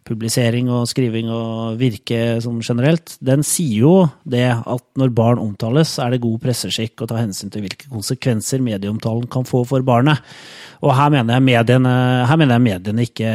publisering 0.09 0.69
og 0.73 0.88
skriving 0.91 1.29
og 1.31 1.79
virke 1.81 2.41
sånn 2.43 2.61
generelt, 2.65 3.15
den 3.23 3.45
sier 3.47 3.85
jo 3.85 3.95
det 4.29 4.49
at 4.51 4.85
når 4.99 5.15
barn 5.15 5.43
omtales, 5.43 5.95
er 6.03 6.15
det 6.15 6.23
god 6.25 6.41
presseskikk 6.43 7.05
å 7.05 7.09
ta 7.11 7.21
hensyn 7.21 7.53
til 7.53 7.65
hvilke 7.67 7.91
konsekvenser 7.93 8.65
medieomtalen 8.65 9.29
kan 9.31 9.47
få 9.49 9.62
for 9.69 9.85
barnet. 9.87 10.23
Og 10.83 10.95
her 10.99 11.12
mener 11.15 11.38
jeg 11.38 11.47
mediene, 11.47 11.97
mener 12.35 12.59
jeg 12.59 12.67
mediene 12.67 13.07
ikke 13.07 13.33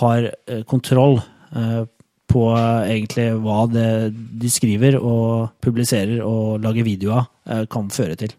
har 0.00 0.28
eh, 0.28 0.64
kontroll 0.68 1.18
eh, 1.56 1.84
på 2.30 2.44
eh, 2.52 2.90
egentlig 2.96 3.28
hva 3.42 3.62
det 3.70 3.88
de 4.12 4.50
skriver 4.52 4.98
og 5.00 5.56
publiserer 5.64 6.20
og 6.24 6.60
lager 6.64 6.86
video 6.86 7.16
av, 7.16 7.30
eh, 7.48 7.64
kan 7.70 7.88
føre 7.92 8.18
til. 8.20 8.34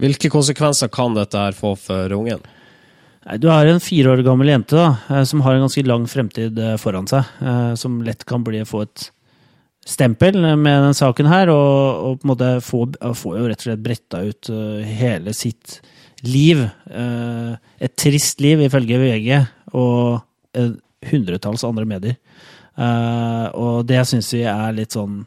Hvilke 0.00 0.30
konsekvenser 0.32 0.88
kan 0.92 1.14
dette 1.16 1.36
her 1.38 1.56
få 1.56 1.74
for 1.76 2.16
ungen? 2.16 2.40
Nei, 3.26 3.38
Du 3.38 3.48
har 3.50 3.66
en 3.66 3.80
fire 3.82 4.12
år 4.12 4.22
gammel 4.26 4.50
jente 4.50 4.76
da, 4.76 4.96
eh, 5.10 5.24
som 5.28 5.42
har 5.44 5.54
en 5.56 5.66
ganske 5.66 5.84
lang 5.86 6.06
fremtid 6.10 6.58
eh, 6.58 6.76
foran 6.80 7.08
seg. 7.10 7.24
eh, 7.40 7.74
Som 7.78 8.00
lett 8.02 8.24
kan 8.28 8.44
bli, 8.44 8.64
få 8.66 8.82
et 8.86 9.10
stempel 9.86 10.36
med 10.38 10.84
den 10.86 10.94
saken 10.94 11.26
her, 11.26 11.50
og, 11.50 12.02
og 12.06 12.20
på 12.20 12.26
en 12.26 12.30
måte 12.32 12.50
få, 12.62 12.84
få 13.18 13.36
jo 13.38 13.48
rett 13.50 13.64
og 13.64 13.66
slett 13.66 13.82
bretta 13.82 14.20
ut 14.22 14.50
hele 14.86 15.32
sitt 15.34 15.80
liv. 16.22 16.60
Et 17.82 17.96
trist 17.98 18.38
liv, 18.44 18.62
ifølge 18.62 19.00
VG, 19.02 19.40
og 19.74 20.22
hundretalls 21.10 21.66
andre 21.66 21.88
medier. 21.90 22.14
Og 23.58 23.82
det 23.90 24.04
syns 24.06 24.30
vi 24.36 24.44
er 24.46 24.78
litt 24.78 24.94
sånn 24.94 25.24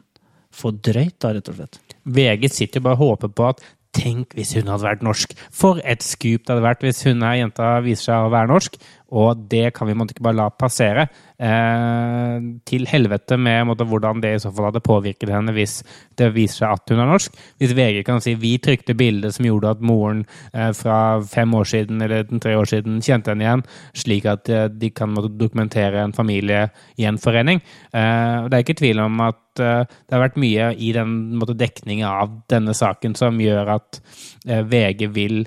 for 0.56 0.72
drøyt, 0.72 1.18
da, 1.20 1.34
rett 1.36 1.52
og 1.52 1.60
slett. 1.60 1.76
VG 2.08 2.48
sitter 2.48 2.80
jo 2.80 2.86
bare 2.88 2.96
og 2.96 3.10
håper 3.10 3.36
på 3.36 3.50
at 3.50 3.60
Tenk 3.96 4.36
hvis 4.36 4.52
hun 4.58 4.68
hadde 4.68 4.84
vært 4.84 5.04
norsk! 5.06 5.32
For 5.54 5.80
et 5.84 6.04
skup 6.04 6.44
det 6.44 6.52
hadde 6.52 6.66
vært 6.66 6.84
hvis 6.84 7.02
hun 7.08 7.24
her 7.24 7.38
jenta 7.40 7.70
viser 7.84 8.10
seg 8.10 8.26
å 8.26 8.32
være 8.34 8.52
norsk. 8.52 8.76
Og 9.16 9.46
det 9.50 9.70
kan 9.76 9.88
vi 9.88 9.96
måtte 9.96 10.16
ikke 10.16 10.26
bare 10.26 10.40
la 10.40 10.50
passere. 10.52 11.06
Eh, 11.36 12.36
til 12.64 12.86
helvete 12.88 13.36
med 13.36 13.66
måtte, 13.68 13.84
hvordan 13.84 14.22
det 14.24 14.30
i 14.36 14.40
så 14.40 14.48
fall 14.54 14.70
hadde 14.70 14.80
påvirket 14.84 15.28
henne 15.28 15.52
hvis 15.52 15.82
det 16.16 16.30
viser 16.32 16.62
seg 16.62 16.76
at 16.78 16.92
hun 16.92 17.02
er 17.02 17.10
norsk. 17.10 17.36
Hvis 17.60 17.74
VG 17.76 18.00
kan 18.06 18.22
si 18.24 18.32
vi 18.40 18.54
trykte 18.62 18.96
bildet 18.96 19.36
som 19.36 19.48
gjorde 19.48 19.74
at 19.76 19.84
moren 19.84 20.24
eh, 20.52 20.70
fra 20.76 21.20
fem 21.28 21.52
år 21.58 21.68
siden 21.68 22.00
eller 22.06 22.24
tre 22.40 22.56
år 22.56 22.70
siden 22.70 23.02
kjente 23.04 23.34
henne 23.34 23.44
igjen, 23.44 23.66
slik 23.96 24.28
at 24.32 24.48
eh, 24.48 24.68
de 24.72 24.90
kan 24.96 25.12
måtte, 25.12 25.34
dokumentere 25.36 26.00
en 26.00 26.16
familiegjenforening. 26.16 27.60
Eh, 27.92 28.48
det 28.48 28.56
er 28.56 28.64
ikke 28.64 28.78
tvil 28.80 29.04
om 29.04 29.20
at 29.26 29.60
eh, 29.60 29.84
det 29.84 30.16
har 30.16 30.24
vært 30.24 30.40
mye 30.40 30.72
i 30.72 30.92
den 30.96 31.14
måtte, 31.36 31.58
dekningen 31.60 32.08
av 32.08 32.40
denne 32.50 32.72
saken 32.76 33.16
som 33.18 33.38
gjør 33.40 33.76
at 33.76 34.00
VG 34.46 35.08
vil 35.14 35.44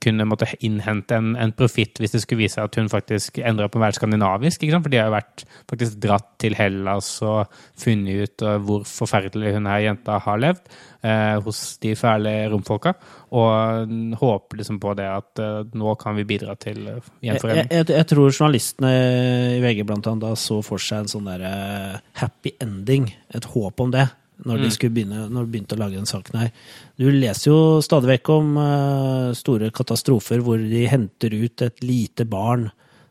kunne 0.00 0.24
måtte 0.24 0.46
innhente 0.64 1.18
en, 1.18 1.34
en 1.36 1.52
profitt 1.52 1.98
hvis 2.00 2.14
det 2.14 2.22
skulle 2.22 2.46
vise 2.46 2.56
seg 2.56 2.68
at 2.68 2.78
hun 2.80 2.88
faktisk 2.88 3.40
endra 3.44 3.68
på 3.68 3.76
å 3.76 3.82
være 3.82 3.98
skandinavisk. 3.98 4.64
For 4.72 4.92
de 4.92 5.00
har 5.00 5.10
jo 5.10 5.16
vært 5.16 5.44
faktisk 5.70 5.98
dratt 6.02 6.28
til 6.40 6.56
Hellas 6.56 7.10
og 7.26 7.50
funnet 7.80 8.24
ut 8.24 8.44
eh, 8.46 8.60
hvor 8.64 8.86
forferdelig 8.88 9.54
hun 9.56 9.68
her 9.70 9.84
jenta 9.84 10.18
har 10.24 10.40
levd 10.40 10.70
eh, 11.02 11.36
hos 11.44 11.62
de 11.82 11.94
fæle 11.98 12.34
romfolka. 12.52 12.94
Og 13.36 13.90
mm, 13.90 14.14
håper 14.20 14.60
liksom 14.60 14.80
på 14.82 14.94
det 14.98 15.08
at 15.10 15.42
eh, 15.42 15.74
nå 15.78 15.96
kan 16.00 16.16
vi 16.18 16.26
bidra 16.28 16.56
til 16.60 16.82
gjenforening. 16.88 17.68
Jeg, 17.68 17.82
jeg, 17.82 17.90
jeg 17.96 18.08
tror 18.12 18.30
journalistene 18.32 18.94
i 19.58 19.60
VG 19.64 19.84
blant 19.88 20.10
annet 20.10 20.26
da 20.28 20.32
så 20.38 20.60
for 20.66 20.82
seg 20.82 21.04
en 21.04 21.12
sånn 21.12 21.30
der 21.30 21.46
eh, 21.50 22.00
happy 22.22 22.56
ending, 22.62 23.10
et 23.34 23.52
håp 23.52 23.84
om 23.84 23.92
det, 23.94 24.08
når 24.46 24.62
de 24.64 24.70
skulle 24.74 24.94
begynne, 24.94 25.26
når 25.28 25.46
de 25.46 25.52
begynte 25.54 25.76
å 25.76 25.80
lage 25.80 25.98
den 25.98 26.08
saken 26.08 26.38
her. 26.42 26.52
Du 27.00 27.08
leser 27.12 27.50
jo 27.50 27.58
stadig 27.84 28.14
vekk 28.14 28.30
om 28.34 28.54
eh, 28.62 29.26
store 29.38 29.70
katastrofer 29.74 30.42
hvor 30.44 30.62
de 30.62 30.84
henter 30.90 31.34
ut 31.36 31.64
et 31.66 31.84
lite 31.84 32.26
barn 32.30 32.68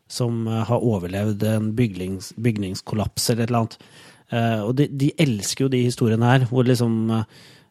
som 0.10 0.48
eh, 0.48 0.64
har 0.70 0.86
overlevd 0.86 1.46
en 1.52 1.72
bygnings, 1.78 2.34
bygningskollaps 2.42 3.30
eller 3.30 3.46
et 3.46 3.52
eller 3.52 3.62
annet. 3.64 3.78
Eh, 4.30 4.60
og 4.66 4.74
de, 4.80 4.90
de 5.06 5.14
elsker 5.22 5.68
jo 5.68 5.72
de 5.74 5.86
historiene 5.88 6.34
her, 6.34 6.50
hvor 6.52 6.68
liksom 6.68 7.00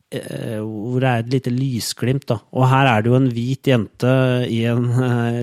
hvor 0.08 1.02
det 1.02 1.08
er 1.10 1.18
et 1.20 1.34
lite 1.34 1.50
lysglimt. 1.52 2.24
Da. 2.30 2.38
Og 2.56 2.64
her 2.70 2.88
er 2.88 3.02
det 3.04 3.10
jo 3.10 3.16
en 3.18 3.26
hvit 3.28 3.68
jente 3.68 4.12
i 4.48 4.62
en 4.64 4.86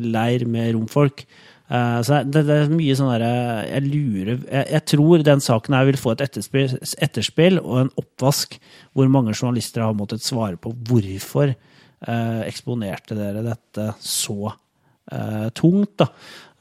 leir 0.02 0.48
med 0.50 0.72
romfolk. 0.74 1.22
Eh, 1.66 2.00
så 2.06 2.20
det, 2.30 2.44
det 2.46 2.56
er 2.56 2.74
mye 2.74 2.94
sånn 2.94 3.10
derre 3.10 3.30
Jeg 3.66 3.86
lurer 3.88 4.36
jeg, 4.38 4.66
jeg 4.70 4.84
tror 4.92 5.24
den 5.26 5.42
saken 5.42 5.74
her 5.74 5.88
vil 5.88 5.98
få 5.98 6.14
et 6.14 6.22
etterspill, 6.28 6.76
etterspill 7.02 7.58
og 7.64 7.80
en 7.80 7.94
oppvask 7.98 8.60
hvor 8.94 9.10
mange 9.10 9.34
journalister 9.34 9.82
har 9.82 9.98
måttet 9.98 10.22
svare 10.26 10.60
på 10.62 10.76
hvorfor 10.90 11.56
eh, 11.56 12.42
eksponerte 12.46 13.18
dere 13.18 13.42
dette 13.48 13.88
så 13.98 14.52
eh, 15.12 15.48
tungt, 15.58 15.98
da. 16.04 16.12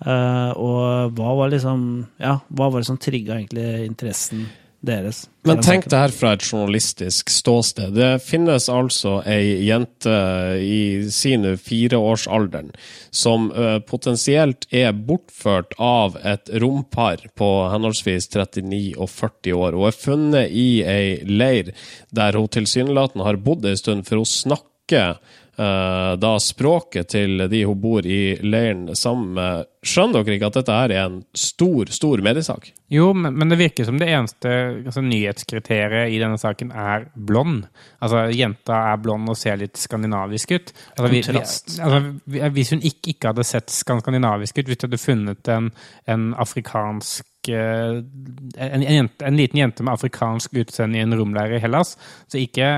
Og 0.04 1.12
hva 1.16 1.30
var 1.38 1.52
liksom 1.52 1.84
Ja, 2.20 2.34
hva 2.52 2.66
var 2.68 2.82
det 2.82 2.88
som 2.88 2.98
trigga 3.00 3.38
egentlig 3.38 3.86
interessen 3.86 4.42
deres? 4.86 5.24
Men 5.44 5.60
tenk 5.64 5.88
det 5.90 5.98
her 5.98 6.12
fra 6.14 6.32
et 6.36 6.44
journalistisk 6.44 7.30
ståsted. 7.32 7.92
Det 7.96 8.22
finnes 8.24 8.68
altså 8.72 9.18
ei 9.28 9.66
jente 9.66 10.14
i 10.60 11.04
sin 11.12 11.44
fireårsalderen 11.60 12.72
som 13.14 13.50
eh, 13.52 13.78
potensielt 13.84 14.68
er 14.72 14.94
bortført 14.96 15.76
av 15.78 16.18
et 16.24 16.52
rompar 16.62 17.26
på 17.36 17.50
henholdsvis 17.74 18.30
39 18.32 18.82
og 18.96 19.10
40 19.12 19.56
år. 19.58 19.78
og 19.78 19.88
er 19.90 20.00
funnet 20.00 20.50
i 20.50 20.68
ei 20.82 21.20
leir 21.28 21.74
der 22.14 22.38
hun 22.38 22.48
tilsynelatende 22.48 23.26
har 23.26 23.40
bodd 23.40 23.66
en 23.66 23.80
stund, 23.80 24.06
for 24.08 24.22
hun 24.22 24.28
snakker 24.28 25.18
da 25.56 26.30
språket 26.42 27.12
til 27.14 27.44
de 27.50 27.60
hun 27.68 27.78
bor 27.80 28.06
i 28.06 28.36
leiren 28.42 28.88
sammen 28.98 29.34
med. 29.36 29.68
Skjønner 29.84 30.24
dere 30.24 30.38
ikke 30.38 30.48
at 30.48 30.56
dette 30.58 30.76
her 30.78 30.92
er 30.94 31.02
en 31.04 31.18
stor, 31.36 31.90
stor 31.92 32.22
mediesak? 32.24 32.70
Jo, 32.92 33.10
men, 33.16 33.34
men 33.36 33.50
det 33.52 33.58
virker 33.60 33.86
som 33.86 33.98
det 34.00 34.08
eneste 34.12 34.50
altså, 34.84 35.02
nyhetskriteriet 35.04 36.12
i 36.14 36.20
denne 36.22 36.38
saken 36.40 36.72
er 36.72 37.06
blond. 37.14 37.66
Altså, 38.04 38.26
jenta 38.34 38.80
er 38.92 39.02
blond 39.02 39.30
og 39.32 39.38
ser 39.38 39.58
litt 39.60 39.80
skandinavisk 39.80 40.54
ut. 40.54 40.72
Altså, 40.94 41.10
vi, 41.12 41.20
vi, 41.26 41.42
altså, 41.42 42.00
vi, 42.24 42.42
hvis 42.56 42.74
hun 42.74 42.84
ikke, 42.84 43.14
ikke 43.14 43.32
hadde 43.32 43.46
sett 43.48 43.72
skandinavisk 43.74 44.60
ut, 44.60 44.68
hvis 44.70 44.80
du 44.80 44.88
hadde 44.88 45.02
funnet 45.02 45.52
en, 45.52 45.70
en 46.10 46.26
afrikansk 46.40 47.52
eh, 47.52 48.00
en, 48.00 48.82
en, 48.82 48.88
jente, 48.88 49.24
en 49.24 49.40
liten 49.40 49.64
jente 49.64 49.86
med 49.86 49.96
afrikansk 49.96 50.60
utseende 50.64 51.00
i 51.00 51.04
en 51.04 51.16
romleir 51.18 51.56
i 51.56 51.62
Hellas, 51.64 51.96
så 52.28 52.40
ikke 52.40 52.70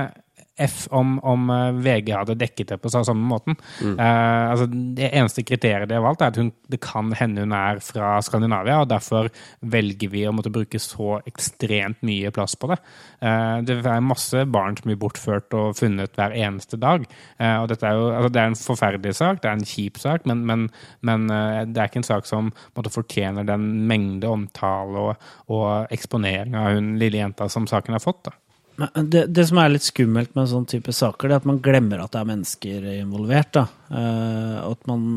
F 0.59 0.87
om, 0.95 1.17
om 1.21 1.49
eh, 1.53 1.77
VG 1.85 2.11
hadde 2.15 2.35
dekket 2.39 2.71
det 2.73 2.77
på 2.81 2.89
sa- 2.89 3.03
samme 3.05 3.25
måten. 3.29 3.57
Eh, 3.99 4.45
altså, 4.51 4.65
det 4.67 5.11
eneste 5.11 5.43
kriteriet 5.45 5.89
de 5.89 5.97
har 5.97 6.05
valgt, 6.05 6.23
er 6.25 6.33
at 6.33 6.39
hun, 6.41 6.51
det 6.71 6.79
kan 6.81 7.11
hende 7.17 7.43
hun 7.45 7.53
er 7.53 7.81
fra 7.85 8.15
Skandinavia, 8.25 8.79
og 8.81 8.89
derfor 8.89 9.29
velger 9.61 10.09
vi 10.13 10.23
å 10.27 10.33
måtte 10.35 10.51
bruke 10.53 10.81
så 10.81 11.19
ekstremt 11.29 12.01
mye 12.07 12.31
plass 12.33 12.57
på 12.57 12.71
det. 12.71 12.79
Uh, 13.21 13.61
det 13.65 13.79
er 13.81 14.03
masse 14.05 14.43
barn 14.53 14.75
som 14.77 14.89
blir 14.89 14.99
bortført 15.01 15.53
og 15.57 15.77
funnet 15.77 16.17
hver 16.17 16.35
eneste 16.37 16.77
dag. 16.81 17.05
Uh, 17.41 17.63
og 17.63 17.69
dette 17.71 17.87
er 17.87 17.97
jo, 17.97 18.09
altså, 18.13 18.33
det 18.33 18.41
er 18.41 18.51
en 18.51 18.59
forferdelig 18.61 19.15
sak, 19.17 19.41
det 19.43 19.51
er 19.51 19.59
en 19.59 19.69
kjip 19.69 20.01
sak, 20.01 20.25
men, 20.29 20.43
men, 20.49 20.67
men 21.05 21.27
det 21.29 21.77
er 21.81 21.89
ikke 21.89 22.01
en 22.01 22.07
sak 22.09 22.27
som 22.29 22.51
måtte, 22.75 22.93
fortjener 22.93 23.45
den 23.47 23.69
mengde 23.89 24.29
omtale 24.29 25.07
og, 25.09 25.29
og 25.53 25.93
eksponering 25.93 26.57
av 26.57 26.75
hun 26.77 26.95
lille 27.01 27.21
jenta 27.21 27.49
som 27.51 27.67
saken 27.69 27.97
har 27.97 28.03
fått. 28.03 28.25
da. 28.29 28.35
Det, 28.77 29.23
det 29.33 29.43
som 29.49 29.57
er 29.57 29.71
litt 29.73 29.85
skummelt 29.87 30.35
med 30.37 30.49
sånn 30.51 30.67
type 30.69 30.93
saker, 30.93 31.29
det 31.29 31.33
er 31.33 31.41
at 31.41 31.47
man 31.49 31.61
glemmer 31.65 32.03
at 32.03 32.13
det 32.13 32.19
er 32.19 32.29
mennesker 32.29 32.83
involvert. 32.91 33.57
Eh, 33.57 34.57
at 34.61 34.85
man, 34.89 35.07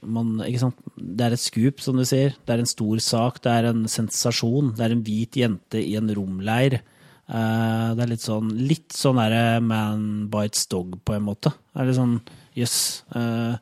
man? 0.00 0.38
Det 0.40 1.26
er 1.26 1.36
et 1.36 1.42
skup, 1.42 1.82
som 1.84 2.00
du 2.00 2.06
sier. 2.08 2.32
Det 2.40 2.54
er 2.54 2.62
en 2.62 2.70
stor 2.70 3.02
sak. 3.04 3.42
Det 3.44 3.52
er 3.52 3.68
en 3.68 3.84
sensasjon. 3.90 4.72
Det 4.78 4.86
er 4.86 4.96
en 4.96 5.04
hvit 5.04 5.38
jente 5.42 5.82
i 5.82 5.92
en 6.00 6.08
romleir. 6.16 6.80
Uh, 7.32 7.92
det 7.96 8.02
er 8.02 8.10
litt 8.10 8.24
sånn 8.24 8.48
litt 8.58 8.92
sånn 8.96 9.16
derre 9.20 9.60
man 9.64 10.26
bites 10.32 10.66
dog, 10.72 10.96
på 11.04 11.14
en 11.16 11.24
måte. 11.28 11.52
Det 11.70 11.80
er 11.80 11.88
litt 11.88 12.00
sånn 12.00 12.18
jøss. 12.58 12.80
eh, 13.14 13.54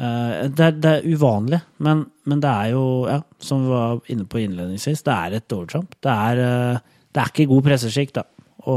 uh, 0.00 0.32
det, 0.48 0.64
er, 0.64 0.78
det 0.80 0.94
er 0.96 1.06
uvanlig, 1.12 1.60
men, 1.84 2.06
men 2.26 2.42
det 2.42 2.50
er 2.50 2.72
jo, 2.72 2.84
ja, 3.10 3.20
som 3.38 3.66
vi 3.66 3.74
var 3.74 4.00
inne 4.10 4.26
på 4.26 4.40
innledningsvis, 4.42 5.04
det 5.06 5.14
er 5.14 5.38
et 5.38 5.54
overtramp. 5.54 5.94
Det 6.02 6.16
er, 6.30 6.42
eh, 6.46 6.98
det 7.12 7.22
er 7.22 7.34
ikke 7.34 7.50
god 7.52 7.68
presseskikk, 7.68 8.16
da 8.16 8.24
å 8.68 8.76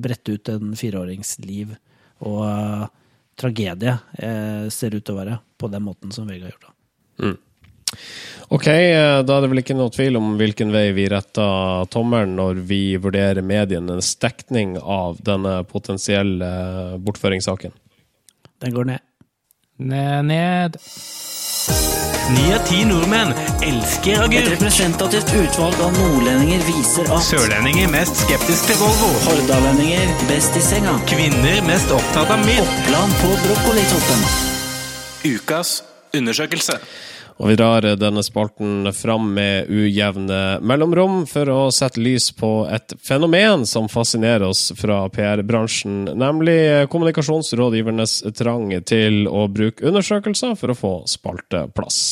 brette 0.00 0.34
ut 0.34 0.50
en 0.52 0.74
fireårings 0.78 1.36
liv 1.44 1.76
og 2.26 2.40
uh, 2.42 2.88
tragedie 3.38 3.94
uh, 3.94 4.66
ser 4.72 4.96
ut 4.96 5.04
til 5.04 5.14
å 5.14 5.20
være 5.20 5.38
på 5.60 5.70
den 5.72 5.84
måten 5.86 6.12
som 6.14 6.26
VG 6.28 6.42
har 6.42 6.54
gjort. 6.54 6.68
da. 6.68 6.74
Ok, 8.50 8.66
eh, 8.66 9.22
da 9.22 9.36
er 9.36 9.44
det 9.44 9.50
vel 9.52 9.62
ikke 9.62 9.76
noe 9.78 9.92
tvil 9.94 10.18
om 10.18 10.32
hvilken 10.38 10.72
vei 10.74 10.88
vi 10.94 11.04
retter 11.10 11.86
tommelen 11.94 12.32
når 12.38 12.62
vi 12.66 12.96
vurderer 12.98 13.46
medienes 13.46 14.16
dekning 14.18 14.76
av 14.80 15.20
denne 15.22 15.60
potensielle 15.70 16.50
bortføringssaken. 16.98 17.74
Den 18.60 18.74
går 18.74 18.90
ned. 18.90 19.06
Ned, 19.78 20.26
ned. 20.26 20.80
Ni 22.30 22.44
av 22.54 22.62
ti 22.64 22.78
nordmenn 22.88 23.34
elsker 23.66 24.22
Et 24.30 24.46
representativt 24.48 25.32
utvalg 25.36 25.82
av 25.84 25.92
nordlendinger 25.98 26.62
viser 26.64 27.10
at 27.12 27.26
Sørlendinger 27.26 27.90
mest 27.92 28.22
skeptisk 28.22 28.70
til 28.70 28.78
Volvo. 28.80 29.10
hordalendinger 29.26 30.14
best 30.30 30.56
i 30.56 30.62
senga. 30.64 30.94
Kvinner 31.10 31.60
mest 31.68 31.92
opptatt 31.92 32.32
av 32.32 32.40
mild. 32.46 32.64
Oppland 32.64 33.12
på 33.20 33.34
brokkolitoppen. 33.44 34.24
Ukas 35.34 35.82
undersøkelse. 36.16 36.78
Og 37.40 37.48
vi 37.48 37.56
drar 37.56 37.86
denne 37.96 38.20
spalten 38.20 38.90
fram 38.92 39.30
med 39.32 39.70
ujevne 39.72 40.58
mellomrom 40.60 41.22
for 41.30 41.48
å 41.48 41.60
sette 41.72 42.02
lys 42.02 42.28
på 42.36 42.50
et 42.68 42.92
fenomen 43.00 43.64
som 43.68 43.88
fascinerer 43.88 44.44
oss 44.50 44.66
fra 44.76 45.06
PR-bransjen, 45.08 46.12
nemlig 46.20 46.90
kommunikasjonsrådgivernes 46.92 48.18
trang 48.36 48.68
til 48.84 49.24
å 49.24 49.46
bruke 49.48 49.88
undersøkelser 49.88 50.52
for 50.60 50.74
å 50.74 50.80
få 50.82 50.92
spalteplass. 51.08 52.02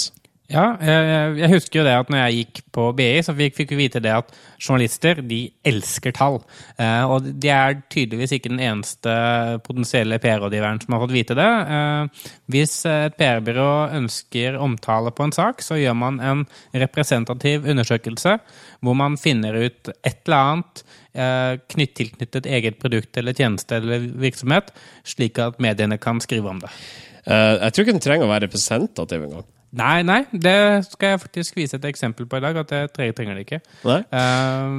Ja, 0.48 0.78
jeg, 0.80 1.50
husker 1.52 1.82
jo 1.82 1.84
det 1.84 1.92
at 1.92 2.08
når 2.08 2.22
jeg 2.22 2.37
gikk 2.38 2.61
på 2.72 2.87
BI, 2.96 3.18
så 3.20 3.34
fikk, 3.37 3.58
vi 3.68 3.76
vite 3.82 4.00
det 4.00 4.14
at 4.14 4.30
journalister 4.56 5.18
de 5.20 5.42
elsker 5.68 6.14
tall. 6.16 6.38
Eh, 6.80 7.04
og 7.04 7.26
de 7.28 7.50
er 7.52 7.76
tydeligvis 7.92 8.32
ikke 8.32 8.54
den 8.54 8.62
eneste 8.64 9.12
potensielle 9.66 10.16
PR-rådgiveren 10.22 10.80
som 10.80 10.94
har 10.96 11.02
fått 11.02 11.12
vite 11.12 11.37
det. 11.37 11.48
Eh, 11.74 12.30
hvis 12.54 12.78
et 12.88 13.18
PR-byrå 13.20 13.66
ønsker 13.98 14.56
omtale 14.56 15.12
på 15.12 15.26
en 15.28 15.34
sak, 15.37 15.61
så 15.66 15.76
gjør 15.76 15.98
man 16.00 16.22
en 16.24 16.46
representativ 16.72 17.68
undersøkelse 17.68 18.38
hvor 18.80 18.96
man 18.96 19.20
finner 19.20 19.61
ut 19.66 19.92
et 19.92 20.24
eller 20.24 20.38
annet 20.38 20.82
eh, 21.12 21.61
knytt, 21.76 21.94
tilknyttet 22.00 22.48
eget 22.48 22.80
produkt 22.80 23.20
eller 23.20 23.37
tjeneste 23.37 23.82
eller 23.82 24.08
virksomhet, 24.24 24.72
slik 25.04 25.44
at 25.44 25.61
mediene 25.61 26.00
kan 26.00 26.24
skrive 26.24 26.56
om 26.56 26.64
det. 26.64 26.72
Jeg 27.28 27.74
tror 27.74 27.84
ikke 27.84 27.92
den 27.98 28.00
trenger 28.08 28.24
å 28.24 28.32
være 28.32 28.46
representativ 28.48 29.28
engang. 29.28 29.48
Nei, 29.76 30.00
nei, 30.00 30.22
det 30.33 30.87
skal 30.87 31.11
jeg 31.12 31.20
faktisk 31.26 31.59
vise 31.59 31.76
et 31.76 31.85
eksempel 31.90 32.24
på 32.28 32.38
i 32.38 32.44
dag. 32.44 32.57
At 32.62 32.72
jeg 32.72 33.14
trenger 33.16 33.37
det 33.37 33.44
ikke. 33.44 33.59
Eh, 33.85 34.78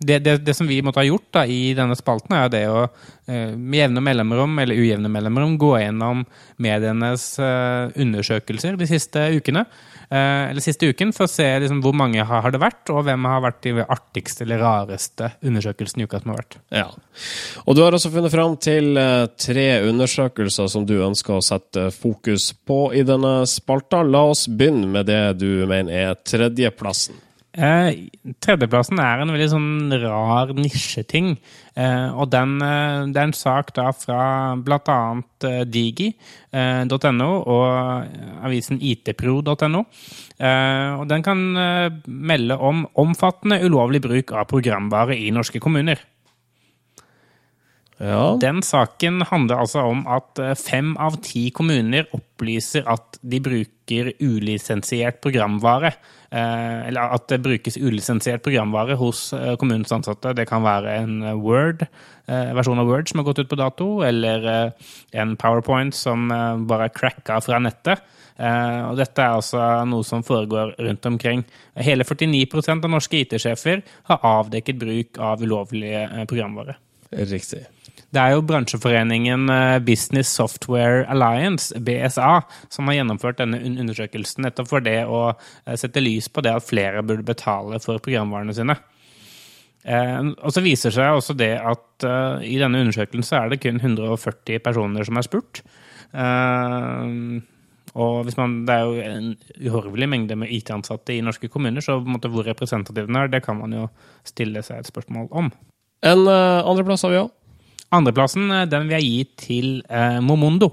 det, 0.00 0.22
det, 0.24 0.38
det 0.46 0.54
som 0.56 0.68
vi 0.68 0.78
måtte 0.84 1.02
ha 1.02 1.08
gjort 1.08 1.28
da, 1.36 1.42
i 1.44 1.74
denne 1.76 1.96
spalten, 1.98 2.32
er 2.38 2.48
det 2.52 2.62
å 2.72 2.86
eh, 2.86 3.52
med 3.52 3.82
jevne 3.82 4.04
mellomrom 4.04 4.56
eller 4.62 4.80
ujevne 4.80 5.10
mellomrom 5.12 5.58
gå 5.60 5.74
gjennom 5.82 6.24
medienes 6.64 7.28
eh, 7.42 7.92
undersøkelser 7.92 8.80
de 8.80 8.88
siste 8.88 9.28
ukene. 9.36 9.66
Eh, 10.10 10.50
eller 10.50 10.64
siste 10.64 10.88
uken, 10.90 11.12
for 11.16 11.26
å 11.26 11.30
se 11.30 11.46
liksom, 11.62 11.82
hvor 11.84 11.96
mange 11.96 12.24
har, 12.26 12.48
det 12.52 12.60
vært, 12.62 12.84
og 12.94 13.04
hvem 13.08 13.28
har 13.28 13.42
vært 13.44 13.60
de 13.66 13.74
artigste 13.82 14.46
eller 14.46 14.62
rareste 14.62 15.32
undersøkelsene 15.46 16.04
i 16.04 16.08
uka 16.08 16.22
som 16.22 16.32
har 16.32 16.40
vært. 16.42 16.58
Ja. 16.74 16.86
Og 17.64 17.76
du 17.76 17.82
har 17.84 17.96
også 17.96 18.12
funnet 18.14 18.34
fram 18.34 18.56
til 18.62 18.96
eh, 19.00 19.26
tre 19.40 19.68
undersøkelser 19.88 20.70
som 20.72 20.86
du 20.88 20.96
ønsker 21.00 21.36
å 21.36 21.44
sette 21.44 21.90
fokus 21.94 22.52
på 22.66 22.80
i 22.96 23.04
denne 23.06 23.38
spalta. 23.50 24.02
La 24.06 24.26
oss 24.32 24.46
begynne 24.48 24.90
med 24.98 25.10
det 25.10 25.22
du 25.42 25.66
mener 25.68 26.10
er 26.10 26.18
tredjeplassen. 26.26 27.25
Eh, 27.56 28.08
tredjeplassen 28.44 28.98
er 29.00 29.22
en 29.22 29.30
veldig 29.32 29.46
sånn 29.48 29.94
rar 30.02 30.50
nisjeting. 30.56 31.36
Eh, 31.76 32.08
og 32.12 32.28
den, 32.32 32.58
eh, 32.60 33.06
det 33.08 33.16
er 33.16 33.30
en 33.30 33.36
sak 33.36 33.72
da 33.76 33.88
fra 33.96 34.56
bl.a. 34.60 34.98
Eh, 35.46 35.62
digi.no 35.64 37.30
og 37.44 37.66
avisen 38.44 38.80
itpro.no. 38.80 39.84
Eh, 40.36 40.90
og 41.00 41.08
den 41.08 41.24
kan 41.24 41.46
eh, 41.56 41.88
melde 42.06 42.58
om 42.60 42.84
omfattende 42.94 43.62
ulovlig 43.64 44.02
bruk 44.04 44.32
av 44.36 44.48
programvare 44.52 45.16
i 45.16 45.32
norske 45.32 45.60
kommuner. 45.60 46.00
Ja. 47.96 48.36
Den 48.40 48.60
saken 48.64 49.22
handler 49.30 49.62
altså 49.62 49.86
om 49.88 50.02
at 50.10 50.40
eh, 50.42 50.52
fem 50.58 50.92
av 51.00 51.16
ti 51.24 51.48
kommuner 51.54 52.04
opplyser 52.16 52.84
at 52.92 53.16
de 53.24 53.40
bruker 53.40 54.10
ulisensiert 54.20 55.22
programvare. 55.24 55.94
Eh, 56.28 56.88
Eller 56.90 57.14
at 57.16 57.28
det 57.32 57.40
brukes 57.44 57.78
ulisensiert 57.80 58.44
programvare 58.44 58.98
hos 59.00 59.30
eh, 59.32 59.54
kommunens 59.56 59.94
ansatte. 59.96 60.34
Det 60.36 60.48
kan 60.48 60.66
være 60.66 60.98
en 61.00 61.16
Word, 61.40 61.86
versjon 62.26 62.82
av 62.82 62.90
Word 62.90 63.08
som 63.08 63.22
har 63.22 63.28
gått 63.28 63.44
ut 63.44 63.48
på 63.48 63.58
dato, 63.60 63.86
eller 64.02 64.72
en 65.14 65.36
PowerPoint 65.38 65.94
som 65.94 66.26
bare 66.66 66.88
er 66.88 66.94
cracka 66.96 67.38
fra 67.38 67.60
nettet. 67.62 68.02
Og 68.36 68.98
dette 68.98 69.22
er 69.22 69.36
altså 69.36 69.60
noe 69.86 70.04
som 70.04 70.24
foregår 70.26 70.74
rundt 70.82 71.06
omkring. 71.06 71.44
Hele 71.78 72.04
49% 72.04 72.82
av 72.82 72.92
norske 72.92 73.22
IT-sjefer 73.22 73.84
har 74.10 74.26
avdekket 74.26 74.82
bruk 74.82 75.22
av 75.22 75.46
ulovlig 75.46 75.94
eh, 76.02 76.26
programvare. 76.26 76.76
Riktig. 77.10 77.62
Det 78.16 78.22
er 78.22 78.32
jo 78.32 78.44
bransjeforeningen 78.48 79.50
eh, 79.52 79.78
Business 79.84 80.30
Software 80.32 81.04
Alliance, 81.12 81.76
BSA, 81.84 82.38
som 82.72 82.88
har 82.88 82.96
gjennomført 82.96 83.42
denne 83.42 83.60
undersøkelsen 83.60 84.46
nettopp 84.46 84.70
for 84.70 84.84
det 84.84 85.02
å 85.04 85.18
eh, 85.34 85.76
sette 85.76 86.00
lys 86.00 86.30
på 86.32 86.40
det 86.46 86.54
at 86.56 86.64
flere 86.64 87.04
burde 87.04 87.26
betale 87.28 87.76
for 87.84 88.00
programvarene 88.00 88.56
sine. 88.56 88.78
Eh, 89.84 90.32
og 90.32 90.48
så 90.54 90.64
viser 90.64 90.96
seg 90.96 91.12
også 91.12 91.36
det 91.36 91.52
at 91.60 92.08
i 92.44 92.56
denne 92.60 92.80
undersøkelsen 92.86 93.24
så 93.24 93.42
er 93.42 93.52
det 93.52 93.60
kun 93.66 93.82
140 93.82 94.64
personer 94.64 95.04
som 95.08 95.20
er 95.20 95.24
spurt. 95.28 95.62
Og 97.96 98.28
man, 98.36 98.58
det 98.68 98.74
er 98.74 98.84
jo 98.84 99.06
en 99.12 99.30
uhorvelig 99.60 100.08
mengde 100.12 100.36
med 100.36 100.52
IT-ansatte 100.52 101.14
i 101.16 101.22
norske 101.24 101.48
kommuner, 101.52 101.84
så 101.84 101.96
hvor 102.04 102.44
representativ 102.44 103.08
den 103.08 103.16
er, 103.16 103.32
det 103.32 103.40
kan 103.44 103.56
man 103.60 103.72
jo 103.76 103.88
stille 104.28 104.60
seg 104.64 104.82
et 104.82 104.92
spørsmål 104.92 105.32
om. 105.32 105.48
En 106.04 106.28
andreplass 106.28 107.04
har 107.08 107.14
vi 107.14 107.24
òg. 107.24 107.32
Andreplassen 107.94 108.50
eh, 108.50 108.66
den 108.70 108.88
vil 108.88 108.96
jeg 108.98 109.06
gi 109.06 109.22
til 109.46 109.70
eh, 109.88 110.18
Momondo. 110.24 110.72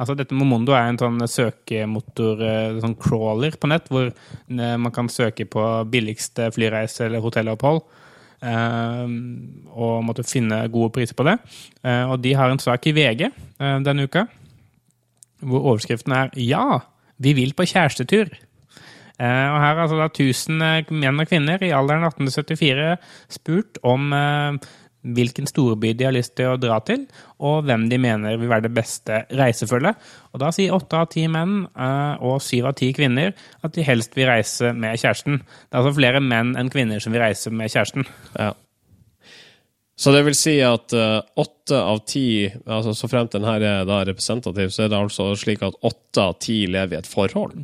Altså 0.00 0.16
dette 0.18 0.34
Momondo 0.34 0.74
er 0.74 0.88
en 0.90 0.98
sånn 0.98 1.20
søkemotor, 1.30 2.42
eh, 2.42 2.78
sånn 2.82 2.98
crawler 2.98 3.54
på 3.60 3.70
nett, 3.70 3.90
hvor 3.92 4.08
eh, 4.10 4.76
man 4.80 4.94
kan 4.94 5.10
søke 5.12 5.46
på 5.46 5.66
billigste 5.92 6.50
flyreise 6.54 7.06
eller 7.06 7.24
hotellopphold. 7.24 7.84
og 8.42 10.02
måtte 10.02 10.24
finne 10.26 10.56
gode 10.66 10.90
priser 10.90 11.14
på 11.14 11.22
det. 11.22 11.36
Og 12.10 12.16
de 12.18 12.32
har 12.34 12.50
en 12.50 12.58
sak 12.58 12.88
i 12.90 12.92
VG 12.96 13.28
denne 13.86 14.02
uka 14.02 14.24
hvor 15.46 15.62
overskriften 15.72 16.12
er 16.12 16.30
'Ja, 16.34 16.80
vi 17.18 17.32
vil 17.32 17.54
på 17.54 17.62
kjærestetur'. 17.62 18.34
Og 19.22 19.58
her 19.62 19.76
er 19.76 19.82
altså 19.84 19.98
da 20.00 20.08
1000 20.08 20.62
eh, 20.62 20.90
menn 20.90 21.20
og 21.20 21.28
kvinner 21.28 21.62
i 21.62 21.70
alderen 21.70 22.02
18 22.02 22.26
til 22.26 22.56
74 22.56 22.96
spurt 23.30 23.78
om 23.84 24.12
hvilken 25.02 25.48
storby 25.50 25.92
de 25.98 26.06
har 26.06 26.14
lyst 26.14 26.36
til 26.38 26.52
å 26.52 26.58
dra 26.60 26.78
til, 26.86 27.04
og 27.42 27.66
hvem 27.66 27.88
de 27.90 27.98
mener 28.00 28.38
vil 28.38 28.50
være 28.50 28.68
det 28.68 28.74
beste 28.76 29.22
reisefølget. 29.34 29.98
Og 30.32 30.42
da 30.42 30.52
sier 30.54 30.74
åtte 30.76 31.00
av 31.00 31.10
ti 31.12 31.26
menn 31.30 31.64
eh, 31.66 32.22
og 32.22 32.42
syv 32.44 32.70
av 32.70 32.76
ti 32.78 32.92
kvinner 32.96 33.34
at 33.62 33.74
de 33.74 33.86
helst 33.86 34.16
vil 34.18 34.30
reise 34.30 34.72
med 34.72 35.00
kjæresten. 35.00 35.40
Det 35.42 35.74
er 35.74 35.82
altså 35.82 35.96
flere 35.98 36.22
menn 36.22 36.54
enn 36.58 36.72
kvinner 36.72 37.02
som 37.02 37.14
vil 37.14 37.24
reise 37.24 37.50
med 37.50 37.72
kjæresten. 37.72 38.06
Ja. 38.38 38.52
Så 39.98 40.10
det 40.14 40.24
vil 40.26 40.38
si 40.38 40.56
at 40.64 40.94
eh, 40.96 41.18
åtte 41.38 41.78
av 41.78 42.02
ti, 42.08 42.48
altså 42.64 42.94
så 42.96 43.10
fremt 43.10 43.34
denne 43.34 43.58
er 43.58 43.86
da 43.86 44.00
representativ, 44.08 44.72
så 44.72 44.86
er 44.86 44.90
det 44.92 44.98
altså 44.98 45.28
slik 45.38 45.62
at 45.66 45.78
åtte 45.84 46.30
av 46.30 46.38
ti 46.42 46.64
lever 46.70 46.96
i 46.96 47.02
et 47.02 47.10
forhold? 47.10 47.60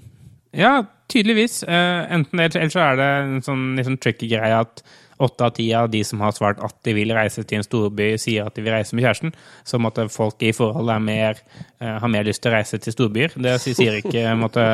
Ja, 0.58 0.82
tydeligvis. 1.10 1.62
Eh, 1.62 2.00
enten 2.14 2.40
det, 2.40 2.54
eller 2.56 2.72
så 2.72 2.84
er 2.84 2.98
det 3.00 3.08
en 3.22 3.44
sånn 3.44 3.68
litt 3.78 3.88
sånn 3.88 4.00
tricky 4.02 4.30
greie 4.30 4.58
at 4.58 4.82
åtte 5.18 5.46
av 5.46 5.54
ti 5.56 5.66
av 5.74 5.90
de 5.92 6.02
som 6.06 6.22
har 6.24 6.34
svart 6.36 6.60
at 6.64 6.74
de 6.86 6.94
vil 6.96 7.12
reise 7.16 7.42
til 7.42 7.60
en 7.60 7.66
storby, 7.66 8.12
sier 8.20 8.46
at 8.46 8.56
de 8.56 8.64
vil 8.64 8.74
reise 8.74 8.96
med 8.96 9.06
kjæresten. 9.06 9.34
Så 9.66 9.80
måtte 9.82 10.08
folk 10.12 10.42
i 10.46 10.54
forhold 10.56 10.90
er 10.94 11.02
mer, 11.02 11.42
uh, 11.82 11.98
har 12.02 12.12
mer 12.12 12.26
lyst 12.28 12.42
til 12.44 12.52
å 12.52 12.56
reise 12.56 12.80
til 12.82 12.94
storbyer. 12.94 13.36
Det 13.36 13.58
sier 13.64 14.00
ikke 14.00 14.24
måtte, 14.38 14.66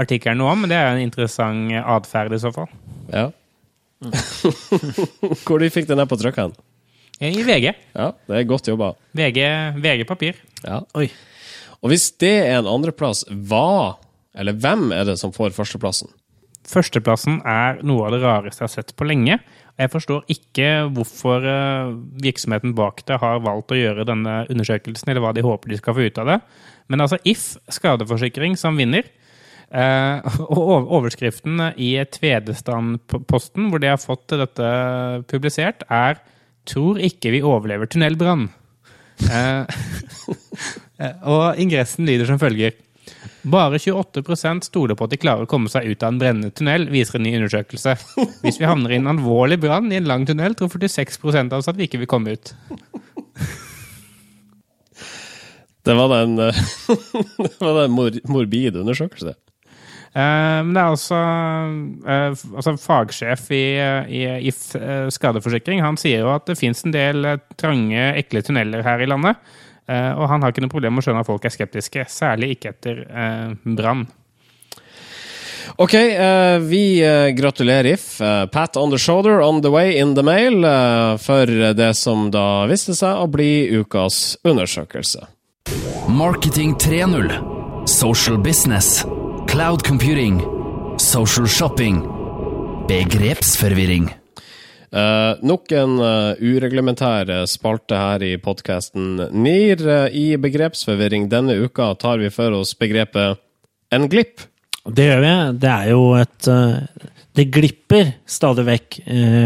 artikkelen 0.00 0.40
noe 0.40 0.54
om, 0.54 0.64
men 0.64 0.72
det 0.72 0.78
er 0.80 0.94
en 0.94 1.04
interessant 1.04 1.74
atferd 1.80 2.34
i 2.34 2.40
så 2.40 2.52
fall. 2.54 2.70
Ja. 3.12 3.28
Hvor 5.44 5.60
de 5.60 5.72
fikk 5.72 5.90
den 5.90 6.00
her 6.00 6.08
på 6.08 6.18
trykken? 6.20 6.54
I 7.20 7.42
VG. 7.44 7.74
Ja, 7.92 8.12
det 8.30 8.38
er 8.38 8.46
godt 8.48 8.70
jobba. 8.70 8.94
VG, 9.12 9.42
VG 9.76 10.06
papir. 10.08 10.38
Ja. 10.64 10.80
Oi. 10.96 11.10
Og 11.80 11.92
hvis 11.92 12.08
det 12.20 12.32
er 12.46 12.58
en 12.60 12.68
andreplass, 12.68 13.26
hva, 13.28 13.98
eller 14.36 14.56
hvem 14.56 14.88
er 14.96 15.04
det 15.08 15.18
som 15.20 15.34
får 15.36 15.52
førsteplassen? 15.56 16.08
Førsteplassen 16.70 17.40
er 17.48 17.80
noe 17.86 18.06
av 18.06 18.14
det 18.14 18.22
rareste 18.24 18.62
jeg 18.62 18.68
har 18.68 18.72
sett 18.72 18.96
på 18.96 19.08
lenge. 19.08 19.36
Jeg 19.80 19.92
forstår 19.94 20.26
ikke 20.28 20.66
hvorfor 20.92 21.46
eh, 21.48 21.94
virksomheten 22.20 22.74
bak 22.76 23.00
det 23.08 23.16
har 23.22 23.40
valgt 23.44 23.72
å 23.72 23.78
gjøre 23.78 24.04
denne 24.08 24.42
undersøkelsen, 24.52 25.08
eller 25.08 25.24
hva 25.24 25.32
de 25.36 25.44
håper 25.46 25.72
de 25.72 25.78
skal 25.80 25.96
få 25.96 26.04
ut 26.04 26.20
av 26.20 26.28
det. 26.34 26.36
Men 26.92 27.04
altså 27.06 27.20
If 27.24 27.54
skadeforsikring 27.72 28.58
som 28.60 28.76
vinner. 28.76 29.08
Eh, 29.70 30.36
og 30.58 30.92
overskriften 30.98 31.62
i 31.80 31.94
Tvedestrand-posten, 32.18 33.70
hvor 33.70 33.80
de 33.80 33.92
har 33.92 34.02
fått 34.02 34.36
dette 34.36 34.70
publisert, 35.30 35.86
er 35.88 36.20
'Tror 36.68 37.00
ikke 37.00 37.32
vi 37.32 37.40
overlever 37.40 37.88
tunnelbrann'. 37.88 38.50
Eh, 39.32 39.64
og 41.32 41.56
ingressen 41.58 42.04
lyder 42.04 42.28
som 42.28 42.38
følger. 42.38 42.76
Bare 43.50 43.78
28 43.80 44.66
stoler 44.66 44.96
på 44.98 45.06
at 45.06 45.14
de 45.14 45.20
klarer 45.20 45.46
å 45.46 45.50
komme 45.50 45.70
seg 45.72 45.88
ut 45.88 46.02
av 46.04 46.12
en 46.12 46.20
brennende 46.20 46.52
tunnel, 46.52 46.88
viser 46.92 47.18
en 47.18 47.24
ny 47.24 47.34
undersøkelse. 47.38 47.96
Hvis 48.44 48.60
vi 48.60 48.68
havner 48.68 48.92
i 48.92 49.00
en 49.00 49.10
alvorlig 49.10 49.60
brann 49.62 49.90
i 49.92 49.98
en 50.00 50.08
lang 50.08 50.26
tunnel, 50.28 50.56
tror 50.58 50.72
46 50.72 51.20
av 51.46 51.58
oss 51.60 51.70
at 51.70 51.78
vi 51.80 51.88
ikke 51.88 52.02
vil 52.02 52.10
komme 52.10 52.36
ut. 52.36 52.54
Det 55.82 55.94
var 55.96 56.10
den, 56.12 56.38
en, 56.38 56.48
eh, 56.48 56.66
det 57.38 57.60
var 57.60 57.78
den 57.82 57.94
mor 57.96 58.18
morbid 58.28 58.76
undersøkelse. 58.76 59.32
Eh, 60.10 60.58
Men 60.66 60.74
det 60.74 60.82
er 60.82 60.90
altså, 60.92 61.20
eh, 62.04 62.44
altså 62.56 62.74
fagsjef 62.82 63.46
i, 63.56 63.64
i, 64.20 64.22
i 64.50 64.52
eh, 64.52 65.08
skadeforsikring. 65.14 65.80
Han 65.84 65.98
sier 66.00 66.26
jo 66.26 66.34
at 66.34 66.48
det 66.50 66.58
fins 66.60 66.84
en 66.84 66.94
del 66.94 67.24
eh, 67.24 67.40
trange, 67.60 68.10
ekle 68.20 68.44
tunneler 68.44 68.84
her 68.86 69.00
i 69.00 69.08
landet. 69.08 69.40
Eh, 69.90 70.12
Og 70.14 70.28
han 70.30 70.42
har 70.42 70.52
ikke 70.52 70.64
noe 70.64 70.72
problem 70.72 70.96
med 70.96 71.02
å 71.02 71.08
skjønne 71.08 71.24
at 71.24 71.28
folk 71.28 71.44
er 71.46 71.54
skeptiske, 71.54 72.06
særlig 72.10 72.54
ikke 72.56 72.74
etter 72.74 73.04
eh, 73.08 73.52
brann. 73.76 74.06
Ok, 75.80 75.94
eh, 75.94 76.58
vi 76.66 76.82
gratulerer 77.36 77.92
If. 77.94 78.18
Pat 78.52 78.76
on 78.76 78.90
the 78.90 78.98
shoulder 78.98 79.40
on 79.40 79.62
the 79.62 79.70
way 79.70 79.96
in 79.98 80.14
the 80.14 80.22
mail 80.22 80.64
for 81.22 81.46
det 81.74 81.92
som 81.96 82.28
da 82.34 82.66
viste 82.70 82.96
seg 82.98 83.22
å 83.22 83.28
bli 83.30 83.70
ukas 83.80 84.36
undersøkelse. 84.44 85.26
Marketing 86.10 86.74
3.0. 86.74 87.86
Social 87.86 88.36
business. 88.36 89.04
Cloud 89.48 89.84
computing. 89.86 90.42
Social 90.98 91.46
shopping. 91.46 92.02
Begrepsforvirring. 92.90 94.10
Eh, 94.90 95.32
nok 95.46 95.70
en 95.78 96.00
uh, 96.02 96.34
ureglementær 96.42 97.28
eh, 97.30 97.44
spalte 97.46 97.94
her 97.94 98.24
i 98.26 98.32
podkasten 98.42 99.20
NIR. 99.30 99.84
Uh, 99.86 100.06
I 100.10 100.34
begrepsforvirring 100.42 101.28
denne 101.30 101.54
uka 101.62 101.92
tar 101.94 102.18
vi 102.18 102.30
for 102.34 102.56
oss 102.58 102.74
begrepet 102.78 103.38
en 103.94 104.08
glipp. 104.10 104.42
Det 104.90 105.06
gjør 105.06 105.22
vi. 105.22 105.34
Det 105.62 105.70
er 105.70 105.90
jo 105.92 106.02
et 106.18 106.48
Det 107.36 107.44
glipper 107.52 108.14
stadig 108.26 108.64
vekk 108.66 108.96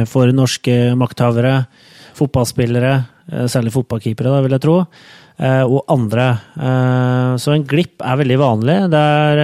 for 0.09 0.31
norske 0.33 0.95
makthavere, 0.97 1.67
fotballspillere, 2.17 2.93
særlig 3.51 3.73
fotballkeepere, 3.75 4.31
da, 4.31 4.39
vil 4.45 4.55
jeg 4.55 4.63
tro, 4.63 4.77
og 5.75 5.91
andre. 5.93 6.29
Så 7.43 7.53
en 7.53 7.67
glipp 7.67 8.05
er 8.07 8.21
veldig 8.23 8.39
vanlig. 8.41 8.79
Det 8.95 9.03
er 9.19 9.43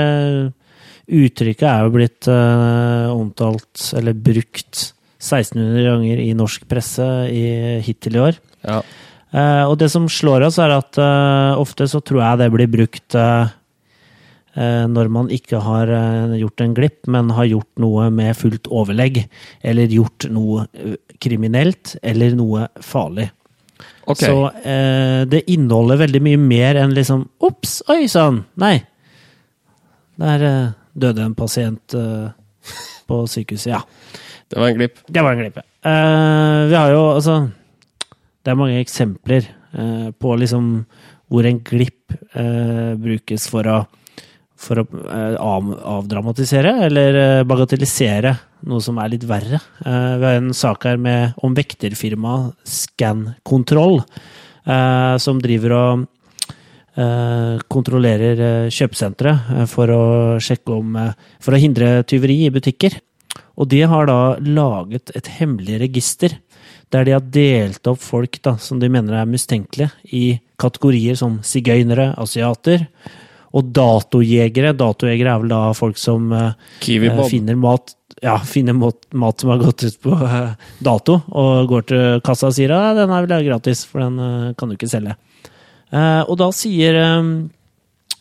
Uttrykket 1.11 1.67
er 1.67 1.85
jo 1.85 1.93
blitt 1.97 2.31
omtalt, 2.31 3.91
eller 3.99 4.15
brukt, 4.31 4.87
1600 5.21 5.85
ganger 5.85 6.21
i 6.23 6.33
norsk 6.37 6.65
presse 6.69 7.07
i, 7.29 7.45
hittil 7.85 8.17
i 8.17 8.23
år. 8.25 8.43
Ja. 8.65 8.81
Eh, 9.31 9.65
og 9.69 9.77
det 9.79 9.91
som 9.93 10.09
slår 10.11 10.49
oss, 10.49 10.59
er 10.63 10.73
at 10.75 10.99
eh, 10.99 11.61
ofte 11.61 11.87
så 11.91 12.01
tror 12.03 12.23
jeg 12.25 12.41
det 12.41 12.51
blir 12.55 12.71
brukt 12.73 13.17
eh, 13.19 13.53
når 14.91 15.11
man 15.15 15.29
ikke 15.31 15.61
har 15.63 15.93
gjort 16.35 16.63
en 16.65 16.73
glipp, 16.75 17.05
men 17.07 17.31
har 17.37 17.47
gjort 17.47 17.71
noe 17.81 18.09
med 18.11 18.35
fullt 18.35 18.67
overlegg. 18.67 19.23
Eller 19.63 19.93
gjort 19.95 20.27
noe 20.27 20.65
kriminelt, 21.23 21.95
eller 22.03 22.35
noe 22.35 22.67
farlig. 22.83 23.29
Okay. 24.11 24.27
Så 24.27 24.51
eh, 24.67 25.23
det 25.31 25.45
inneholder 25.55 26.03
veldig 26.03 26.23
mye 26.27 26.41
mer 26.43 26.81
enn 26.81 26.97
liksom 26.97 27.29
Ops, 27.47 27.79
oi 27.95 28.09
sann! 28.11 28.43
Nei. 28.61 28.81
Der 30.21 30.45
døde 30.99 31.23
en 31.25 31.39
pasient 31.39 31.95
på 33.11 33.25
sykehuset. 33.31 33.75
Ja. 33.75 33.83
Det 34.51 34.59
var 34.59 34.71
en 34.71 34.81
glipp. 34.81 34.99
Det 35.07 35.23
var 35.23 35.35
en 35.35 35.45
glipp. 35.45 35.61
ja. 35.61 35.67
Uh, 35.81 36.69
vi 36.69 36.77
har 36.77 36.91
jo 36.93 37.05
altså 37.15 37.35
Det 38.45 38.51
er 38.53 38.59
mange 38.59 38.81
eksempler 38.83 39.47
uh, 39.73 40.11
på 40.13 40.35
liksom 40.37 40.85
hvor 41.31 41.47
en 41.47 41.61
glipp 41.63 42.13
uh, 42.35 42.99
brukes 42.99 43.47
for 43.51 43.69
å 43.71 43.81
for 44.61 44.77
å 44.77 44.83
av, 45.41 45.69
avdramatisere 45.89 46.73
eller 46.85 47.47
bagatellisere 47.49 48.35
noe 48.69 48.83
som 48.85 48.99
er 49.01 49.15
litt 49.15 49.23
verre. 49.25 49.57
Vi 49.81 50.27
har 50.27 50.37
en 50.37 50.51
sak 50.53 50.85
her 50.85 50.99
med, 51.01 51.33
om 51.41 51.55
vekterfirmaet 51.57 52.59
Scan-kontroll, 52.69 54.03
som 55.25 55.41
driver 55.41 55.73
og 55.79 56.05
kontrollerer 57.71 58.41
eh, 58.47 58.73
kjøpesentre 58.75 59.35
eh, 59.55 59.67
for 59.71 59.93
å 59.95 60.03
sjekke 60.43 60.75
om 60.75 60.97
eh, 60.99 61.13
For 61.43 61.55
å 61.55 61.61
hindre 61.61 62.03
tyveri 62.09 62.43
i 62.47 62.53
butikker. 62.53 62.99
Og 63.61 63.69
de 63.71 63.83
har 63.87 64.09
da 64.09 64.37
laget 64.43 65.13
et 65.15 65.29
hemmelig 65.39 65.79
register 65.85 66.39
der 66.91 67.07
de 67.07 67.15
har 67.15 67.23
delt 67.23 67.87
opp 67.87 68.01
folk 68.03 68.41
da, 68.43 68.57
som 68.59 68.81
de 68.83 68.89
mener 68.91 69.15
er 69.15 69.29
mistenkelige, 69.31 69.93
i 70.11 70.41
kategorier 70.59 71.15
som 71.15 71.39
sigøynere, 71.47 72.09
asiater 72.19 72.89
og 73.55 73.71
datojegere. 73.77 74.75
Datojegere 74.75 75.37
er 75.37 75.45
vel 75.45 75.55
da 75.55 75.63
folk 75.79 76.01
som 76.01 76.33
eh, 76.35 76.53
eh, 76.83 77.25
finner 77.31 77.59
mat 77.61 77.95
ja, 78.21 78.37
finner 78.45 78.77
mat, 78.77 78.99
mat 79.17 79.41
som 79.41 79.51
har 79.51 79.63
gått 79.63 79.85
ut 79.87 79.99
på 80.03 80.13
eh, 80.13 80.53
dato, 80.85 81.21
og 81.31 81.71
går 81.71 81.87
til 81.89 82.23
kassa 82.27 82.51
og 82.51 82.57
sier 82.57 82.75
at 82.77 82.99
den 82.99 83.13
her 83.13 83.25
vil 83.25 83.37
jeg 83.39 83.49
gratis, 83.49 83.85
for 83.89 84.05
den 84.05 84.19
eh, 84.21 84.51
kan 84.59 84.69
du 84.71 84.77
ikke 84.77 84.91
selge. 84.91 85.17
Eh, 85.91 86.23
og 86.31 86.39
da 86.39 86.51
sier, 86.55 86.97
eh, 87.01 87.31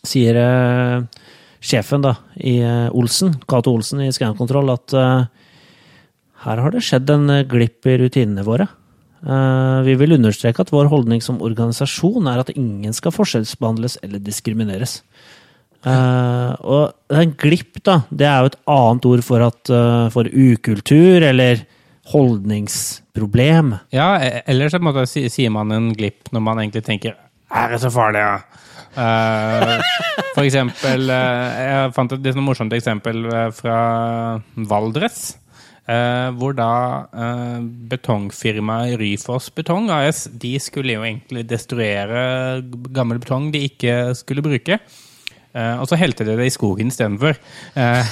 sier 0.08 0.39
eh, 0.41 1.25
sjefen 1.62 2.03
da, 2.05 2.15
i 2.39 2.58
Olsen, 2.95 3.36
Cato 3.49 3.73
Olsen 3.75 4.01
i 4.05 4.12
Scankontroll, 4.15 4.71
at 4.71 4.93
her 6.39 6.62
har 6.63 6.71
det 6.71 6.86
skjedd 6.88 7.10
en 7.12 7.27
glipp 7.51 7.84
i 7.84 7.97
rutinene 7.99 8.45
våre. 8.47 8.69
Vi 9.84 9.95
vil 9.99 10.15
understreke 10.15 10.63
at 10.63 10.71
vår 10.71 10.88
holdning 10.88 11.19
som 11.19 11.41
organisasjon 11.43 12.29
er 12.32 12.39
at 12.39 12.53
ingen 12.53 12.95
skal 12.95 13.12
forskjellsbehandles 13.12 13.97
eller 14.08 14.23
diskrimineres. 14.23 15.01
Og 15.84 16.95
en 17.12 17.36
glipp, 17.43 17.84
da, 17.84 17.99
det 18.08 18.29
er 18.32 18.39
jo 18.39 18.53
et 18.53 18.60
annet 18.71 19.10
ord 19.12 19.27
for, 19.27 19.43
at, 19.52 19.73
for 20.15 20.31
ukultur 20.31 21.27
eller 21.27 21.65
holdningsproblem. 22.15 23.75
Ja, 23.91 24.13
e- 24.23 24.46
ellers 24.48 24.79
sier 25.12 25.52
man 25.52 25.75
en 25.75 25.91
glipp 25.91 26.31
når 26.31 26.48
man 26.48 26.63
egentlig 26.63 26.87
tenker 26.87 27.19
Er 27.50 27.73
det 27.73 27.79
så 27.81 27.89
farlig, 27.93 28.21
ja? 28.21 28.37
Uh, 28.89 29.77
for 30.33 30.41
eksempel 30.43 31.12
uh, 31.13 31.50
Jeg 31.62 31.91
fant 31.95 32.12
et 32.15 32.23
litt 32.25 32.35
sånn 32.35 32.45
morsomt 32.45 32.73
eksempel 32.73 33.21
eh, 33.29 33.52
fra 33.56 33.77
Valdres. 34.69 35.37
Uh, 35.89 36.29
hvor 36.37 36.54
da 36.54 36.71
uh, 37.10 37.60
betongfirmaet 37.89 39.00
Ryfoss 39.02 39.50
Betong 39.58 39.89
AS 39.89 40.27
de 40.29 40.52
skulle 40.62 40.93
jo 40.93 41.02
egentlig 41.02 41.47
destruere 41.50 42.62
gammel 42.93 43.17
betong 43.23 43.50
de 43.56 43.63
ikke 43.71 44.13
skulle 44.19 44.45
bruke. 44.45 44.77
Uh, 45.56 45.81
og 45.81 45.87
så 45.89 45.97
helte 45.97 46.27
de 46.27 46.37
det 46.37 46.45
i 46.45 46.54
skogen 46.54 46.93
istedenfor. 46.93 47.33
Eh, 47.73 48.06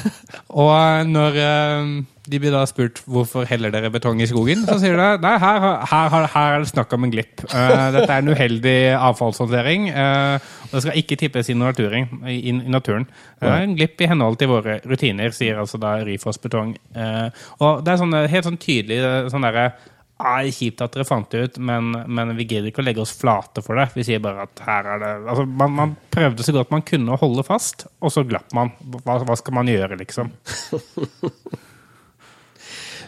Og 0.50 1.06
når 1.06 1.36
eh, 1.38 1.90
de 2.30 2.38
blir 2.42 2.52
da 2.54 2.62
spurt 2.68 3.00
hvorfor 3.10 3.46
heller 3.48 3.72
dere 3.74 3.90
betong 3.92 4.20
i 4.22 4.28
skogen, 4.28 4.64
så 4.66 4.76
sier 4.82 4.98
de 4.98 5.08
nei, 5.22 5.34
her, 5.42 5.66
her, 5.90 6.14
her, 6.14 6.54
er 6.56 6.64
det 6.64 6.70
snakk 6.72 6.92
om 6.96 7.06
en 7.06 7.12
glipp. 7.12 7.44
Eh, 7.46 7.84
dette 7.94 8.08
er 8.10 8.24
en 8.24 8.32
uheldig 8.32 8.76
avfallshåndtering, 8.98 9.88
eh, 9.90 10.50
og 10.68 10.74
det 10.74 10.82
skal 10.84 10.98
ikke 11.00 11.18
tippes 11.20 11.50
inn 11.52 11.62
i 11.62 12.54
naturen. 12.66 13.06
Det 13.40 13.52
er 13.52 13.62
en 13.62 13.78
glipp 13.78 14.02
i 14.02 14.10
henhold 14.10 14.40
til 14.40 14.52
våre 14.52 14.80
rutiner, 14.86 15.34
sier 15.36 15.62
altså 15.62 15.80
da 15.82 15.96
Ryfoss 16.06 16.42
Betong. 16.42 16.74
Eh, 16.94 17.46
og 17.62 17.86
det 17.86 17.94
er 17.94 18.02
sånne, 18.02 18.26
helt 18.34 18.50
sånn 18.50 18.60
tydelig 18.60 19.00
eh, 19.00 19.30
sånn 19.32 19.46
derre 19.46 19.70
er 20.20 20.50
kjipt 20.54 20.82
at 20.84 20.94
dere 20.94 21.06
fant 21.08 21.30
det 21.32 21.42
ut, 21.42 21.58
men, 21.70 21.92
men 22.06 22.34
vi 22.38 22.46
gidder 22.46 22.70
ikke 22.70 22.82
å 22.82 22.86
legge 22.86 23.02
oss 23.04 23.14
flate 23.16 23.64
for 23.64 23.78
det. 23.80 23.88
Vi 23.96 24.04
sier 24.06 24.22
bare 24.22 24.46
at 24.46 24.62
her 24.66 24.92
er 24.94 25.02
det 25.02 25.10
altså, 25.20 25.46
man, 25.48 25.74
man 25.78 25.96
prøvde 26.12 26.46
så 26.46 26.54
godt 26.56 26.74
man 26.74 26.86
kunne 26.86 27.16
å 27.16 27.20
holde 27.20 27.46
fast, 27.46 27.86
og 28.00 28.12
så 28.14 28.24
glapp 28.28 28.54
man. 28.56 28.72
Hva, 29.00 29.20
hva 29.24 29.38
skal 29.38 29.56
man 29.60 29.70
gjøre, 29.70 30.00
liksom? 30.02 30.32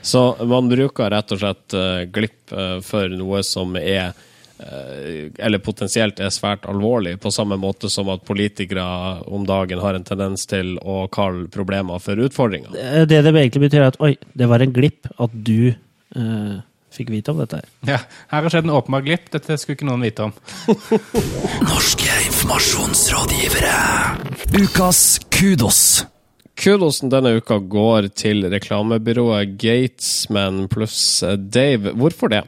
Så 0.03 0.37
man 0.51 0.67
bruker 0.67 1.13
rett 1.15 1.31
og 1.31 1.39
slett 1.39 1.75
eh, 1.79 2.03
glipp 2.11 2.51
eh, 2.51 2.79
for 2.83 3.13
noe 3.15 3.39
som 3.47 3.77
er 3.79 4.09
eh, 4.11 5.29
eller 5.39 5.63
potensielt 5.63 6.19
er 6.19 6.33
svært 6.35 6.67
alvorlig, 6.67 7.15
på 7.23 7.31
samme 7.31 7.55
måte 7.61 7.91
som 7.91 8.11
at 8.11 8.25
politikere 8.27 8.83
om 9.31 9.47
dagen 9.47 9.79
har 9.79 9.95
en 9.95 10.07
tendens 10.07 10.43
til 10.51 10.75
å 10.83 11.05
kalle 11.13 11.47
problemer 11.55 12.03
for 12.03 12.19
utfordringer. 12.19 12.75
Det 13.07 13.23
det 13.23 13.31
egentlig 13.31 13.69
betyr, 13.69 13.85
er 13.85 13.93
at 13.93 14.03
oi, 14.03 14.17
det 14.35 14.51
var 14.51 14.65
en 14.65 14.75
glipp 14.75 15.07
at 15.23 15.39
du 15.39 15.71
eh, 15.71 16.59
fikk 16.95 17.11
vite 17.15 17.33
om 17.33 17.41
dette 17.43 17.61
her. 17.61 17.69
Ja, 17.89 17.99
her 18.33 18.47
har 18.47 18.53
skjedd 18.53 18.69
en 18.69 18.77
åpenbar 18.77 19.03
glipp. 19.07 19.31
Dette 19.35 19.59
skulle 19.61 19.77
ikke 19.79 19.89
noen 19.89 20.05
vite 20.07 20.29
om. 20.29 20.33
Norske 21.73 22.11
informasjonsrådgivere. 22.29 23.77
Ukas 24.61 25.21
kudos. 25.33 25.83
Kudosen 26.63 27.11
denne 27.11 27.37
uka 27.41 27.57
går 27.59 28.11
til 28.15 28.45
reklamebyrået 28.53 29.57
Gatesman 29.59 30.69
pluss 30.71 31.25
Dave. 31.51 31.95
Hvorfor 31.99 32.29
det? 32.31 32.45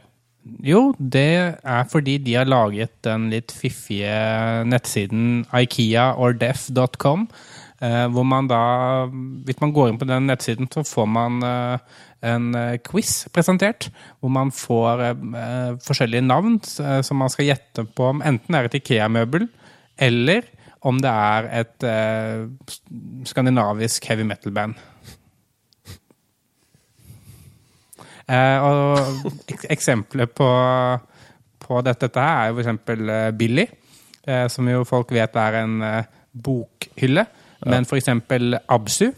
Jo, 0.61 0.93
det 0.99 1.57
er 1.65 1.87
fordi 1.89 2.19
de 2.21 2.35
har 2.37 2.45
laget 2.45 2.93
den 3.05 3.29
litt 3.33 3.51
fiffige 3.55 4.13
nettsiden 4.69 5.45
ikeaordef.com. 5.49 7.25
Eh, 7.83 8.05
hvor 8.07 8.23
man 8.23 8.47
da, 8.47 8.61
hvis 9.43 9.59
man 9.59 9.73
går 9.75 9.91
inn 9.91 9.99
på 9.99 10.07
den 10.07 10.29
nettsiden, 10.29 10.69
så 10.71 10.85
får 10.87 11.07
man 11.11 11.43
eh, 11.43 11.95
en 12.31 12.47
eh, 12.55 12.77
quiz 12.85 13.25
presentert. 13.35 13.89
Hvor 14.19 14.31
man 14.31 14.53
får 14.55 15.03
forskjellige 15.83 16.25
navn 16.25 16.59
som 16.63 17.19
man 17.19 17.31
skal 17.33 17.51
gjette 17.51 17.85
på 17.95 18.11
om 18.13 18.23
enten 18.25 18.55
er 18.55 18.69
et 18.69 18.79
Ikea-møbel, 18.79 19.49
eller 19.99 20.47
om 20.85 20.99
det 21.01 21.11
er 21.11 21.47
et 21.61 21.85
skandinavisk 23.25 24.05
heavy 24.05 24.25
metal-band. 24.27 24.75
Og 28.25 29.25
ek 29.53 29.65
eksempler 29.73 30.29
på, 30.29 30.49
på 31.61 31.81
dette, 31.85 32.07
dette 32.07 32.21
her 32.21 32.45
er 32.45 32.53
jo 32.53 33.05
eh, 33.05 33.31
Billy, 33.37 33.65
som 34.49 34.69
jo 34.69 34.85
folk 34.89 35.11
vet 35.13 35.35
er 35.37 35.59
en 35.61 35.81
bokhylle. 36.33 37.25
Men 37.65 37.87
for 37.89 37.97
eksempel 37.97 38.57
Absu, 38.69 39.09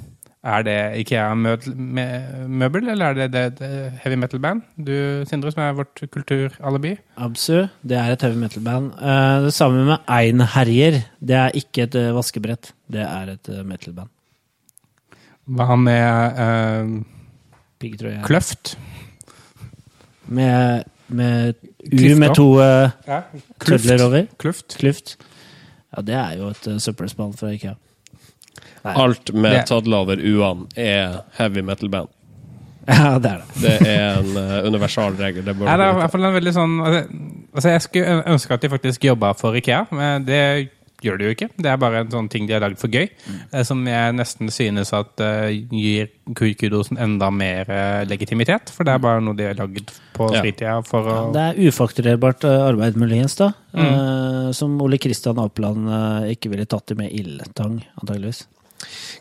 er 0.48 0.64
det 0.64 0.78
Ikea-møbel, 1.02 2.90
eller 2.94 3.06
er 3.06 3.28
det, 3.28 3.44
det, 3.60 3.70
heavy 4.04 4.16
metal-band? 4.22 4.62
Du, 4.78 4.94
Sindre, 5.28 5.52
som 5.52 5.64
er 5.66 5.74
vårt 5.76 6.04
kulturalibi. 6.14 6.94
Absu, 7.18 7.66
det 7.84 7.98
er 8.00 8.14
et 8.14 8.24
heavy 8.24 8.38
metal-band. 8.40 8.92
Eh, 8.96 9.48
det 9.48 9.54
samme 9.54 9.84
med 9.90 9.98
Einherjer. 10.08 11.02
Det 11.20 11.36
er 11.36 11.58
ikke 11.58 11.88
et 11.88 11.98
eh, 12.00 12.14
vaskebrett, 12.16 12.72
det 12.94 13.04
er 13.04 13.34
et 13.34 13.52
eh, 13.52 13.66
metal-band. 13.68 14.14
Hva 15.48 15.76
med 15.80 16.40
uh, 16.44 18.22
Kløft? 18.28 18.78
Med, 20.28 20.84
med 21.08 21.54
U 21.88 22.16
med 22.20 22.36
to 22.36 22.48
uh, 22.60 22.92
Ja, 23.08 23.22
tødler 23.64 24.04
over. 24.04 24.26
Kluft. 24.40 24.76
Kluft. 24.80 25.18
Ja, 25.96 26.02
det 26.02 26.16
er 26.20 26.34
jo 26.40 26.50
et 26.52 26.68
uh, 26.68 26.80
søppelspann 26.84 27.36
fra 27.38 27.54
Ikea. 27.56 27.78
Alt 28.96 29.34
med 29.34 29.66
tadler 29.68 29.98
over 30.06 30.22
u-ene 30.22 30.68
er 30.76 31.22
heavy 31.40 31.62
metal-band. 31.62 32.14
Ja, 32.88 33.18
det 33.20 33.34
er 33.34 33.42
det. 33.44 33.60
Det 33.60 33.90
er 33.92 34.22
en 34.22 34.32
uh, 34.38 34.68
universal 34.70 35.18
regel. 35.20 35.44
Det 35.44 35.58
Nei, 35.60 35.76
det 35.76 35.84
er 35.90 35.92
i 35.92 36.00
hvert 36.00 36.14
fall 36.14 36.30
en 36.30 36.38
veldig 36.38 36.56
sånn 36.56 36.80
altså, 36.80 37.04
altså, 37.52 37.70
Jeg 37.74 37.84
skulle 37.84 38.18
ønske 38.32 38.56
at 38.56 38.64
de 38.64 38.72
faktisk 38.72 39.08
jobba 39.10 39.34
for 39.36 39.60
Ikea, 39.60 39.84
men 39.92 40.28
det 40.28 40.42
gjør 41.04 41.20
de 41.20 41.28
jo 41.28 41.34
ikke. 41.36 41.50
Det 41.62 41.70
er 41.70 41.78
bare 41.78 42.00
en 42.02 42.10
sånn 42.10 42.30
ting 42.32 42.48
de 42.48 42.56
har 42.56 42.64
lagd 42.64 42.80
for 42.82 42.90
gøy, 42.90 43.06
eh, 43.06 43.64
som 43.68 43.84
jeg 43.86 44.16
nesten 44.18 44.50
synes 44.50 44.90
at 44.98 45.22
uh, 45.22 45.52
gir 45.52 46.08
kudosen 46.34 46.98
enda 47.04 47.28
mer 47.30 47.70
legitimitet. 48.10 48.72
For 48.74 48.88
det 48.88 48.96
er 48.96 49.04
bare 49.04 49.22
noe 49.22 49.38
de 49.38 49.46
har 49.52 49.60
lagd 49.60 49.92
på 50.16 50.32
Ja. 50.34 50.42
fritida 50.42 50.80
for 50.88 51.12
å 51.12 51.18
Det 51.36 51.44
er 51.44 51.68
ufakturerbart 51.68 52.48
arbeid, 52.50 52.96
muligens, 52.98 53.36
da. 53.38 53.52
Eh, 53.76 54.52
som 54.58 54.80
Ole 54.82 54.98
Kristian 54.98 55.38
Apeland 55.44 55.92
ikke 56.32 56.50
ville 56.56 56.66
tatt 56.66 56.96
i 56.96 57.02
med 57.04 57.12
ildtang, 57.12 57.82
antageligvis. 58.00 58.48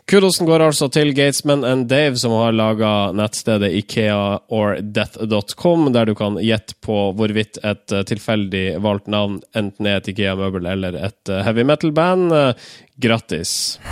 Kudosen 0.07 0.47
går 0.47 0.63
altså 0.63 0.87
til 0.87 1.09
Gatesman 1.11 1.67
and 1.67 1.89
Dave, 1.91 2.15
som 2.15 2.31
har 2.31 2.55
laga 2.55 3.11
nettstedet 3.11 3.75
ikeaordeath.com, 3.81 5.91
der 5.91 6.07
du 6.07 6.15
kan 6.15 6.39
gjette 6.39 6.79
på 6.79 7.11
hvorvidt 7.17 7.59
et 7.59 7.91
eh, 7.91 8.07
tilfeldig 8.07 8.79
valgt 8.85 9.11
navn 9.11 9.43
enten 9.51 9.83
er 9.83 9.99
et 9.99 10.07
Ikea-møbel 10.13 10.63
eller 10.71 10.95
et 11.09 11.27
eh, 11.27 11.43
heavy 11.43 11.67
metal-band. 11.67 12.31
Eh, 12.31 12.55
Grattis. 13.03 13.83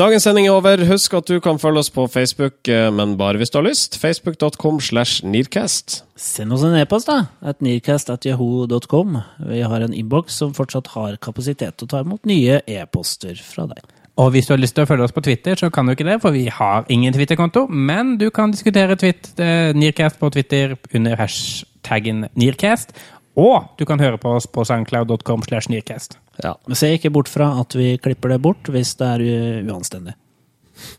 Dagens 0.00 0.24
sending 0.24 0.46
er 0.48 0.54
over. 0.56 0.80
Husk 0.88 1.12
at 1.18 1.28
du 1.28 1.42
kan 1.44 1.58
følge 1.60 1.82
oss 1.82 1.90
på 1.92 2.06
Facebook, 2.08 2.54
eh, 2.72 2.86
men 2.88 3.18
bare 3.20 3.36
hvis 3.36 3.50
du 3.52 3.58
har 3.58 3.66
lyst. 3.66 3.98
Facebook.com 4.00 4.78
slash 4.80 5.20
Nearcast. 5.28 6.06
Send 6.16 6.54
oss 6.56 6.64
en 6.64 6.78
e-post, 6.78 7.10
da. 7.10 7.26
At 7.44 7.60
nearcast.jaho.com. 7.60 9.18
Vi 9.50 9.60
har 9.60 9.84
en 9.84 9.92
innboks 9.92 10.40
som 10.40 10.54
fortsatt 10.56 10.88
har 10.94 11.20
kapasitet 11.20 11.76
til 11.76 11.84
å 11.84 11.92
ta 11.92 12.00
imot 12.00 12.24
nye 12.24 12.62
e-poster 12.64 13.36
fra 13.44 13.66
deg. 13.68 13.84
Og 14.16 14.32
hvis 14.32 14.48
du 14.48 14.54
har 14.54 14.62
lyst 14.64 14.78
til 14.78 14.88
å 14.88 14.88
følge 14.88 15.04
oss 15.04 15.16
på 15.16 15.26
Twitter, 15.26 15.60
så 15.60 15.68
kan 15.68 15.84
du 15.84 15.92
ikke 15.92 16.08
det, 16.08 16.16
for 16.24 16.32
vi 16.32 16.46
har 16.48 16.88
ingen 16.88 17.12
Twitter-konto. 17.12 17.66
Men 17.68 18.16
du 18.16 18.30
kan 18.32 18.56
diskutere 18.56 18.96
eh, 18.96 19.76
Nearcast 19.76 20.16
på 20.16 20.32
Twitter 20.32 20.78
under 20.96 21.20
hashtaggen 21.20 22.24
Nearcast. 22.40 22.96
Og 23.38 23.68
du 23.78 23.84
kan 23.86 24.00
høre 24.02 24.18
på 24.18 24.32
oss 24.36 24.46
på 24.50 24.64
soundcloud.com 24.66 25.42
slash 25.46 25.70
Nearcast. 25.70 26.18
Ja. 26.42 26.56
Men 26.66 26.76
se 26.76 26.90
ikke 26.96 27.12
bort 27.14 27.28
fra 27.30 27.52
at 27.60 27.74
vi 27.78 27.92
klipper 28.02 28.32
det 28.34 28.40
bort 28.42 28.70
hvis 28.72 28.94
det 28.98 29.06
er 29.06 29.24
uanstendig. 29.70 30.16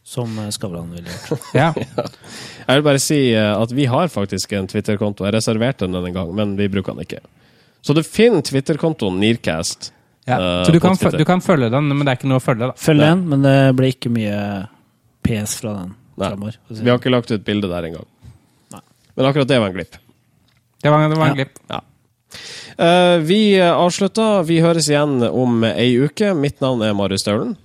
Som 0.05 0.37
eh, 0.39 0.49
Skavlan 0.53 0.91
ville 0.93 1.09
gjort. 1.09 1.41
Ja. 1.57 1.71
Jeg 2.67 2.77
vil 2.77 2.83
bare 2.85 3.01
si 3.01 3.17
eh, 3.33 3.51
at 3.57 3.71
vi 3.75 3.85
har 3.89 4.07
faktisk 4.13 4.53
en 4.53 4.67
Twitter-konto. 4.69 5.25
Jeg 5.27 5.33
reserverte 5.35 5.87
den 5.89 5.97
en 6.05 6.13
gang, 6.15 6.29
men 6.37 6.55
vi 6.59 6.69
bruker 6.71 6.93
den 6.95 7.03
ikke. 7.07 7.19
Så 7.81 7.95
du 7.97 8.03
finner 8.05 8.45
Twitter-kontoen 8.45 9.17
Nearcast. 9.19 9.91
Ja. 10.29 10.37
eh, 10.37 10.65
Så 10.65 10.71
du 10.75 10.79
kan, 10.79 10.95
du 11.17 11.25
kan 11.25 11.41
følge 11.41 11.71
den, 11.73 11.89
men 11.89 12.05
det 12.05 12.13
er 12.13 12.19
ikke 12.21 12.29
noe 12.29 12.39
å 12.39 12.45
følge, 12.45 12.69
da. 12.69 12.77
Følg 12.77 13.01
den, 13.01 13.23
men 13.33 13.41
det 13.47 13.55
blir 13.79 13.91
ikke 13.95 14.11
mye 14.13 14.37
PS 15.25 15.57
fra 15.63 15.73
den 15.81 15.95
Nei. 16.21 16.51
Vi 16.69 16.85
har 16.85 16.99
ikke 16.99 17.09
lagt 17.09 17.31
ut 17.33 17.41
bilde 17.47 17.65
der 17.71 17.87
engang. 17.87 18.05
Men 19.17 19.25
akkurat 19.27 19.47
det 19.49 19.57
var 19.57 19.71
en 19.71 19.75
glipp. 19.79 19.95
Det 20.83 20.91
var, 20.93 21.07
det 21.09 21.17
var 21.17 21.31
en 21.31 21.33
Ja. 21.33 21.37
glipp. 21.39 21.57
Ja. 21.71 21.79
Eh, 22.77 23.17
vi 23.27 23.41
avslutter. 23.61 24.43
Vi 24.47 24.61
høres 24.63 24.89
igjen 24.91 25.19
om 25.27 25.63
ei 25.67 25.93
uke. 26.01 26.33
Mitt 26.37 26.61
navn 26.63 26.83
er 26.85 26.95
Marius 26.97 27.25
Staulen. 27.25 27.55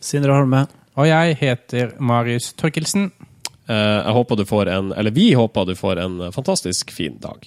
Sindre 0.00 0.36
Holme. 0.36 0.66
Og 0.98 1.08
jeg 1.08 1.38
heter 1.40 1.94
Marius 2.02 2.52
Torkelsen. 2.58 3.10
Eh, 3.70 3.74
jeg 3.76 4.16
håper 4.16 4.40
du 4.40 4.44
får 4.48 4.68
en 4.72 4.92
Eller 4.98 5.14
vi 5.14 5.30
håper 5.38 5.68
du 5.68 5.76
får 5.78 6.02
en 6.02 6.32
fantastisk 6.34 6.90
fin 6.90 7.18
dag. 7.22 7.46